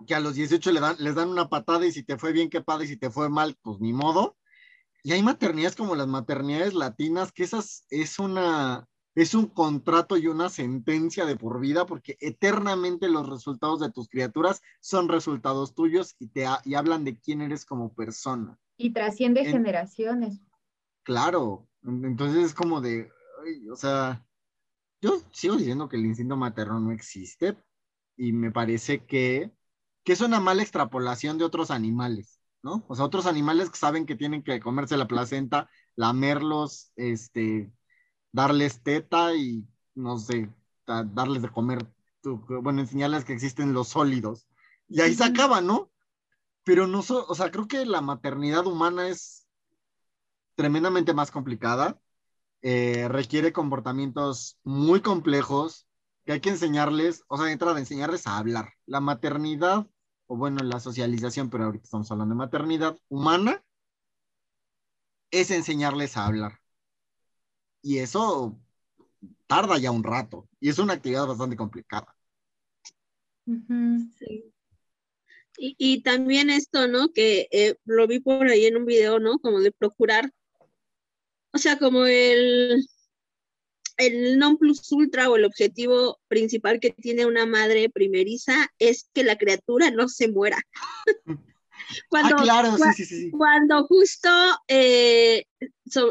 que 0.07 0.14
a 0.14 0.20
los 0.20 0.35
18 0.35 0.72
le 0.72 0.81
dan, 0.81 0.96
les 0.98 1.14
dan 1.14 1.31
una 1.31 1.48
patada 1.48 1.87
y 1.87 1.92
si 1.92 2.03
te 2.03 2.18
fue 2.18 2.33
bien, 2.33 2.50
qué 2.50 2.61
padre, 2.61 2.85
y 2.85 2.88
si 2.88 2.96
te 2.98 3.09
fue 3.09 3.31
mal, 3.31 3.57
pues 3.62 3.81
ni 3.81 3.94
modo. 3.94 4.37
Y 5.03 5.12
hay 5.12 5.22
maternidades 5.22 5.74
como 5.74 5.94
las 5.94 6.07
maternidades 6.07 6.74
latinas, 6.74 7.33
que 7.33 7.44
esas 7.44 7.87
es 7.88 8.18
una, 8.18 8.87
es 9.14 9.35
un 9.35 9.46
contrato 9.46 10.18
y 10.18 10.27
una 10.27 10.50
sentencia 10.50 11.24
de 11.24 11.37
por 11.37 11.61
vida, 11.61 11.87
porque 11.87 12.18
eternamente 12.20 13.09
los 13.09 13.27
resultados 13.27 13.81
de 13.81 13.90
tus 13.90 14.11
criaturas 14.11 14.61
son 14.81 15.09
resultados 15.09 15.74
tuyos 15.74 16.14
y 16.18 16.27
te 16.27 16.44
y 16.64 16.74
hablan 16.74 17.05
de 17.05 17.18
quién 17.18 17.40
eres 17.40 17.64
como 17.64 17.94
persona. 17.94 18.59
Y 18.77 18.92
trasciende 18.92 19.46
generaciones. 19.46 20.42
Claro, 21.05 21.69
entonces 21.83 22.47
es 22.47 22.55
como 22.55 22.81
de, 22.81 23.11
o 23.71 23.77
sea, 23.77 24.25
yo 25.03 25.21
sigo 25.33 25.57
diciendo 25.57 25.88
que 25.88 25.97
el 25.97 26.07
instinto 26.07 26.37
materno 26.37 26.81
no 26.81 26.93
existe 26.93 27.59
y 28.17 28.33
me 28.33 28.51
parece 28.51 29.05
que, 29.05 29.53
es 30.07 30.21
una 30.23 30.40
mala 30.40 30.62
extrapolación 30.62 31.37
de 31.37 31.45
otros 31.45 31.71
animales, 31.71 32.40
¿no? 32.62 32.85
O 32.88 32.95
sea, 32.95 33.05
otros 33.05 33.27
animales 33.27 33.71
que 33.71 33.77
saben 33.77 34.07
que 34.07 34.17
tienen 34.17 34.43
que 34.43 34.61
comerse 34.61 34.97
la 34.97 35.07
placenta, 35.07 35.69
lamerlos, 35.95 36.93
este, 36.97 37.71
darles 38.33 38.83
teta 38.83 39.35
y, 39.35 39.67
no 39.95 40.19
sé, 40.19 40.51
darles 40.87 41.43
de 41.43 41.51
comer, 41.51 41.87
bueno, 42.23 42.81
enseñarles 42.81 43.25
que 43.25 43.35
existen 43.35 43.75
los 43.75 43.88
sólidos. 43.88 44.47
Y 44.88 45.03
ahí 45.03 45.14
se 45.14 45.25
acaba, 45.25 45.61
¿no? 45.61 45.90
Pero 46.64 46.87
no, 46.87 47.01
o 47.01 47.35
sea, 47.35 47.51
creo 47.51 47.69
que 47.69 47.85
la 47.85 48.01
maternidad 48.01 48.67
humana 48.67 49.09
es 49.09 49.43
tremendamente 50.55 51.14
más 51.14 51.31
complicada 51.31 51.99
eh, 52.67 53.09
requiere 53.09 53.53
comportamientos 53.53 54.59
muy 54.64 55.03
complejos 55.03 55.87
que 56.25 56.33
hay 56.33 56.40
que 56.40 56.49
enseñarles, 56.49 57.23
o 57.29 57.37
sea, 57.37 57.47
de 57.47 57.53
entrada, 57.53 57.79
enseñarles 57.79 58.27
a 58.27 58.38
hablar. 58.38 58.73
La 58.87 59.01
maternidad, 59.01 59.87
o 60.27 60.37
bueno, 60.37 60.62
la 60.64 60.81
socialización, 60.81 61.51
pero 61.51 61.64
ahorita 61.64 61.85
estamos 61.85 62.11
hablando 62.11 62.35
de 62.35 62.38
maternidad 62.38 62.99
humana, 63.09 63.62
es 65.31 65.51
enseñarles 65.51 66.17
a 66.17 66.27
hablar. 66.27 66.61
Y 67.83 67.99
eso 67.99 68.59
tarda 69.47 69.77
ya 69.77 69.90
un 69.90 70.03
rato, 70.03 70.49
y 70.61 70.71
es 70.71 70.79
una 70.79 70.95
actividad 70.95 71.27
bastante 71.27 71.57
complicada. 71.57 72.17
Sí. 73.45 74.55
Y, 75.59 76.03
también 76.03 76.51
esto, 76.51 76.88
¿no? 76.88 77.12
Que 77.12 77.47
eh, 77.53 77.77
lo 77.85 78.07
vi 78.07 78.21
por 78.21 78.47
ahí 78.49 78.64
en 78.64 78.77
un 78.77 78.87
video, 78.87 79.21
¿no? 79.21 79.38
Como 79.38 79.61
de 79.61 79.71
procurar 79.71 80.33
o 81.55 81.59
sea, 81.59 81.79
como 81.79 82.05
el, 82.05 82.85
el 83.97 84.38
non 84.38 84.59
plus 84.59 84.90
ultra 84.90 85.31
o 85.31 85.37
el 85.37 85.45
objetivo 85.45 86.19
principal 86.27 86.81
que 86.81 86.90
tiene 86.90 87.27
una 87.27 87.47
madre 87.47 87.88
primeriza 87.88 88.73
es 88.79 89.09
que 89.14 89.23
la 89.23 89.38
criatura 89.38 89.90
no 89.93 90.09
se 90.09 90.29
muera. 90.29 90.59
cuando, 92.09 92.37
ah, 92.38 92.43
claro, 92.43 92.77
sí, 92.77 92.93
sí, 92.97 93.05
sí. 93.05 93.31
Cuando 93.31 93.87
justo, 93.87 94.29
eh, 94.67 95.45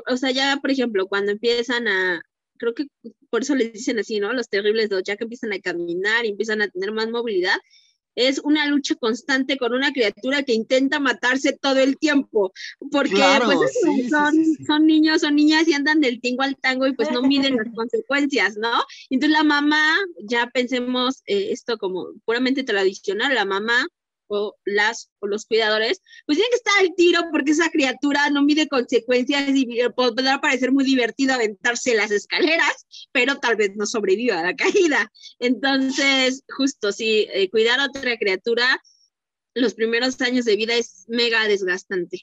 o 0.08 0.18
sea, 0.18 0.32
ya, 0.32 0.58
por 0.62 0.72
ejemplo, 0.72 1.08
cuando 1.08 1.34
empiezan 1.34 1.90
a, 1.90 2.22
creo 2.58 2.74
que 2.74 2.88
por 3.30 3.42
eso 3.42 3.54
les 3.56 3.74
dicen 3.74 4.00
así, 4.00 4.22
¿no? 4.22 4.32
Los 4.32 4.48
terribles 4.48 4.90
dos, 4.90 5.04
ya 5.04 5.18
que 5.18 5.26
empiezan 5.26 5.52
a 5.52 5.60
caminar 5.60 6.26
y 6.26 6.30
empiezan 6.30 6.62
a 6.62 6.70
tener 6.70 6.94
más 6.94 7.10
movilidad, 7.10 7.58
es 8.16 8.40
una 8.40 8.68
lucha 8.68 8.96
constante 8.96 9.58
con 9.58 9.74
una 9.74 9.92
criatura 9.92 10.44
que 10.44 10.54
intenta 10.54 11.00
matarse 11.00 11.58
todo 11.60 11.80
el 11.80 11.98
tiempo, 11.98 12.54
porque 12.92 13.24
pues, 13.46 14.10
son, 14.68 14.86
niños, 14.86 15.22
son 15.22 15.36
niñas 15.36 15.68
y 15.68 15.74
andan 15.74 16.00
del 16.00 16.22
tingo 16.22 16.44
al 16.44 16.58
tango 16.58 16.88
y 16.88 16.94
pues 16.94 17.12
no 17.12 17.22
miden 17.22 17.56
las 17.56 17.68
consecuencias, 17.76 18.58
¿no? 18.58 18.84
Entonces 19.10 19.38
la 19.38 19.44
mamá, 19.44 19.96
ya 20.24 20.50
pensemos 20.54 21.22
eh, 21.26 21.50
esto 21.52 21.78
como 21.78 22.08
puramente 22.26 22.64
tradicional, 22.64 23.34
la 23.34 23.46
mamá 23.46 23.88
o 24.34 24.58
las 24.66 25.12
o 25.20 25.28
los 25.28 25.46
cuidadores, 25.46 26.02
pues 26.26 26.38
tienen 26.38 26.52
que 26.52 26.58
estar 26.58 26.74
al 26.80 26.96
tiro 26.96 27.22
porque 27.32 27.52
esa 27.52 27.70
criatura 27.70 28.30
no 28.30 28.44
mide 28.44 28.68
consecuencias 28.68 29.50
y 29.54 29.68
podrá 29.96 30.42
parecer 30.42 30.72
muy 30.72 30.84
divertido 30.84 31.34
aventarse 31.34 31.96
las 31.96 32.12
escaleras, 32.12 32.86
pero 33.12 33.38
tal 33.38 33.56
vez 33.56 33.72
no 33.76 33.86
sobreviva 33.86 34.40
a 34.40 34.44
la 34.44 34.56
caída. 34.56 35.12
Entonces, 35.40 36.44
justo 36.58 36.92
sí, 36.92 37.28
eh, 37.34 37.50
cuidar 37.50 37.80
a 37.80 37.86
otra 37.86 38.18
criatura 38.18 38.82
los 39.56 39.76
primeros 39.76 40.20
años 40.22 40.46
de 40.46 40.56
vida 40.56 40.74
es 40.74 41.06
mega 41.08 41.48
desgastante. 41.48 42.22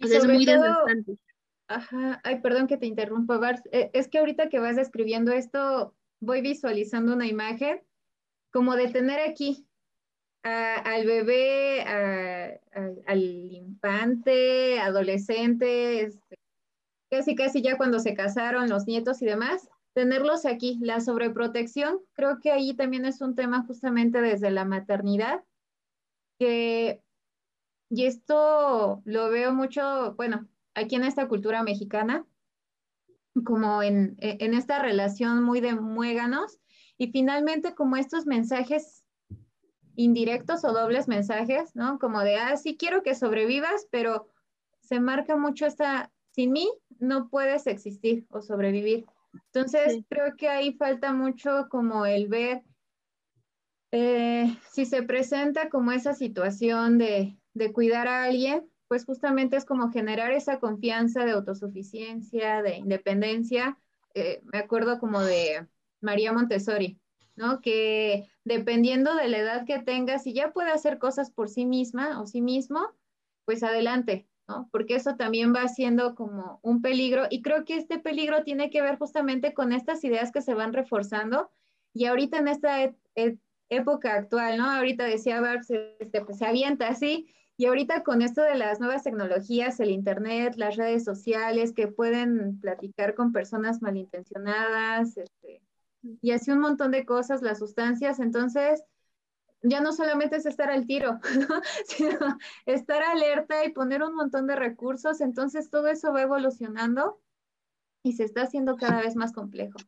es 0.00 0.26
muy 0.26 0.46
desgastante. 0.46 1.18
Ajá, 1.68 2.20
ay, 2.24 2.40
perdón 2.40 2.66
que 2.66 2.76
te 2.76 2.86
interrumpa, 2.86 3.38
Bars. 3.38 3.62
Eh, 3.72 3.90
es 3.92 4.08
que 4.08 4.18
ahorita 4.18 4.48
que 4.48 4.58
vas 4.58 4.76
describiendo 4.76 5.32
esto, 5.32 5.94
voy 6.20 6.42
visualizando 6.42 7.14
una 7.14 7.26
imagen 7.26 7.80
como 8.50 8.76
de 8.76 8.88
tener 8.88 9.20
aquí 9.20 9.66
al 10.42 11.06
bebé, 11.06 11.82
al 13.06 13.22
infante, 13.22 14.80
adolescente, 14.80 16.02
este, 16.02 16.38
casi 17.10 17.34
casi 17.34 17.62
ya 17.62 17.76
cuando 17.76 18.00
se 18.00 18.14
casaron 18.14 18.68
los 18.68 18.86
nietos 18.86 19.22
y 19.22 19.26
demás, 19.26 19.68
tenerlos 19.92 20.46
aquí. 20.46 20.78
La 20.80 21.00
sobreprotección, 21.00 22.00
creo 22.14 22.40
que 22.40 22.50
ahí 22.50 22.74
también 22.74 23.04
es 23.04 23.20
un 23.20 23.34
tema 23.34 23.64
justamente 23.66 24.20
desde 24.20 24.50
la 24.50 24.64
maternidad, 24.64 25.44
que, 26.38 27.02
y 27.90 28.06
esto 28.06 29.02
lo 29.04 29.30
veo 29.30 29.52
mucho, 29.52 30.14
bueno, 30.16 30.48
aquí 30.74 30.96
en 30.96 31.04
esta 31.04 31.28
cultura 31.28 31.62
mexicana, 31.62 32.24
como 33.44 33.82
en, 33.82 34.16
en 34.18 34.54
esta 34.54 34.80
relación 34.80 35.42
muy 35.42 35.60
de 35.60 35.74
muéganos, 35.74 36.58
y 36.98 37.12
finalmente 37.12 37.74
como 37.74 37.96
estos 37.96 38.26
mensajes 38.26 39.01
indirectos 39.96 40.64
o 40.64 40.72
dobles 40.72 41.08
mensajes, 41.08 41.74
¿no? 41.74 41.98
Como 41.98 42.20
de, 42.20 42.36
ah, 42.36 42.56
sí 42.56 42.76
quiero 42.76 43.02
que 43.02 43.14
sobrevivas, 43.14 43.86
pero 43.90 44.28
se 44.80 45.00
marca 45.00 45.36
mucho 45.36 45.66
esta, 45.66 46.10
sin 46.30 46.52
mí 46.52 46.68
no 46.98 47.28
puedes 47.28 47.66
existir 47.66 48.26
o 48.30 48.42
sobrevivir. 48.42 49.06
Entonces, 49.46 50.04
creo 50.08 50.36
que 50.36 50.48
ahí 50.48 50.74
falta 50.74 51.12
mucho 51.12 51.68
como 51.70 52.04
el 52.06 52.28
ver 52.28 52.62
eh, 53.92 54.56
si 54.70 54.86
se 54.86 55.02
presenta 55.02 55.68
como 55.68 55.92
esa 55.92 56.14
situación 56.14 56.98
de, 56.98 57.36
de 57.54 57.72
cuidar 57.72 58.08
a 58.08 58.24
alguien, 58.24 58.68
pues 58.88 59.04
justamente 59.04 59.56
es 59.56 59.64
como 59.64 59.90
generar 59.90 60.32
esa 60.32 60.58
confianza 60.58 61.24
de 61.24 61.32
autosuficiencia, 61.32 62.62
de 62.62 62.76
independencia. 62.76 63.78
Eh, 64.14 64.40
me 64.52 64.58
acuerdo 64.58 64.98
como 64.98 65.20
de 65.20 65.66
María 66.00 66.32
Montessori, 66.32 66.98
¿no? 67.36 67.60
Que 67.60 68.28
dependiendo 68.44 69.14
de 69.14 69.28
la 69.28 69.38
edad 69.38 69.66
que 69.66 69.78
tenga, 69.80 70.18
si 70.18 70.32
ya 70.32 70.52
puede 70.52 70.70
hacer 70.70 70.98
cosas 70.98 71.30
por 71.30 71.48
sí 71.48 71.66
misma 71.66 72.20
o 72.20 72.26
sí 72.26 72.40
mismo, 72.40 72.80
pues 73.44 73.62
adelante, 73.62 74.26
¿no? 74.48 74.68
Porque 74.72 74.96
eso 74.96 75.16
también 75.16 75.54
va 75.54 75.68
siendo 75.68 76.14
como 76.14 76.60
un 76.62 76.82
peligro 76.82 77.24
y 77.30 77.42
creo 77.42 77.64
que 77.64 77.76
este 77.76 77.98
peligro 77.98 78.42
tiene 78.44 78.70
que 78.70 78.82
ver 78.82 78.98
justamente 78.98 79.54
con 79.54 79.72
estas 79.72 80.02
ideas 80.04 80.32
que 80.32 80.42
se 80.42 80.54
van 80.54 80.72
reforzando 80.72 81.50
y 81.94 82.06
ahorita 82.06 82.38
en 82.38 82.48
esta 82.48 82.94
época 83.68 84.14
actual, 84.14 84.58
¿no? 84.58 84.70
Ahorita 84.70 85.04
decía 85.04 85.40
Barbs, 85.40 85.70
este, 85.70 86.24
pues 86.24 86.38
se 86.38 86.46
avienta 86.46 86.88
así 86.88 87.26
Y 87.56 87.66
ahorita 87.66 88.02
con 88.02 88.22
esto 88.22 88.42
de 88.42 88.56
las 88.56 88.80
nuevas 88.80 89.04
tecnologías, 89.04 89.78
el 89.80 89.90
Internet, 89.90 90.54
las 90.56 90.76
redes 90.76 91.04
sociales, 91.04 91.72
que 91.72 91.88
pueden 91.88 92.58
platicar 92.60 93.14
con 93.14 93.32
personas 93.32 93.82
malintencionadas, 93.82 95.16
este, 95.16 95.62
y 96.20 96.32
así 96.32 96.50
un 96.50 96.60
montón 96.60 96.90
de 96.90 97.04
cosas, 97.04 97.42
las 97.42 97.58
sustancias, 97.58 98.18
entonces 98.20 98.82
ya 99.62 99.80
no 99.80 99.92
solamente 99.92 100.36
es 100.36 100.46
estar 100.46 100.70
al 100.70 100.86
tiro, 100.86 101.20
sino 101.86 102.18
estar 102.66 103.02
alerta 103.02 103.64
y 103.64 103.72
poner 103.72 104.02
un 104.02 104.14
montón 104.14 104.46
de 104.46 104.56
recursos, 104.56 105.20
entonces 105.20 105.70
todo 105.70 105.88
eso 105.88 106.12
va 106.12 106.22
evolucionando 106.22 107.20
y 108.02 108.14
se 108.14 108.24
está 108.24 108.42
haciendo 108.42 108.76
cada 108.76 109.00
vez 109.00 109.14
más 109.14 109.32
complejo. 109.32 109.78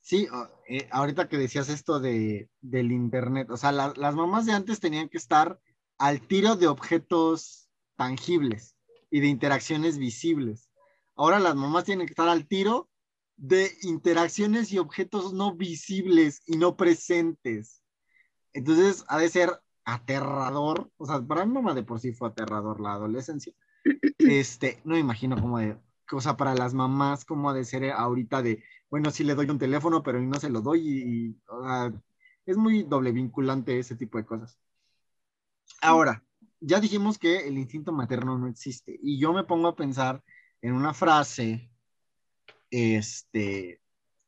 Sí, 0.00 0.26
eh, 0.68 0.88
ahorita 0.90 1.28
que 1.28 1.36
decías 1.36 1.68
esto 1.68 2.00
de, 2.00 2.48
del 2.60 2.92
Internet, 2.92 3.50
o 3.50 3.56
sea, 3.56 3.72
las 3.72 4.14
mamás 4.14 4.46
de 4.46 4.52
antes 4.52 4.80
tenían 4.80 5.08
que 5.08 5.18
estar 5.18 5.60
al 5.98 6.20
tiro 6.26 6.56
de 6.56 6.66
objetos 6.66 7.68
tangibles 7.96 8.74
y 9.10 9.20
de 9.20 9.26
interacciones 9.26 9.98
visibles. 9.98 10.70
Ahora 11.14 11.38
las 11.40 11.54
mamás 11.54 11.84
tienen 11.84 12.06
que 12.06 12.12
estar 12.12 12.28
al 12.28 12.46
tiro 12.46 12.88
de 13.38 13.70
interacciones 13.82 14.72
y 14.72 14.78
objetos 14.78 15.32
no 15.32 15.54
visibles 15.54 16.42
y 16.46 16.56
no 16.58 16.76
presentes. 16.76 17.82
Entonces, 18.52 19.04
ha 19.08 19.18
de 19.18 19.28
ser 19.28 19.60
aterrador, 19.84 20.90
o 20.98 21.06
sea, 21.06 21.22
para 21.22 21.46
mi 21.46 21.54
mamá 21.54 21.72
de 21.72 21.84
por 21.84 22.00
sí 22.00 22.12
fue 22.12 22.28
aterrador 22.28 22.80
la 22.80 22.92
adolescencia. 22.92 23.54
Este, 24.18 24.80
no 24.84 24.94
me 24.94 25.00
imagino 25.00 25.40
cómo 25.40 25.58
de, 25.58 25.78
o 26.12 26.20
sea, 26.20 26.36
para 26.36 26.54
las 26.54 26.74
mamás, 26.74 27.24
cómo 27.24 27.48
ha 27.48 27.54
de 27.54 27.64
ser 27.64 27.90
ahorita 27.92 28.42
de, 28.42 28.62
bueno, 28.90 29.10
sí 29.10 29.24
le 29.24 29.34
doy 29.34 29.48
un 29.48 29.58
teléfono, 29.58 30.02
pero 30.02 30.20
no 30.20 30.38
se 30.38 30.50
lo 30.50 30.60
doy 30.60 30.80
y, 30.86 31.36
es 32.44 32.56
muy 32.56 32.82
doble 32.82 33.12
vinculante 33.12 33.78
ese 33.78 33.94
tipo 33.94 34.18
de 34.18 34.26
cosas. 34.26 34.58
Ahora, 35.80 36.24
ya 36.60 36.80
dijimos 36.80 37.18
que 37.18 37.46
el 37.46 37.56
instinto 37.58 37.92
materno 37.92 38.36
no 38.36 38.48
existe 38.48 38.98
y 39.00 39.18
yo 39.18 39.32
me 39.32 39.44
pongo 39.44 39.68
a 39.68 39.76
pensar 39.76 40.24
en 40.60 40.74
una 40.74 40.92
frase, 40.92 41.70
este, 42.70 43.80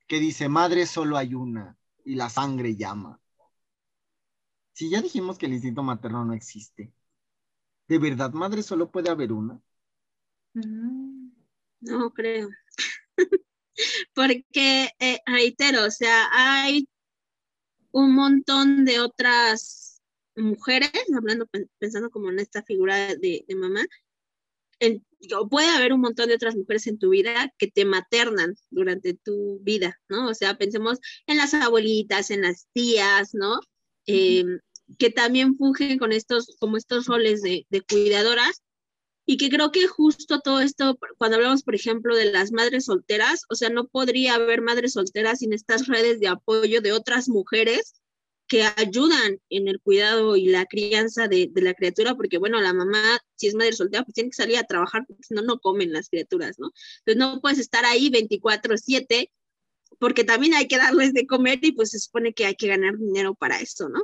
que 0.06 0.18
dice, 0.18 0.48
madre 0.48 0.86
solo 0.86 1.16
hay 1.16 1.34
una 1.34 1.76
y 2.04 2.14
la 2.14 2.30
sangre 2.30 2.76
llama. 2.76 3.20
Si 4.72 4.90
ya 4.90 5.02
dijimos 5.02 5.38
que 5.38 5.46
el 5.46 5.52
instinto 5.52 5.82
materno 5.82 6.24
no 6.24 6.34
existe, 6.34 6.92
¿de 7.88 7.98
verdad 7.98 8.32
madre 8.32 8.62
solo 8.62 8.90
puede 8.90 9.10
haber 9.10 9.32
una? 9.32 9.60
No 11.80 12.12
creo. 12.12 12.48
Porque, 14.14 14.90
eh, 14.98 15.18
reitero, 15.26 15.84
o 15.84 15.90
sea, 15.90 16.28
hay 16.32 16.88
un 17.92 18.14
montón 18.14 18.84
de 18.84 19.00
otras 19.00 20.00
mujeres, 20.36 20.90
hablando, 21.16 21.48
pensando 21.78 22.10
como 22.10 22.30
en 22.30 22.38
esta 22.38 22.62
figura 22.62 23.14
de, 23.14 23.44
mamá, 23.56 23.84
puede 25.50 25.68
haber 25.68 25.92
un 25.92 26.00
montón 26.00 26.28
de 26.28 26.34
otras 26.34 26.56
mujeres 26.56 26.86
en 26.86 26.98
tu 26.98 27.10
vida 27.10 27.52
que 27.58 27.68
te 27.68 27.84
maternan 27.84 28.54
durante 28.70 29.14
tu 29.14 29.60
vida, 29.62 29.98
¿no? 30.08 30.28
O 30.28 30.34
sea, 30.34 30.56
pensemos 30.56 30.98
en 31.26 31.36
las 31.36 31.54
abuelitas, 31.54 32.30
en 32.30 32.42
las 32.42 32.68
tías, 32.72 33.30
¿no? 33.34 33.60
que 34.98 35.10
también 35.10 35.56
fungen 35.56 35.98
con 35.98 36.10
estos, 36.10 36.56
como 36.58 36.76
estos 36.76 37.06
roles 37.06 37.42
de, 37.42 37.64
de 37.70 37.80
cuidadoras, 37.82 38.62
y 39.24 39.36
que 39.36 39.48
creo 39.48 39.70
que 39.70 39.86
justo 39.86 40.40
todo 40.40 40.60
esto, 40.60 40.98
cuando 41.16 41.36
hablamos, 41.36 41.62
por 41.62 41.76
ejemplo, 41.76 42.16
de 42.16 42.32
las 42.32 42.50
madres 42.50 42.86
solteras, 42.86 43.44
o 43.48 43.54
sea, 43.54 43.68
no 43.68 43.86
podría 43.86 44.34
haber 44.34 44.60
madres 44.60 44.94
solteras 44.94 45.38
sin 45.38 45.52
estas 45.52 45.86
redes 45.86 46.18
de 46.18 46.26
apoyo 46.26 46.80
de 46.80 46.90
otras 46.90 47.28
mujeres 47.28 48.00
que 48.50 48.64
ayudan 48.64 49.40
en 49.48 49.68
el 49.68 49.80
cuidado 49.80 50.34
y 50.36 50.46
la 50.46 50.66
crianza 50.66 51.28
de, 51.28 51.48
de, 51.52 51.62
la 51.62 51.72
criatura, 51.74 52.16
porque 52.16 52.38
bueno, 52.38 52.60
la 52.60 52.74
mamá, 52.74 53.20
si 53.36 53.46
es 53.46 53.54
madre 53.54 53.72
soltera, 53.72 54.02
pues 54.02 54.14
tiene 54.14 54.30
que 54.30 54.36
salir 54.36 54.58
a 54.58 54.64
trabajar, 54.64 55.04
porque 55.06 55.22
si 55.22 55.34
no, 55.34 55.42
no 55.42 55.60
comen 55.60 55.92
las 55.92 56.08
criaturas, 56.08 56.58
¿no? 56.58 56.72
Entonces 57.06 57.16
no 57.16 57.40
puedes 57.40 57.60
estar 57.60 57.84
ahí 57.84 58.10
24/7, 58.10 59.30
porque 60.00 60.24
también 60.24 60.54
hay 60.54 60.66
que 60.66 60.78
darles 60.78 61.12
de 61.14 61.26
comer 61.28 61.60
y 61.62 61.72
pues 61.72 61.90
se 61.90 62.00
supone 62.00 62.32
que 62.34 62.46
hay 62.46 62.56
que 62.56 62.66
ganar 62.66 62.98
dinero 62.98 63.34
para 63.36 63.60
eso, 63.60 63.88
¿no? 63.88 64.02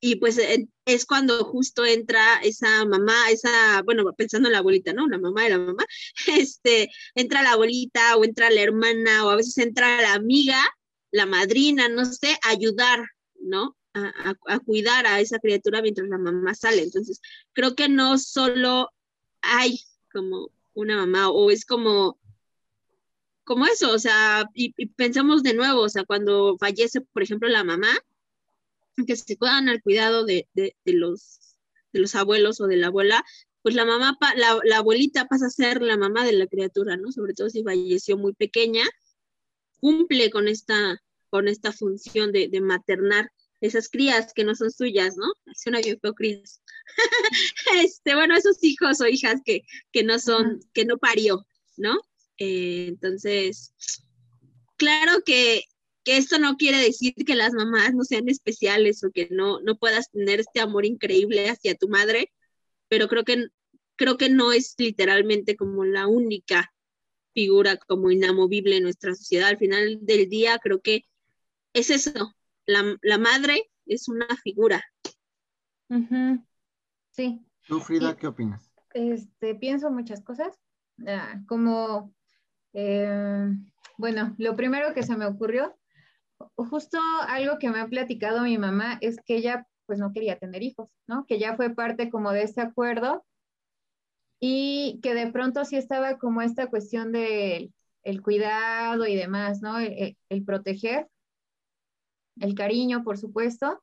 y 0.00 0.16
pues 0.16 0.38
es 0.84 1.06
cuando 1.06 1.44
justo 1.44 1.84
entra 1.84 2.36
esa 2.42 2.84
mamá, 2.84 3.30
esa, 3.30 3.82
bueno, 3.82 4.04
pensando 4.16 4.48
en 4.48 4.52
la 4.52 4.58
abuelita, 4.58 4.92
¿no? 4.92 5.08
La 5.08 5.18
mamá 5.18 5.42
de 5.42 5.50
la 5.50 5.58
mamá, 5.58 5.84
este, 6.38 6.88
entra 7.16 7.42
la 7.42 7.52
abuelita 7.52 8.16
o 8.16 8.24
entra 8.24 8.48
la 8.50 8.60
hermana 8.60 9.26
o 9.26 9.30
a 9.30 9.36
veces 9.36 9.58
entra 9.58 10.00
la 10.00 10.14
amiga, 10.14 10.60
la 11.10 11.26
madrina, 11.26 11.88
no 11.88 12.04
sé, 12.04 12.38
ayudar, 12.44 13.00
¿no? 13.40 13.76
A, 14.46 14.58
cuidar 14.60 15.06
a 15.06 15.20
esa 15.20 15.38
criatura 15.38 15.82
mientras 15.82 16.08
la 16.08 16.18
mamá 16.18 16.54
sale. 16.54 16.82
Entonces, 16.82 17.20
creo 17.52 17.74
que 17.74 17.88
no 17.88 18.18
solo 18.18 18.90
hay 19.42 19.80
como 20.12 20.50
una 20.74 20.96
mamá 20.96 21.30
o 21.30 21.50
es 21.50 21.64
como 21.64 22.18
como 23.44 23.64
eso, 23.64 23.92
o 23.92 23.98
sea, 23.98 24.44
y, 24.52 24.74
y 24.76 24.86
pensamos 24.88 25.42
de 25.42 25.54
nuevo, 25.54 25.80
o 25.80 25.88
sea, 25.88 26.04
cuando 26.04 26.58
fallece, 26.58 27.00
por 27.00 27.22
ejemplo, 27.22 27.48
la 27.48 27.64
mamá, 27.64 27.88
que 29.06 29.16
se 29.16 29.36
puedan 29.36 29.68
al 29.68 29.82
cuidado 29.82 30.24
de, 30.24 30.48
los, 30.84 31.56
de 31.92 32.00
los 32.00 32.14
abuelos 32.14 32.60
o 32.60 32.66
de 32.66 32.76
la 32.76 32.88
abuela, 32.88 33.24
pues 33.62 33.74
la 33.74 33.84
mamá, 33.84 34.18
la, 34.36 34.76
abuelita 34.76 35.26
pasa 35.26 35.46
a 35.46 35.50
ser 35.50 35.82
la 35.82 35.96
mamá 35.96 36.24
de 36.24 36.32
la 36.32 36.46
criatura, 36.46 36.96
¿no? 36.96 37.12
Sobre 37.12 37.34
todo 37.34 37.50
si 37.50 37.62
falleció 37.62 38.16
muy 38.16 38.32
pequeña, 38.32 38.84
cumple 39.80 40.30
con 40.30 40.48
esta, 40.48 41.02
con 41.30 41.48
esta 41.48 41.72
función 41.72 42.32
de, 42.32 42.48
maternar 42.60 43.30
esas 43.60 43.88
crías 43.88 44.32
que 44.34 44.44
no 44.44 44.54
son 44.54 44.70
suyas, 44.70 45.16
¿no? 45.16 45.26
Es 45.46 45.66
una 45.66 45.80
crías. 46.16 46.62
este, 47.76 48.14
bueno, 48.14 48.36
esos 48.36 48.62
hijos 48.62 49.00
o 49.00 49.06
hijas 49.06 49.40
que, 49.44 49.62
no 50.04 50.18
son, 50.18 50.60
que 50.72 50.84
no 50.84 50.98
parió, 50.98 51.46
¿no? 51.76 51.98
Eh, 52.38 52.86
entonces, 52.88 53.74
claro 54.76 55.22
que 55.24 55.62
esto 56.16 56.38
no 56.38 56.56
quiere 56.56 56.78
decir 56.78 57.14
que 57.14 57.34
las 57.34 57.52
mamás 57.52 57.94
no 57.94 58.04
sean 58.04 58.28
especiales 58.28 59.04
o 59.04 59.10
que 59.10 59.28
no, 59.30 59.60
no 59.60 59.76
puedas 59.76 60.10
tener 60.10 60.40
este 60.40 60.60
amor 60.60 60.86
increíble 60.86 61.48
hacia 61.48 61.74
tu 61.74 61.88
madre, 61.88 62.32
pero 62.88 63.08
creo 63.08 63.24
que, 63.24 63.48
creo 63.96 64.16
que 64.16 64.30
no 64.30 64.52
es 64.52 64.74
literalmente 64.78 65.56
como 65.56 65.84
la 65.84 66.06
única 66.06 66.72
figura 67.34 67.76
como 67.76 68.10
inamovible 68.10 68.76
en 68.76 68.84
nuestra 68.84 69.14
sociedad. 69.14 69.48
Al 69.48 69.58
final 69.58 69.98
del 70.02 70.28
día 70.28 70.58
creo 70.62 70.80
que 70.80 71.04
es 71.74 71.90
eso, 71.90 72.34
la, 72.68 73.18
madre 73.18 73.70
es 73.86 74.08
una 74.08 74.28
figura. 74.42 74.84
Sí. 77.10 77.44
¿Tú, 77.66 77.80
Frida, 77.80 78.16
qué 78.16 78.26
opinas? 78.28 78.70
Este, 78.94 79.54
pienso 79.54 79.90
muchas 79.90 80.22
cosas, 80.22 80.58
ah, 81.06 81.40
como, 81.46 82.14
eh, 82.72 83.48
bueno, 83.96 84.34
lo 84.38 84.56
primero 84.56 84.94
que 84.94 85.02
se 85.02 85.16
me 85.16 85.26
ocurrió 85.26 85.74
justo 86.56 86.98
algo 87.26 87.58
que 87.58 87.70
me 87.70 87.80
ha 87.80 87.88
platicado 87.88 88.42
mi 88.42 88.58
mamá 88.58 88.98
es 89.00 89.18
que 89.24 89.36
ella 89.36 89.66
pues 89.86 89.98
no 89.98 90.12
quería 90.12 90.38
tener 90.38 90.62
hijos, 90.62 90.88
¿no? 91.06 91.24
Que 91.26 91.38
ya 91.38 91.56
fue 91.56 91.74
parte 91.74 92.10
como 92.10 92.32
de 92.32 92.42
ese 92.42 92.60
acuerdo 92.60 93.24
y 94.40 95.00
que 95.02 95.14
de 95.14 95.32
pronto 95.32 95.64
sí 95.64 95.76
estaba 95.76 96.18
como 96.18 96.42
esta 96.42 96.68
cuestión 96.68 97.12
de 97.12 97.72
el 98.04 98.22
cuidado 98.22 99.06
y 99.06 99.16
demás, 99.16 99.62
¿no? 99.62 99.78
El, 99.78 100.16
el 100.28 100.44
proteger, 100.44 101.08
el 102.40 102.54
cariño, 102.54 103.04
por 103.04 103.18
supuesto, 103.18 103.82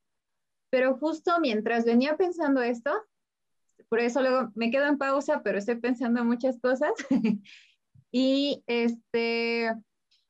pero 0.70 0.98
justo 0.98 1.40
mientras 1.40 1.86
venía 1.86 2.18
pensando 2.18 2.62
esto, 2.62 2.92
por 3.90 4.00
eso 4.00 4.22
luego 4.22 4.52
me 4.56 4.72
quedo 4.72 4.86
en 4.86 4.98
pausa, 4.98 5.42
pero 5.44 5.58
estoy 5.58 5.76
pensando 5.76 6.24
muchas 6.24 6.60
cosas. 6.60 6.92
y 8.12 8.64
este, 8.68 9.72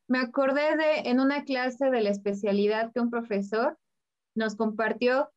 me 0.07 0.19
acordé 0.19 0.76
de 0.78 1.09
en 1.09 1.19
una 1.19 1.43
clase 1.45 1.89
de 1.89 2.01
la 2.01 2.09
especialidad 2.09 2.91
que 2.93 2.99
un 2.99 3.09
profesor 3.09 3.78
nos 4.36 4.55
compartió 4.55 5.32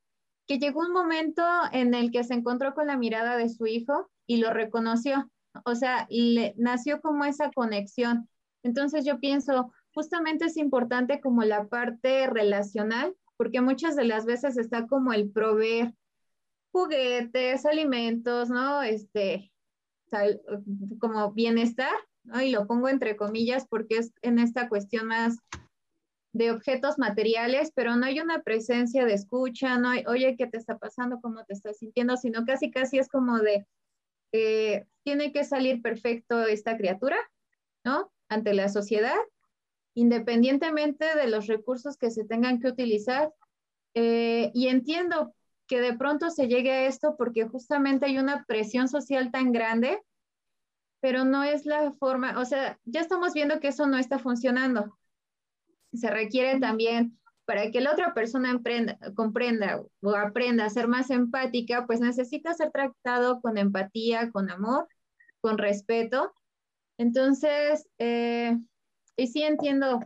que 0.46 0.58
llegó 0.58 0.80
un 0.80 0.92
momento 0.92 1.44
en 1.72 1.94
el 1.94 2.10
que 2.10 2.24
se 2.24 2.34
encontró 2.34 2.74
con 2.74 2.86
la 2.86 2.96
mirada 2.96 3.36
de 3.36 3.50
su 3.50 3.66
hijo 3.66 4.10
y 4.26 4.38
lo 4.38 4.52
reconoció. 4.52 5.30
O 5.64 5.74
sea, 5.74 6.06
le 6.08 6.54
nació 6.56 7.00
como 7.00 7.24
esa 7.24 7.50
conexión. 7.52 8.28
Entonces 8.62 9.04
yo 9.04 9.20
pienso, 9.20 9.72
justamente 9.98 10.44
es 10.44 10.56
importante 10.56 11.20
como 11.20 11.42
la 11.42 11.66
parte 11.66 12.28
relacional, 12.28 13.16
porque 13.36 13.60
muchas 13.60 13.96
de 13.96 14.04
las 14.04 14.26
veces 14.26 14.56
está 14.56 14.86
como 14.86 15.12
el 15.12 15.28
proveer 15.28 15.92
juguetes, 16.70 17.66
alimentos, 17.66 18.48
¿no? 18.48 18.80
Este, 18.84 19.50
como 21.00 21.32
bienestar, 21.32 21.96
y 22.40 22.52
lo 22.52 22.68
pongo 22.68 22.88
entre 22.88 23.16
comillas 23.16 23.66
porque 23.68 23.96
es 23.96 24.12
en 24.22 24.38
esta 24.38 24.68
cuestión 24.68 25.08
más 25.08 25.38
de 26.32 26.52
objetos 26.52 26.96
materiales, 27.00 27.72
pero 27.74 27.96
no 27.96 28.06
hay 28.06 28.20
una 28.20 28.42
presencia 28.42 29.04
de 29.04 29.14
escucha, 29.14 29.78
no 29.78 29.88
hay, 29.88 30.04
oye, 30.06 30.36
¿qué 30.36 30.46
te 30.46 30.58
está 30.58 30.78
pasando? 30.78 31.20
¿Cómo 31.20 31.44
te 31.44 31.54
estás 31.54 31.78
sintiendo? 31.78 32.16
Sino 32.16 32.44
casi, 32.44 32.70
casi 32.70 33.00
es 33.00 33.08
como 33.08 33.40
de, 33.40 33.66
eh, 34.30 34.86
tiene 35.02 35.32
que 35.32 35.42
salir 35.42 35.82
perfecto 35.82 36.46
esta 36.46 36.76
criatura, 36.76 37.16
¿no? 37.84 38.12
Ante 38.28 38.54
la 38.54 38.68
sociedad, 38.68 39.18
independientemente 39.98 41.16
de 41.16 41.26
los 41.28 41.48
recursos 41.48 41.96
que 41.96 42.12
se 42.12 42.24
tengan 42.24 42.60
que 42.60 42.68
utilizar. 42.68 43.32
Eh, 43.94 44.52
y 44.54 44.68
entiendo 44.68 45.34
que 45.66 45.80
de 45.80 45.96
pronto 45.96 46.30
se 46.30 46.46
llegue 46.46 46.70
a 46.70 46.86
esto 46.86 47.16
porque 47.18 47.48
justamente 47.48 48.06
hay 48.06 48.18
una 48.18 48.44
presión 48.44 48.88
social 48.88 49.32
tan 49.32 49.50
grande, 49.50 50.00
pero 51.00 51.24
no 51.24 51.42
es 51.42 51.66
la 51.66 51.92
forma, 51.94 52.38
o 52.38 52.44
sea, 52.44 52.78
ya 52.84 53.00
estamos 53.00 53.34
viendo 53.34 53.58
que 53.58 53.68
eso 53.68 53.86
no 53.88 53.98
está 53.98 54.20
funcionando. 54.20 54.96
Se 55.92 56.10
requiere 56.10 56.60
también 56.60 57.18
para 57.44 57.72
que 57.72 57.80
la 57.80 57.90
otra 57.90 58.14
persona 58.14 58.50
emprenda, 58.50 58.98
comprenda 59.16 59.82
o 60.00 60.14
aprenda 60.14 60.64
a 60.64 60.70
ser 60.70 60.86
más 60.86 61.10
empática, 61.10 61.86
pues 61.86 61.98
necesita 61.98 62.54
ser 62.54 62.70
tratado 62.70 63.40
con 63.40 63.58
empatía, 63.58 64.30
con 64.30 64.48
amor, 64.48 64.86
con 65.40 65.58
respeto. 65.58 66.32
Entonces, 66.98 67.88
eh, 67.98 68.56
y 69.18 69.26
sí 69.26 69.42
entiendo, 69.42 70.00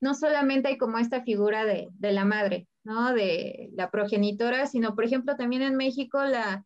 no 0.00 0.14
solamente 0.14 0.68
hay 0.68 0.78
como 0.78 0.98
esta 0.98 1.22
figura 1.22 1.64
de, 1.64 1.88
de, 1.92 2.12
la 2.12 2.24
madre, 2.24 2.66
¿no? 2.82 3.12
De 3.12 3.70
la 3.74 3.90
progenitora, 3.90 4.66
sino, 4.66 4.94
por 4.94 5.04
ejemplo, 5.04 5.36
también 5.36 5.62
en 5.62 5.76
México 5.76 6.22
la, 6.24 6.64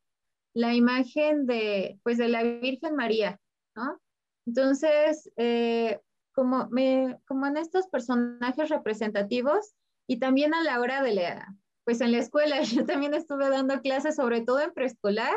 la 0.54 0.74
imagen 0.74 1.46
de, 1.46 1.98
pues, 2.02 2.18
de 2.18 2.28
la 2.28 2.42
Virgen 2.42 2.94
María, 2.94 3.40
¿no? 3.74 4.00
Entonces, 4.46 5.30
eh, 5.36 6.00
como, 6.32 6.68
me, 6.70 7.18
como 7.26 7.46
en 7.46 7.56
estos 7.56 7.88
personajes 7.88 8.68
representativos 8.68 9.74
y 10.06 10.18
también 10.18 10.54
a 10.54 10.62
la 10.62 10.80
hora 10.80 11.02
de 11.02 11.14
la, 11.14 11.56
pues 11.84 12.00
en 12.00 12.12
la 12.12 12.18
escuela, 12.18 12.60
yo 12.62 12.84
también 12.84 13.14
estuve 13.14 13.48
dando 13.48 13.80
clases, 13.80 14.16
sobre 14.16 14.42
todo 14.42 14.60
en 14.60 14.72
preescolar, 14.72 15.34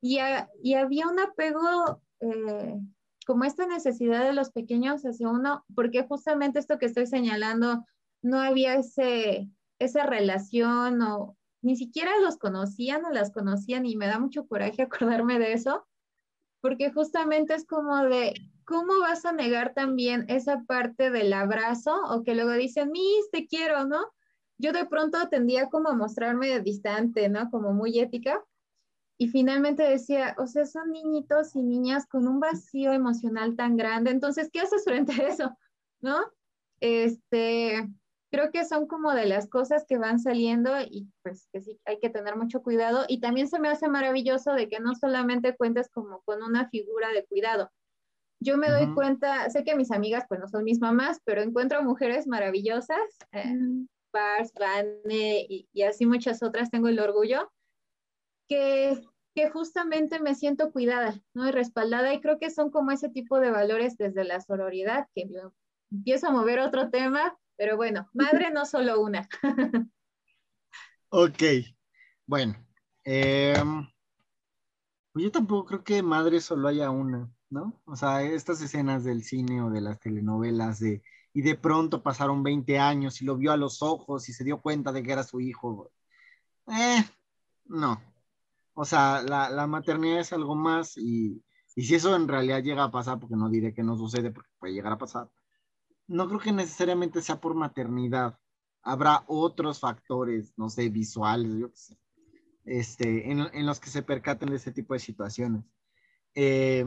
y, 0.00 0.18
y 0.62 0.74
había 0.74 1.08
un 1.08 1.18
apego, 1.18 2.00
eh, 2.20 2.78
como 3.26 3.44
esta 3.44 3.66
necesidad 3.66 4.24
de 4.24 4.32
los 4.32 4.50
pequeños 4.50 5.02
hacia 5.02 5.28
uno, 5.28 5.64
porque 5.74 6.06
justamente 6.06 6.60
esto 6.60 6.78
que 6.78 6.86
estoy 6.86 7.06
señalando, 7.06 7.84
no 8.22 8.40
había 8.40 8.76
ese, 8.76 9.50
esa 9.80 10.06
relación 10.06 11.02
o 11.02 11.36
ni 11.60 11.76
siquiera 11.76 12.12
los 12.20 12.38
conocían 12.38 13.04
o 13.04 13.10
las 13.10 13.32
conocían 13.32 13.84
y 13.84 13.96
me 13.96 14.06
da 14.06 14.20
mucho 14.20 14.46
coraje 14.46 14.82
acordarme 14.82 15.40
de 15.40 15.52
eso, 15.52 15.86
porque 16.60 16.92
justamente 16.92 17.54
es 17.54 17.66
como 17.66 17.96
de, 18.04 18.34
¿cómo 18.64 19.00
vas 19.00 19.24
a 19.24 19.32
negar 19.32 19.74
también 19.74 20.24
esa 20.28 20.62
parte 20.62 21.10
del 21.10 21.32
abrazo 21.32 21.96
o 22.08 22.22
que 22.22 22.36
luego 22.36 22.52
dicen, 22.52 22.92
mis, 22.92 23.30
te 23.32 23.46
quiero, 23.48 23.84
¿no? 23.86 24.06
Yo 24.56 24.72
de 24.72 24.86
pronto 24.86 25.18
tendía 25.28 25.68
como 25.68 25.88
a 25.88 25.94
mostrarme 25.94 26.60
distante, 26.60 27.28
¿no? 27.28 27.50
Como 27.50 27.74
muy 27.74 27.98
ética. 27.98 28.42
Y 29.18 29.28
finalmente 29.28 29.82
decía, 29.82 30.34
o 30.38 30.46
sea, 30.46 30.66
son 30.66 30.90
niñitos 30.90 31.56
y 31.56 31.62
niñas 31.62 32.06
con 32.06 32.28
un 32.28 32.40
vacío 32.40 32.92
emocional 32.92 33.56
tan 33.56 33.76
grande. 33.76 34.10
Entonces, 34.10 34.50
¿qué 34.52 34.60
haces 34.60 34.84
frente 34.84 35.12
a 35.12 35.28
eso? 35.28 35.56
¿No? 36.00 36.18
Este, 36.80 37.88
creo 38.30 38.50
que 38.50 38.66
son 38.66 38.86
como 38.86 39.14
de 39.14 39.26
las 39.26 39.48
cosas 39.48 39.86
que 39.88 39.96
van 39.96 40.18
saliendo 40.18 40.78
y 40.80 41.08
pues 41.22 41.48
que 41.52 41.62
sí 41.62 41.80
hay 41.86 41.98
que 41.98 42.10
tener 42.10 42.36
mucho 42.36 42.62
cuidado. 42.62 43.04
Y 43.08 43.20
también 43.20 43.48
se 43.48 43.58
me 43.58 43.68
hace 43.68 43.88
maravilloso 43.88 44.52
de 44.52 44.68
que 44.68 44.80
no 44.80 44.94
solamente 44.94 45.56
cuentes 45.56 45.88
como 45.88 46.20
con 46.22 46.42
una 46.42 46.68
figura 46.68 47.10
de 47.12 47.24
cuidado, 47.24 47.70
yo 48.40 48.58
me 48.58 48.68
doy 48.68 48.92
cuenta, 48.94 49.48
sé 49.50 49.64
que 49.64 49.76
mis 49.76 49.90
amigas 49.90 50.24
pues 50.28 50.40
no 50.40 50.48
son 50.48 50.64
mis 50.64 50.80
mamás, 50.80 51.20
pero 51.24 51.42
encuentro 51.42 51.82
mujeres 51.82 52.26
maravillosas, 52.26 52.98
eh, 53.32 53.54
Pars, 54.10 54.52
Vane 54.58 55.46
y, 55.48 55.82
así 55.82 56.06
muchas 56.06 56.42
otras, 56.42 56.70
tengo 56.70 56.88
el 56.88 57.00
orgullo, 57.00 57.50
que, 58.48 59.02
justamente 59.52 60.18
me 60.18 60.34
siento 60.34 60.72
cuidada, 60.72 61.20
¿no? 61.34 61.46
Y 61.46 61.52
respaldada 61.52 62.14
y 62.14 62.20
creo 62.20 62.38
que 62.38 62.50
son 62.50 62.70
como 62.70 62.90
ese 62.90 63.10
tipo 63.10 63.38
de 63.38 63.50
valores 63.50 63.96
desde 63.98 64.24
la 64.24 64.40
sororidad, 64.40 65.08
que 65.14 65.28
empiezo 65.90 66.28
a 66.28 66.32
mover 66.32 66.60
otro 66.60 66.90
tema, 66.90 67.36
pero 67.56 67.76
bueno, 67.76 68.08
madre 68.14 68.50
no 68.50 68.64
solo 68.64 69.00
una. 69.00 69.28
ok, 71.10 71.42
bueno. 72.26 72.54
Em, 73.04 73.86
pues 75.12 75.24
yo 75.24 75.30
tampoco 75.30 75.66
creo 75.66 75.84
que 75.84 76.02
madre 76.02 76.40
solo 76.40 76.68
haya 76.68 76.90
una. 76.90 77.30
¿no? 77.50 77.80
O 77.84 77.96
sea, 77.96 78.22
estas 78.22 78.60
escenas 78.60 79.04
del 79.04 79.22
cine 79.22 79.62
o 79.62 79.70
de 79.70 79.80
las 79.80 80.00
telenovelas 80.00 80.80
de, 80.80 81.02
y 81.32 81.42
de 81.42 81.54
pronto 81.54 82.02
pasaron 82.02 82.42
20 82.42 82.78
años 82.78 83.20
y 83.22 83.24
lo 83.24 83.36
vio 83.36 83.52
a 83.52 83.56
los 83.56 83.82
ojos 83.82 84.28
y 84.28 84.32
se 84.32 84.44
dio 84.44 84.60
cuenta 84.60 84.92
de 84.92 85.02
que 85.02 85.12
era 85.12 85.22
su 85.22 85.40
hijo. 85.40 85.90
Eh, 86.68 87.04
no. 87.66 88.00
O 88.78 88.84
sea, 88.84 89.22
la, 89.22 89.66
maternidad 89.66 90.20
es 90.20 90.34
algo 90.34 90.54
más 90.54 90.98
y, 90.98 91.42
y, 91.74 91.82
si 91.86 91.94
eso 91.94 92.14
en 92.14 92.28
realidad 92.28 92.62
llega 92.62 92.84
a 92.84 92.90
pasar, 92.90 93.18
porque 93.18 93.34
no 93.34 93.48
diré 93.48 93.72
que 93.72 93.82
no 93.82 93.96
sucede, 93.96 94.30
porque 94.30 94.50
puede 94.58 94.74
llegar 94.74 94.92
a 94.92 94.98
pasar, 94.98 95.30
no 96.06 96.28
creo 96.28 96.40
que 96.40 96.52
necesariamente 96.52 97.22
sea 97.22 97.40
por 97.40 97.54
maternidad. 97.54 98.38
Habrá 98.82 99.24
otros 99.28 99.80
factores, 99.80 100.52
no 100.58 100.68
sé, 100.68 100.90
visuales, 100.90 101.56
yo 101.58 101.70
qué 101.70 101.76
sé, 101.76 101.98
este, 102.66 103.30
en, 103.32 103.40
en 103.40 103.66
los 103.66 103.80
que 103.80 103.88
se 103.88 104.02
percaten 104.02 104.50
de 104.50 104.56
ese 104.56 104.72
tipo 104.72 104.92
de 104.94 105.00
situaciones. 105.00 105.64
Eh, 106.34 106.84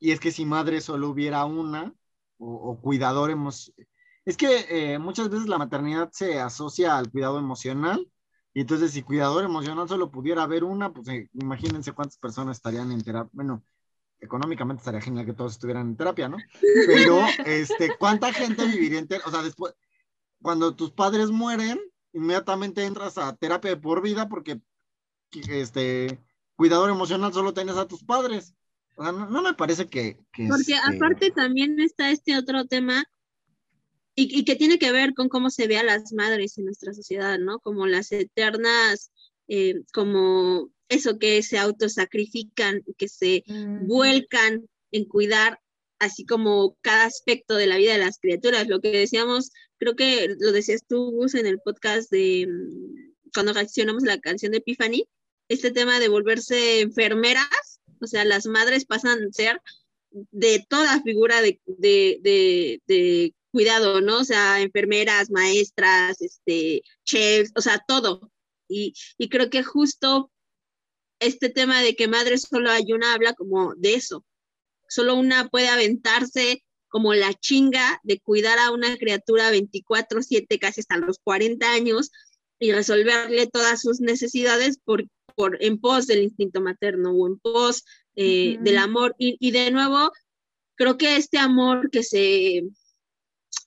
y 0.00 0.10
es 0.10 0.20
que 0.20 0.32
si 0.32 0.44
madre 0.44 0.80
solo 0.80 1.10
hubiera 1.10 1.44
una, 1.44 1.94
o, 2.38 2.80
cuidador 2.80 3.30
emocional, 3.30 3.88
es 4.24 4.36
que 4.36 4.94
eh, 4.94 4.98
muchas 4.98 5.30
veces 5.30 5.48
la 5.48 5.58
maternidad 5.58 6.10
se 6.12 6.40
asocia 6.40 6.98
al 6.98 7.10
cuidado 7.10 7.38
emocional, 7.38 8.10
y 8.54 8.60
entonces 8.60 8.92
si 8.92 9.02
cuidador 9.02 9.44
emocional 9.44 9.88
solo 9.88 10.10
pudiera 10.10 10.44
haber 10.44 10.64
una, 10.64 10.92
pues 10.92 11.08
eh, 11.08 11.28
imagínense 11.34 11.92
cuántas 11.92 12.18
personas 12.18 12.56
estarían 12.56 12.92
en 12.92 13.02
terapia, 13.02 13.30
bueno, 13.32 13.62
económicamente 14.20 14.80
estaría 14.80 15.00
genial 15.00 15.26
que 15.26 15.34
todos 15.34 15.52
estuvieran 15.52 15.88
en 15.88 15.96
terapia, 15.96 16.28
¿no? 16.28 16.38
Pero, 16.86 17.20
este, 17.44 17.96
¿cuánta 17.98 18.32
gente 18.32 18.64
viviría 18.66 19.00
en 19.00 19.08
terapia? 19.08 19.28
O 19.28 19.32
sea, 19.32 19.42
después, 19.42 19.74
cuando 20.40 20.74
tus 20.74 20.92
padres 20.92 21.30
mueren, 21.30 21.80
inmediatamente 22.12 22.84
entras 22.84 23.18
a 23.18 23.36
terapia 23.36 23.72
de 23.72 23.76
por 23.76 24.00
vida 24.00 24.28
porque, 24.28 24.60
este, 25.48 26.18
cuidador 26.54 26.88
emocional 26.90 27.32
solo 27.32 27.52
tienes 27.52 27.76
a 27.76 27.88
tus 27.88 28.04
padres 28.04 28.54
no, 28.96 29.42
me 29.42 29.54
parece 29.54 29.88
que... 29.88 30.18
Porque 30.48 30.72
este 30.72 30.76
aparte 30.76 31.30
también 31.30 31.80
está 31.80 32.10
este 32.10 32.36
otro 32.36 32.66
tema 32.66 33.04
y, 34.14 34.44
que 34.44 34.56
tiene 34.56 34.78
que 34.78 34.92
ver 34.92 35.14
con 35.14 35.28
cómo 35.28 35.50
se 35.50 35.66
ve 35.66 35.76
a 35.78 35.82
las 35.82 36.12
madres 36.12 36.56
en 36.58 36.66
nuestra 36.66 36.94
sociedad, 36.94 37.38
¿no? 37.38 37.58
Como 37.58 37.86
las 37.86 38.12
eternas, 38.12 39.10
eh, 39.48 39.82
como 39.92 40.70
eso 40.88 41.18
que 41.18 41.42
se 41.42 41.58
autosacrifican, 41.58 42.82
que 42.96 43.08
se 43.08 43.44
vuelcan 43.82 44.68
en 44.92 45.04
cuidar 45.06 45.60
así 45.98 46.24
como 46.24 46.76
cada 46.82 47.06
aspecto 47.06 47.56
de 47.56 47.66
la 47.66 47.76
vida 47.76 47.92
de 47.92 47.98
las 47.98 48.18
criaturas. 48.18 48.68
Lo 48.68 48.80
que 48.80 48.90
decíamos, 48.90 49.50
creo 49.78 49.96
que 49.96 50.36
lo 50.38 50.52
decías 50.52 50.84
tú, 50.86 51.10
Gus, 51.10 51.34
en 51.34 51.46
el 51.46 51.58
podcast 51.60 52.10
de 52.10 52.46
mm, 52.48 53.30
cuando 53.32 53.52
reaccionamos 53.52 54.04
la 54.04 54.20
canción 54.20 54.52
de 54.52 54.58
Epiphany, 54.58 55.08
este 55.48 55.70
tema 55.72 55.98
de 55.98 56.08
volverse 56.08 56.80
enfermeras 56.80 57.74
o 58.04 58.06
sea, 58.06 58.24
las 58.24 58.46
madres 58.46 58.84
pasan 58.84 59.24
a 59.24 59.32
ser 59.32 59.60
de 60.10 60.64
toda 60.68 61.02
figura 61.02 61.40
de, 61.42 63.32
cuidado, 63.54 64.00
¿no? 64.00 64.18
O 64.18 64.24
sea, 64.24 64.60
enfermeras, 64.60 65.30
maestras, 65.30 66.20
este, 66.20 66.82
chefs, 67.04 67.52
o 67.54 67.60
sea, 67.60 67.80
todo. 67.86 68.32
Y, 68.68 68.94
creo 69.30 69.48
que 69.48 69.62
justo 69.62 70.32
este 71.20 71.50
tema 71.50 71.80
de 71.82 71.94
que 71.94 72.08
madre 72.08 72.36
solo 72.36 72.68
hay 72.70 72.92
una 72.92 73.14
habla 73.14 73.32
como 73.34 73.74
de 73.76 73.94
eso. 73.94 74.24
Solo 74.88 75.14
una 75.14 75.48
puede 75.48 75.68
aventarse 75.68 76.64
como 76.88 77.14
la 77.14 77.32
chinga 77.32 78.00
de 78.02 78.18
cuidar 78.18 78.58
a 78.58 78.72
una 78.72 78.96
criatura 78.96 79.52
24/7 79.52 80.58
casi 80.58 80.80
hasta 80.80 80.96
los 80.98 81.18
40 81.22 81.72
años 81.72 82.10
y 82.58 82.72
resolverle 82.72 83.46
todas 83.46 83.80
sus 83.82 84.00
necesidades 84.00 84.78
por, 84.84 85.04
por, 85.36 85.62
en 85.62 85.80
pos 85.80 86.08
del 86.08 86.24
instinto 86.24 86.60
materno 86.60 87.12
o 87.12 87.28
en 87.28 87.38
pos 87.38 87.84
eh, 88.16 88.56
del 88.60 88.78
amor. 88.78 89.14
Y, 89.16 89.36
y, 89.38 89.52
de 89.52 89.70
nuevo, 89.70 90.10
creo 90.74 90.96
que 90.98 91.16
este 91.16 91.38
amor 91.38 91.90
que 91.90 92.02
se 92.02 92.64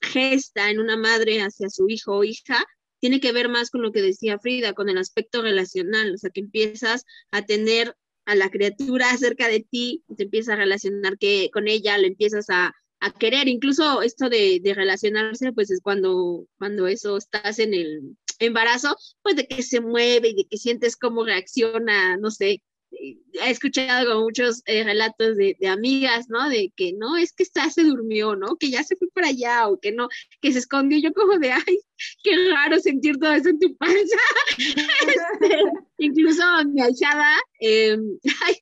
gesta 0.00 0.70
en 0.70 0.80
una 0.80 0.96
madre 0.96 1.40
hacia 1.40 1.70
su 1.70 1.88
hijo 1.88 2.16
o 2.16 2.24
hija 2.24 2.64
tiene 3.00 3.20
que 3.20 3.32
ver 3.32 3.48
más 3.48 3.70
con 3.70 3.82
lo 3.82 3.92
que 3.92 4.02
decía 4.02 4.38
Frida, 4.38 4.72
con 4.72 4.88
el 4.88 4.98
aspecto 4.98 5.42
relacional, 5.42 6.14
o 6.14 6.18
sea, 6.18 6.30
que 6.30 6.40
empiezas 6.40 7.04
a 7.30 7.42
tener 7.42 7.94
a 8.26 8.34
la 8.34 8.50
criatura 8.50 9.06
cerca 9.18 9.48
de 9.48 9.60
ti, 9.60 10.04
te 10.16 10.24
empiezas 10.24 10.54
a 10.54 10.58
relacionar 10.58 11.18
que, 11.18 11.50
con 11.52 11.68
ella, 11.68 11.98
le 11.98 12.08
empiezas 12.08 12.50
a, 12.50 12.74
a 13.00 13.12
querer, 13.12 13.48
incluso 13.48 14.02
esto 14.02 14.28
de, 14.28 14.60
de, 14.62 14.74
relacionarse, 14.74 15.52
pues 15.52 15.70
es 15.70 15.80
cuando, 15.80 16.46
cuando 16.58 16.86
eso 16.86 17.16
estás 17.16 17.58
en 17.58 17.74
el 17.74 18.16
embarazo, 18.38 18.96
pues 19.22 19.36
de 19.36 19.46
que 19.46 19.62
se 19.62 19.80
mueve 19.80 20.28
y 20.28 20.34
de 20.34 20.44
que 20.48 20.58
sientes 20.58 20.96
cómo 20.96 21.24
reacciona, 21.24 22.16
no 22.16 22.30
sé, 22.30 22.62
he 22.90 23.50
escuchado 23.50 24.20
muchos 24.22 24.62
eh, 24.66 24.84
relatos 24.84 25.36
de, 25.36 25.56
amigas, 25.68 26.28
¿no? 26.28 26.48
De 26.48 26.72
que 26.76 26.92
no, 26.92 27.16
es 27.16 27.32
que 27.32 27.42
está, 27.42 27.70
se 27.70 27.84
durmió, 27.84 28.36
¿no? 28.36 28.56
Que 28.56 28.70
ya 28.70 28.82
se 28.82 28.96
fue 28.96 29.08
para 29.12 29.28
allá 29.28 29.68
o 29.68 29.78
que 29.78 29.92
no, 29.92 30.08
que 30.40 30.52
se 30.52 30.58
escondió. 30.60 30.98
Yo 30.98 31.12
como 31.12 31.38
de, 31.38 31.52
ay, 31.52 31.80
qué 32.22 32.30
raro 32.52 32.78
sentir 32.80 33.18
todo 33.18 33.32
eso 33.32 33.50
en 33.50 33.58
tu 33.58 33.76
panza. 33.76 34.16
Este, 35.38 35.62
incluso 35.98 36.42
mi 36.66 36.80
alzada, 36.80 37.36
em, 37.60 38.18
ay, 38.46 38.56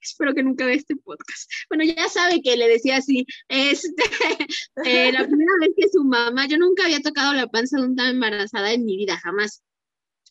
espero 0.00 0.34
que 0.34 0.42
nunca 0.42 0.64
vea 0.64 0.76
este 0.76 0.96
podcast. 0.96 1.50
Bueno, 1.68 1.84
ya 1.84 2.08
sabe 2.08 2.40
que 2.42 2.56
le 2.56 2.68
decía 2.68 2.96
así, 2.96 3.26
este, 3.48 4.04
eh, 4.84 5.12
la 5.12 5.26
primera 5.26 5.52
vez 5.60 5.70
que 5.76 5.88
su 5.88 6.04
mamá, 6.04 6.46
yo 6.46 6.58
nunca 6.58 6.84
había 6.84 7.00
tocado 7.00 7.32
la 7.34 7.46
panza 7.48 7.78
de 7.78 7.86
una 7.86 8.10
embarazada 8.10 8.72
en 8.72 8.84
mi 8.84 8.96
vida, 8.96 9.18
jamás 9.18 9.62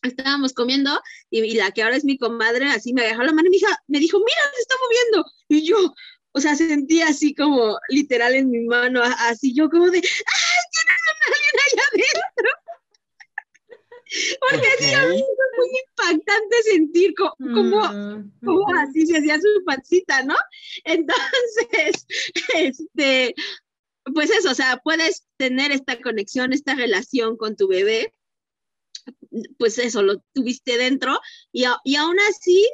estábamos 0.02 0.52
comiendo 0.52 1.00
y, 1.30 1.54
la 1.54 1.70
que 1.70 1.82
ahora 1.82 1.96
es 1.96 2.04
mi 2.04 2.18
comadre 2.18 2.66
así 2.66 2.92
me 2.92 3.02
dejó 3.02 3.22
la 3.22 3.32
mano 3.32 3.48
y 3.48 3.50
me 3.50 3.56
dijo, 3.56 3.70
me 3.88 3.98
dijo, 3.98 4.18
mira, 4.18 4.40
se 4.54 4.60
está 4.62 4.74
moviendo. 4.82 5.30
Y 5.48 5.66
yo, 5.66 5.94
o 6.32 6.40
sea, 6.40 6.56
sentí 6.56 7.02
así 7.02 7.34
como 7.34 7.78
literal 7.88 8.34
en 8.34 8.50
mi 8.50 8.60
mano, 8.60 9.02
así 9.02 9.54
yo 9.54 9.68
como 9.68 9.90
de, 9.90 9.98
¡ay, 9.98 10.02
tienes 10.02 11.00
una 11.12 11.36
alien 11.36 11.56
allá 11.66 11.82
adentro! 11.92 12.50
Porque 14.40 14.68
okay. 14.76 14.94
así 14.94 15.24
muy 15.56 15.68
impactante 15.86 16.62
sentir 16.64 17.14
como, 17.16 17.88
mm. 17.88 18.76
así 18.78 19.06
se 19.06 19.18
hacía 19.18 19.40
su 19.40 19.64
pancita, 19.64 20.22
¿no? 20.22 20.36
Entonces, 20.84 22.06
este, 22.54 23.34
pues 24.14 24.30
eso, 24.30 24.50
o 24.50 24.54
sea, 24.54 24.78
puedes 24.82 25.26
tener 25.36 25.72
esta 25.72 26.00
conexión, 26.00 26.52
esta 26.52 26.74
relación 26.74 27.36
con 27.36 27.56
tu 27.56 27.68
bebé, 27.68 28.12
pues 29.58 29.78
eso, 29.78 30.02
lo 30.02 30.22
tuviste 30.32 30.78
dentro 30.78 31.20
y, 31.52 31.64
y 31.84 31.96
aún 31.96 32.18
así 32.20 32.68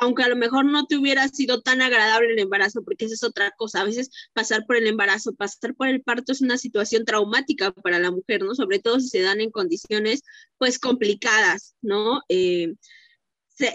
aunque 0.00 0.22
a 0.22 0.28
lo 0.28 0.36
mejor 0.36 0.64
no 0.64 0.86
te 0.86 0.96
hubiera 0.96 1.28
sido 1.28 1.60
tan 1.60 1.82
agradable 1.82 2.32
el 2.32 2.38
embarazo, 2.38 2.82
porque 2.82 3.06
esa 3.06 3.14
es 3.14 3.24
otra 3.24 3.52
cosa. 3.56 3.80
A 3.80 3.84
veces 3.84 4.10
pasar 4.32 4.64
por 4.66 4.76
el 4.76 4.86
embarazo, 4.86 5.34
pasar 5.34 5.74
por 5.74 5.88
el 5.88 6.02
parto 6.02 6.32
es 6.32 6.40
una 6.40 6.58
situación 6.58 7.04
traumática 7.04 7.72
para 7.72 7.98
la 7.98 8.10
mujer, 8.10 8.42
¿no? 8.42 8.54
Sobre 8.54 8.78
todo 8.78 9.00
si 9.00 9.08
se 9.08 9.22
dan 9.22 9.40
en 9.40 9.50
condiciones, 9.50 10.22
pues, 10.58 10.78
complicadas, 10.78 11.74
¿no? 11.82 12.22
Eh, 12.28 12.74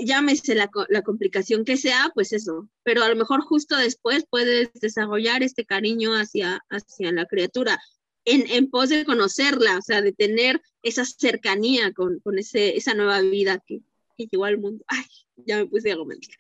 llámese 0.01 0.55
la, 0.55 0.69
la, 0.87 1.01
complicación 1.01 1.65
que 1.65 1.75
sea, 1.75 2.09
pues 2.13 2.31
eso, 2.31 2.69
pero 2.83 3.03
a 3.03 3.09
lo 3.09 3.17
mejor 3.17 3.41
justo 3.41 3.75
después 3.75 4.25
puedes 4.29 4.71
desarrollar 4.75 5.43
este 5.43 5.65
cariño 5.65 6.13
hacia, 6.13 6.61
hacia 6.69 7.11
la 7.11 7.25
criatura. 7.25 7.79
En, 8.25 8.49
en 8.49 8.69
pos 8.69 8.89
de 8.89 9.05
conocerla, 9.05 9.77
o 9.77 9.81
sea, 9.81 10.01
de 10.01 10.13
tener 10.13 10.61
esa 10.81 11.03
cercanía 11.05 11.91
con, 11.93 12.19
con 12.19 12.39
ese, 12.39 12.77
esa 12.77 12.93
nueva 12.93 13.19
vida 13.21 13.61
que, 13.65 13.81
que 14.17 14.27
llegó 14.27 14.45
al 14.45 14.59
mundo. 14.59 14.83
Ay, 14.87 15.05
ya 15.45 15.57
me 15.57 15.65
puse 15.65 15.93
romántica. 15.95 16.35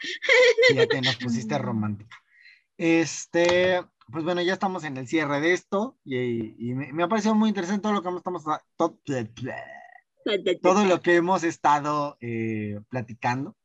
Ya 0.73 0.87
te 0.87 1.01
nos 1.01 1.15
pusiste 1.17 1.57
romántica. 1.57 2.17
Este, 2.77 3.81
pues 4.11 4.23
bueno, 4.23 4.41
ya 4.41 4.53
estamos 4.53 4.83
en 4.83 4.97
el 4.97 5.07
cierre 5.07 5.39
de 5.39 5.53
esto 5.53 5.97
y, 6.03 6.73
me, 6.73 7.03
ha 7.03 7.07
parecido 7.07 7.35
muy 7.35 7.49
interesante 7.49 7.83
todo 7.83 7.93
lo 7.93 8.01
que 8.01 8.09
estamos 8.09 8.43
todo, 8.75 8.99
todo 10.61 10.85
lo 10.85 11.01
que 11.01 11.15
hemos 11.15 11.43
estado 11.43 12.17
eh, 12.21 12.79
platicando. 12.89 13.55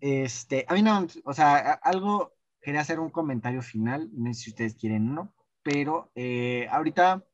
Este, 0.00 0.64
a 0.68 0.74
mí 0.74 0.82
no, 0.82 1.06
o 1.24 1.32
sea, 1.32 1.72
algo, 1.74 2.32
quería 2.60 2.80
hacer 2.80 2.98
un 2.98 3.10
comentario 3.10 3.62
final, 3.62 4.10
no 4.12 4.32
sé 4.34 4.40
si 4.40 4.50
ustedes 4.50 4.74
quieren 4.74 5.10
o 5.10 5.14
no, 5.14 5.34
pero 5.62 6.10
eh, 6.14 6.68
ahorita 6.70 7.24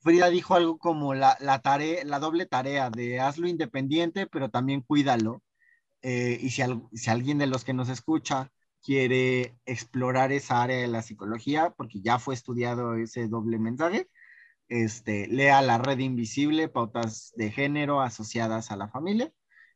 Frida 0.00 0.30
dijo 0.30 0.54
algo 0.54 0.78
como 0.78 1.14
la, 1.14 1.36
tarea, 1.62 2.04
la 2.04 2.18
doble 2.18 2.46
tarea 2.46 2.90
de 2.90 3.20
hazlo 3.20 3.48
independiente, 3.48 4.26
pero 4.26 4.50
también 4.50 4.82
cuídalo. 4.82 5.42
Eh, 6.02 6.38
y 6.40 6.50
si, 6.50 6.62
si 6.94 7.10
alguien 7.10 7.38
de 7.38 7.46
los 7.48 7.64
que 7.64 7.74
nos 7.74 7.88
escucha 7.88 8.52
quiere 8.82 9.56
explorar 9.66 10.32
esa 10.32 10.62
área 10.62 10.78
de 10.78 10.88
la 10.88 11.02
psicología, 11.02 11.70
porque 11.76 12.00
ya 12.00 12.18
fue 12.18 12.34
estudiado 12.34 12.94
ese 12.94 13.28
doble 13.28 13.58
mensaje, 13.58 14.08
este, 14.68 15.26
lea 15.28 15.62
La 15.62 15.78
Red 15.78 15.98
Invisible, 15.98 16.68
Pautas 16.68 17.32
de 17.36 17.50
Género 17.50 18.00
asociadas 18.00 18.70
a 18.70 18.76
la 18.76 18.88
familia. 18.88 19.32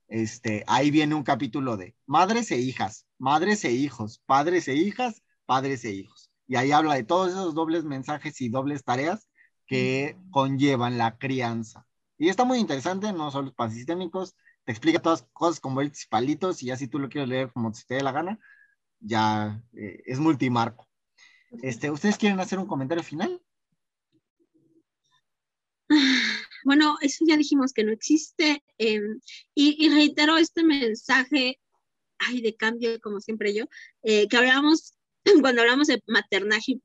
Este, 0.08 0.64
ahí 0.66 0.90
viene 0.90 1.14
un 1.14 1.22
capítulo 1.24 1.76
de 1.76 1.96
madres 2.06 2.50
e 2.50 2.58
hijas, 2.58 3.06
madres 3.18 3.64
e 3.64 3.72
hijos, 3.72 4.22
padres 4.26 4.68
e 4.68 4.74
hijas, 4.74 5.22
padres 5.46 5.84
e 5.84 5.92
hijos. 5.92 6.21
Y 6.52 6.56
ahí 6.56 6.70
habla 6.70 6.96
de 6.96 7.04
todos 7.04 7.30
esos 7.30 7.54
dobles 7.54 7.82
mensajes 7.84 8.38
y 8.42 8.50
dobles 8.50 8.84
tareas 8.84 9.26
que 9.66 10.18
conllevan 10.30 10.98
la 10.98 11.16
crianza. 11.16 11.86
Y 12.18 12.28
está 12.28 12.44
muy 12.44 12.58
interesante, 12.58 13.10
no 13.10 13.30
solo 13.30 13.54
para 13.54 13.70
sistémicos, 13.70 14.36
te 14.64 14.72
explica 14.72 15.00
todas 15.00 15.22
cosas 15.32 15.60
como 15.60 15.80
el 15.80 15.90
palitos 16.10 16.62
y 16.62 16.66
ya 16.66 16.76
si 16.76 16.88
tú 16.88 16.98
lo 16.98 17.08
quieres 17.08 17.30
leer 17.30 17.50
como 17.54 17.72
te 17.72 17.94
dé 17.94 18.02
la 18.02 18.12
gana, 18.12 18.38
ya 19.00 19.64
eh, 19.72 20.02
es 20.04 20.18
multimarco. 20.18 20.86
Este, 21.62 21.90
¿Ustedes 21.90 22.18
quieren 22.18 22.38
hacer 22.38 22.58
un 22.58 22.66
comentario 22.66 23.02
final? 23.02 23.40
Bueno, 26.64 26.96
eso 27.00 27.24
ya 27.26 27.36
dijimos 27.36 27.72
que 27.72 27.82
no 27.82 27.90
existe. 27.90 28.62
Em, 28.78 29.20
y, 29.52 29.88
reitero 29.88 30.36
este 30.36 30.62
mensaje, 30.62 31.58
ay, 32.18 32.40
de 32.40 32.54
cambio, 32.54 33.00
como 33.00 33.20
siempre 33.20 33.52
yo, 33.52 33.64
eh, 34.04 34.28
que 34.28 34.36
hablábamos 34.36 34.94
cuando 35.42 35.62
hablamos 35.62 35.86
de 35.86 36.02
maternaje 36.06 36.78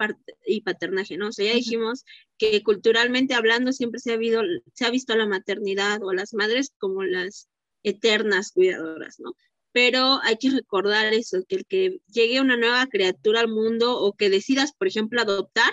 y, 0.45 0.61
paternaje, 0.61 1.17
¿no? 1.17 1.29
O 1.29 1.31
sea, 1.31 1.45
ya 1.45 1.53
dijimos 1.53 2.05
que 2.37 2.61
culturalmente 2.63 3.33
hablando 3.33 3.71
siempre 3.71 3.99
se 3.99 4.11
ha, 4.11 4.15
habido, 4.15 4.41
se 4.73 4.85
ha 4.85 4.91
visto 4.91 5.13
a 5.13 5.17
la 5.17 5.27
maternidad 5.27 6.03
o 6.03 6.11
a 6.11 6.15
las 6.15 6.33
madres 6.33 6.73
como 6.77 7.03
las 7.03 7.49
eternas 7.83 8.51
cuidadoras, 8.51 9.19
¿no? 9.19 9.33
Pero 9.71 10.19
hay 10.23 10.37
que 10.37 10.49
recordar 10.49 11.13
eso, 11.13 11.43
que 11.47 11.55
el 11.55 11.65
que 11.65 11.99
llegue 12.07 12.41
una 12.41 12.57
nueva 12.57 12.87
criatura 12.87 13.41
al 13.41 13.47
mundo 13.47 13.99
o 13.99 14.13
que 14.13 14.29
decidas, 14.29 14.73
por 14.73 14.87
ejemplo, 14.87 15.21
adoptar, 15.21 15.71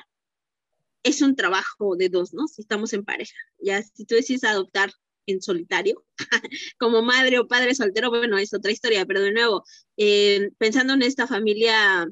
es 1.03 1.23
un 1.23 1.37
trabajo 1.37 1.97
de 1.97 2.09
dos, 2.09 2.33
¿no? 2.33 2.49
Si 2.49 2.63
estamos 2.63 2.93
en 2.93 3.05
pareja. 3.05 3.37
Ya, 3.59 3.83
si 3.83 4.05
tú 4.07 4.15
decides 4.15 4.45
adoptar 4.45 4.91
en 5.27 5.43
solitario, 5.43 6.05
como 6.79 7.03
madre 7.03 7.39
o 7.39 7.49
padre 7.49 7.75
soltero, 7.75 8.11
bueno, 8.11 8.39
es 8.39 8.53
otra 8.55 8.73
historia, 8.73 9.07
pero 9.07 9.21
de 9.21 9.33
nuevo, 9.33 9.65
eh, 9.97 10.51
pensando 10.59 10.95
en 10.95 11.03
esta 11.03 11.27
familia 11.27 12.09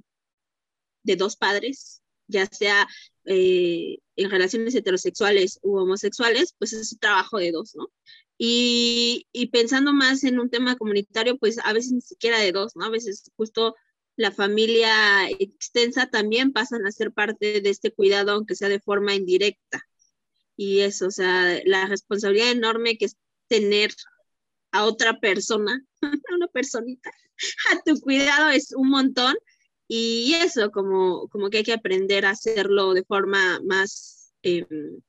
de 1.02 1.16
dos 1.16 1.36
padres, 1.36 2.02
ya 2.28 2.46
sea 2.46 2.86
eh, 3.24 3.98
en 4.16 4.30
relaciones 4.30 4.74
heterosexuales 4.74 5.58
u 5.62 5.76
homosexuales, 5.76 6.54
pues 6.58 6.72
es 6.72 6.92
un 6.92 6.98
trabajo 6.98 7.38
de 7.38 7.52
dos, 7.52 7.74
¿no? 7.74 7.88
Y, 8.38 9.28
y, 9.32 9.48
pensando 9.48 9.92
más 9.92 10.24
en 10.24 10.40
un 10.40 10.50
tema 10.50 10.76
comunitario, 10.76 11.38
pues 11.38 11.58
a 11.62 11.72
veces 11.72 11.92
ni 11.92 12.00
siquiera 12.00 12.38
de 12.40 12.50
dos, 12.50 12.74
¿no? 12.74 12.86
A 12.86 12.90
veces 12.90 13.30
justo 13.36 13.76
la 14.16 14.32
familia 14.32 15.30
extensa 15.30 16.06
también 16.06 16.52
pasan 16.52 16.86
a 16.86 16.92
ser 16.92 17.12
parte 17.12 17.60
de 17.60 17.70
este 17.70 17.92
cuidado, 17.92 18.32
aunque 18.32 18.54
sea 18.54 18.68
de 18.68 18.80
forma 18.80 19.14
indirecta. 19.14 19.82
Y 20.56 20.80
eso, 20.80 21.06
o 21.06 21.10
sea, 21.10 21.60
la 21.64 21.86
responsabilidad 21.86 22.50
enorme 22.50 22.98
que 22.98 23.06
es 23.06 23.16
tener 23.48 23.92
a 24.72 24.84
otra 24.84 25.20
persona, 25.20 25.84
a 26.02 26.34
una 26.34 26.48
personita, 26.48 27.10
a 27.72 27.82
tu 27.84 28.00
cuidado 28.00 28.50
es 28.50 28.72
un 28.72 28.90
montón 28.90 29.34
y 29.88 30.34
eso, 30.34 30.70
como, 30.70 31.28
como 31.28 31.50
que 31.50 31.58
hay 31.58 31.64
que 31.64 31.72
aprender 31.72 32.24
a 32.24 32.30
hacerlo 32.30 32.94
de 32.94 33.04
forma 33.04 33.60
más, 33.64 34.32
em, 34.42 35.00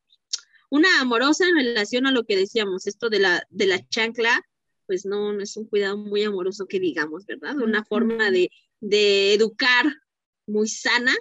una 0.70 1.02
amorosa 1.02 1.48
en 1.48 1.56
relación 1.56 2.08
a 2.08 2.12
lo 2.12 2.24
que 2.26 2.36
decíamos, 2.36 2.88
esto 2.88 3.10
de 3.10 3.20
la, 3.20 3.48
de 3.50 3.68
la 3.68 3.88
chancla, 3.90 4.44
pues 4.88 5.06
no, 5.06 5.34
no 5.34 5.42
es 5.42 5.56
un 5.58 5.66
cuidado 5.68 5.98
muy 5.98 6.24
amoroso 6.24 6.66
que 6.68 6.80
digamos, 6.80 7.26
¿verdad? 7.26 7.58
Una 7.58 7.84
forma 7.86 8.32
de, 8.32 8.50
de 8.82 9.34
educar 9.34 9.86
muy 10.48 10.68
sana. 10.68 11.14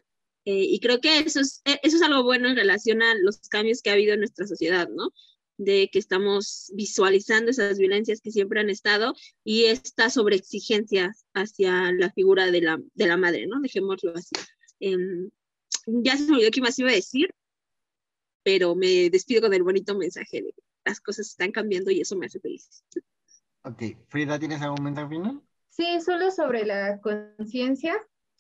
Eh, 0.45 0.65
y 0.65 0.81
creo 0.81 1.01
que 1.01 1.21
eso 1.21 1.41
es, 1.41 1.63
e, 1.65 1.79
eso 1.83 1.97
es 1.97 2.03
algo 2.03 2.25
bueno 2.25 2.49
en 2.49 2.57
relación 2.57 3.03
a 3.03 3.15
los 3.15 3.39
cambios 3.49 3.81
que 3.81 3.91
ha 3.91 3.93
habido 3.93 4.15
en 4.15 4.21
nuestra 4.21 4.47
sociedad, 4.47 4.89
¿no? 4.89 5.13
De 5.65 5.89
que 5.93 5.99
estamos 5.99 6.71
visualizando 6.75 7.51
esas 7.51 7.79
violencias 7.79 8.21
que 8.21 8.31
siempre 8.31 8.61
han 8.61 8.71
estado 8.71 9.15
y 9.45 9.65
esta 9.65 10.11
sobreexigencia 10.11 11.15
hacia 11.35 11.93
la 11.93 12.11
figura 12.11 12.51
de 12.51 12.61
la, 12.61 12.81
de 12.95 13.07
la 13.07 13.17
madre, 13.17 13.47
¿no? 13.47 13.61
Dejémoslo 13.61 14.15
así. 14.15 14.35
Em, 14.81 15.31
ya 15.87 16.17
se 16.17 16.25
me 16.25 16.35
olvidó 16.35 16.51
qué 16.51 16.61
más 16.61 16.79
iba 16.79 16.91
a 16.91 16.95
decir, 16.95 17.35
pero 18.43 18.75
me 18.75 19.11
despido 19.11 19.43
con 19.43 19.55
el 19.55 19.63
bonito 19.63 19.97
mensaje 19.97 20.43
de 20.43 20.53
que 20.53 20.63
las 20.85 21.01
cosas 21.01 21.29
están 21.29 21.53
cambiando 21.53 21.91
y 21.91 22.01
eso 22.01 22.17
me 22.17 22.27
hace 22.27 22.41
feliz. 22.41 22.85
Ok, 23.63 23.83
Frida, 24.09 24.39
¿tienes 24.39 24.61
algún 24.63 24.85
mensaje 24.85 25.09
final? 25.09 25.41
Sí, 25.69 26.01
solo 26.05 26.31
sobre 26.31 26.67
la 26.67 27.01
conciencia, 27.01 27.95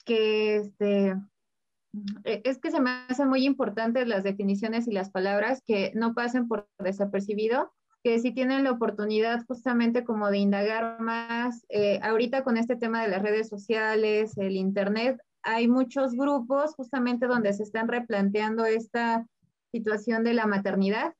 que 0.04 0.56
este, 0.56 1.06
eh, 1.08 1.14
es 2.24 2.58
que 2.58 2.70
se 2.70 2.80
me 2.80 2.90
hacen 3.08 3.28
muy 3.28 3.44
importantes 3.44 4.06
las 4.06 4.24
definiciones 4.24 4.88
y 4.88 4.92
las 4.92 5.10
palabras 5.10 5.62
que 5.66 5.92
no 5.94 6.14
pasen 6.14 6.48
por 6.48 6.68
desapercibido, 6.78 7.72
que 8.02 8.18
si 8.18 8.32
tienen 8.32 8.64
la 8.64 8.72
oportunidad 8.72 9.44
justamente 9.46 10.04
como 10.04 10.30
de 10.30 10.38
indagar 10.38 11.00
más, 11.00 11.64
eh, 11.68 12.00
ahorita 12.02 12.42
con 12.42 12.56
este 12.56 12.76
tema 12.76 13.02
de 13.02 13.08
las 13.08 13.22
redes 13.22 13.48
sociales, 13.48 14.36
el 14.38 14.56
Internet, 14.56 15.20
hay 15.42 15.68
muchos 15.68 16.14
grupos 16.14 16.74
justamente 16.74 17.26
donde 17.26 17.52
se 17.52 17.62
están 17.62 17.88
replanteando 17.88 18.64
esta 18.64 19.26
situación 19.70 20.24
de 20.24 20.34
la 20.34 20.46
maternidad. 20.46 21.14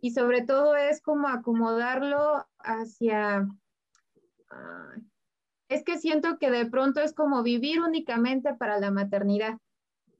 Y 0.00 0.10
sobre 0.10 0.42
todo 0.42 0.74
es 0.74 1.00
como 1.00 1.28
acomodarlo 1.28 2.46
hacia... 2.58 3.46
es 5.68 5.84
que 5.84 5.96
siento 5.98 6.38
que 6.38 6.50
de 6.50 6.66
pronto 6.66 7.00
es 7.00 7.14
como 7.14 7.42
vivir 7.42 7.80
únicamente 7.80 8.54
para 8.54 8.80
la 8.80 8.90
maternidad 8.90 9.58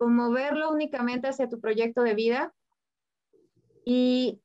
como 0.03 0.33
verlo 0.33 0.73
únicamente 0.73 1.29
hacia 1.29 1.49
tu 1.49 1.61
proyecto 1.61 2.03
de 2.03 2.15
vida 2.17 2.53
y 3.85 4.41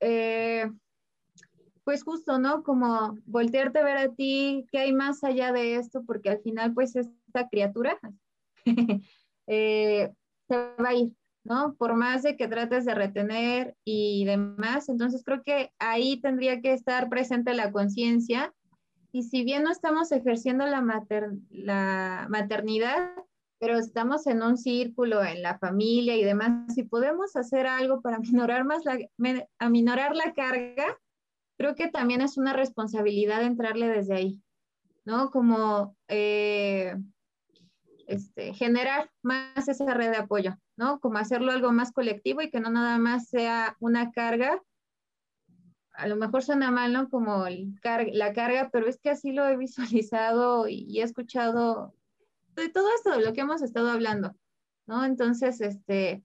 eh, 0.00 0.70
pues 1.84 2.04
justo, 2.04 2.38
¿no? 2.38 2.62
Como 2.62 3.16
voltearte 3.24 3.78
a 3.78 3.84
ver 3.84 3.96
a 3.96 4.14
ti, 4.14 4.66
qué 4.70 4.80
hay 4.80 4.92
más 4.92 5.24
allá 5.24 5.52
de 5.52 5.76
esto, 5.76 6.04
porque 6.04 6.28
al 6.28 6.42
final 6.42 6.74
pues 6.74 6.96
esta 6.96 7.48
criatura 7.48 7.98
eh, 9.46 10.12
se 10.48 10.56
va 10.56 10.88
a 10.90 10.94
ir 10.96 11.16
¿no? 11.44 11.74
Por 11.76 11.94
más 11.94 12.22
de 12.22 12.36
que 12.36 12.46
trates 12.46 12.84
de 12.84 12.94
retener 12.94 13.74
y 13.86 14.26
demás, 14.26 14.90
entonces 14.90 15.24
creo 15.24 15.42
que 15.42 15.72
ahí 15.78 16.20
tendría 16.20 16.60
que 16.60 16.74
estar 16.74 17.08
presente 17.08 17.54
la 17.54 17.72
conciencia. 17.72 18.52
Y 19.12 19.22
si 19.22 19.44
bien 19.44 19.62
no 19.62 19.72
estamos 19.72 20.12
ejerciendo 20.12 20.66
la, 20.66 20.84
la 21.48 22.26
maternidad, 22.28 23.12
pero 23.62 23.78
estamos 23.78 24.26
en 24.26 24.42
un 24.42 24.58
círculo, 24.58 25.22
en 25.22 25.40
la 25.40 25.56
familia 25.56 26.16
y 26.16 26.24
demás, 26.24 26.74
si 26.74 26.82
podemos 26.82 27.36
hacer 27.36 27.68
algo 27.68 28.00
para 28.00 28.18
minorar, 28.18 28.64
más 28.64 28.84
la, 28.84 28.98
aminorar 29.60 30.16
la 30.16 30.32
carga, 30.32 30.98
creo 31.56 31.76
que 31.76 31.86
también 31.86 32.22
es 32.22 32.36
una 32.36 32.54
responsabilidad 32.54 33.44
entrarle 33.44 33.86
desde 33.86 34.14
ahí, 34.16 34.42
¿no? 35.04 35.30
Como 35.30 35.96
eh, 36.08 36.96
este, 38.08 38.52
generar 38.52 39.12
más 39.22 39.68
esa 39.68 39.94
red 39.94 40.10
de 40.10 40.16
apoyo, 40.16 40.56
¿no? 40.76 40.98
Como 40.98 41.18
hacerlo 41.18 41.52
algo 41.52 41.70
más 41.70 41.92
colectivo 41.92 42.42
y 42.42 42.50
que 42.50 42.58
no 42.58 42.68
nada 42.68 42.98
más 42.98 43.28
sea 43.28 43.76
una 43.78 44.10
carga. 44.10 44.60
A 45.92 46.08
lo 46.08 46.16
mejor 46.16 46.42
suena 46.42 46.72
mal, 46.72 46.92
¿no? 46.92 47.08
Como 47.08 47.46
la 47.48 48.32
carga, 48.32 48.70
pero 48.72 48.88
es 48.88 48.98
que 48.98 49.10
así 49.10 49.30
lo 49.30 49.46
he 49.46 49.56
visualizado 49.56 50.66
y 50.66 50.98
he 50.98 51.04
escuchado 51.04 51.94
de 52.54 52.68
todo 52.68 52.88
esto 52.94 53.10
de 53.10 53.24
lo 53.24 53.32
que 53.32 53.42
hemos 53.42 53.62
estado 53.62 53.90
hablando, 53.90 54.34
¿no? 54.86 55.04
Entonces, 55.04 55.60
este, 55.60 56.22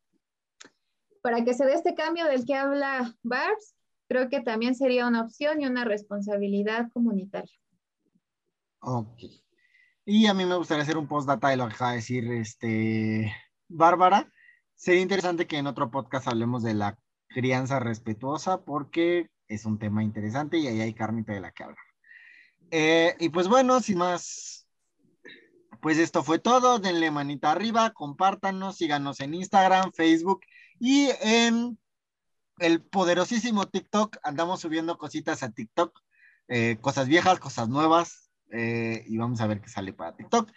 para 1.22 1.44
que 1.44 1.54
se 1.54 1.66
dé 1.66 1.74
este 1.74 1.96
cambio 1.96 2.26
del 2.26 2.46
que 2.46 2.56
habla 2.56 3.16
Barbs, 3.24 3.76
creo 4.08 4.30
que 4.30 4.42
también 4.42 4.76
sería 4.76 5.08
una 5.08 5.22
opción 5.22 5.62
y 5.62 5.66
una 5.66 5.86
responsabilidad 5.86 6.90
comunitaria. 6.92 7.56
Ok. 8.80 9.20
Y 10.06 10.28
a 10.28 10.34
mí 10.34 10.46
me 10.46 10.56
gustaría 10.56 10.84
hacer 10.84 10.98
un 10.98 11.08
postdata 11.08 11.50
de 11.50 11.58
lo 11.58 11.68
que 11.68 11.74
acaba 11.74 11.92
de 11.92 11.98
decir 11.98 12.32
este, 12.32 13.34
Bárbara. 13.68 14.32
Sería 14.76 15.02
interesante 15.02 15.48
que 15.48 15.58
en 15.58 15.68
otro 15.68 15.92
podcast 15.92 16.28
hablemos 16.28 16.64
de 16.64 16.74
la 16.74 16.98
crianza 17.28 17.80
respetuosa 17.80 18.64
porque 18.64 19.30
es 19.48 19.66
un 19.66 19.80
tema 19.80 20.04
interesante 20.04 20.58
y 20.58 20.68
ahí 20.68 20.82
hay 20.82 20.94
carnita 20.94 21.34
de 21.34 21.42
la 21.42 21.52
que 21.52 21.64
hablar. 21.64 21.78
Eh, 22.72 23.16
y 23.20 23.30
pues 23.30 23.48
bueno, 23.48 23.80
sin 23.80 23.98
más 23.98 24.67
pues 25.82 25.98
esto 25.98 26.24
fue 26.24 26.40
todo. 26.40 26.80
Denle 26.80 27.12
manita 27.12 27.52
arriba, 27.52 27.92
compártanos, 27.92 28.78
síganos 28.78 29.20
en 29.20 29.34
Instagram, 29.34 29.92
Facebook 29.94 30.42
y 30.80 31.10
en 31.22 31.78
el 32.60 32.82
poderosísimo 32.82 33.68
TikTok. 33.68 34.18
Andamos 34.24 34.62
subiendo 34.62 34.98
cositas 34.98 35.44
a 35.44 35.52
TikTok, 35.52 36.00
eh, 36.48 36.78
cosas 36.82 37.08
viejas, 37.08 37.40
cosas 37.40 37.70
nuevas, 37.70 38.30
eh, 38.52 39.04
y 39.08 39.18
vamos 39.18 39.42
a 39.42 39.48
ver 39.48 39.62
qué 39.62 39.70
sale 39.70 39.94
para 39.94 40.16
TikTok. 40.16 40.52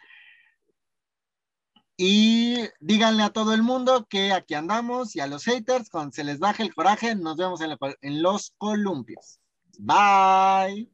Y 1.97 2.57
díganle 2.81 3.23
a 3.23 3.31
todo 3.31 3.53
el 3.53 3.63
mundo 3.63 4.07
que 4.09 4.33
aquí 4.33 4.55
andamos 4.55 5.15
y 5.17 5.21
a 5.21 5.27
los 5.27 5.45
haters, 5.45 5.91
cuando 5.91 6.13
se 6.13 6.25
les 6.25 6.39
baje 6.39 6.63
el 6.63 6.75
coraje, 6.75 7.15
nos 7.15 7.37
vemos 7.37 7.61
en, 7.61 7.77
en 8.01 8.23
los 8.23 8.55
columpios. 8.57 9.39
Bye. 9.79 10.91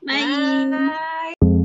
Bye. 0.00 1.57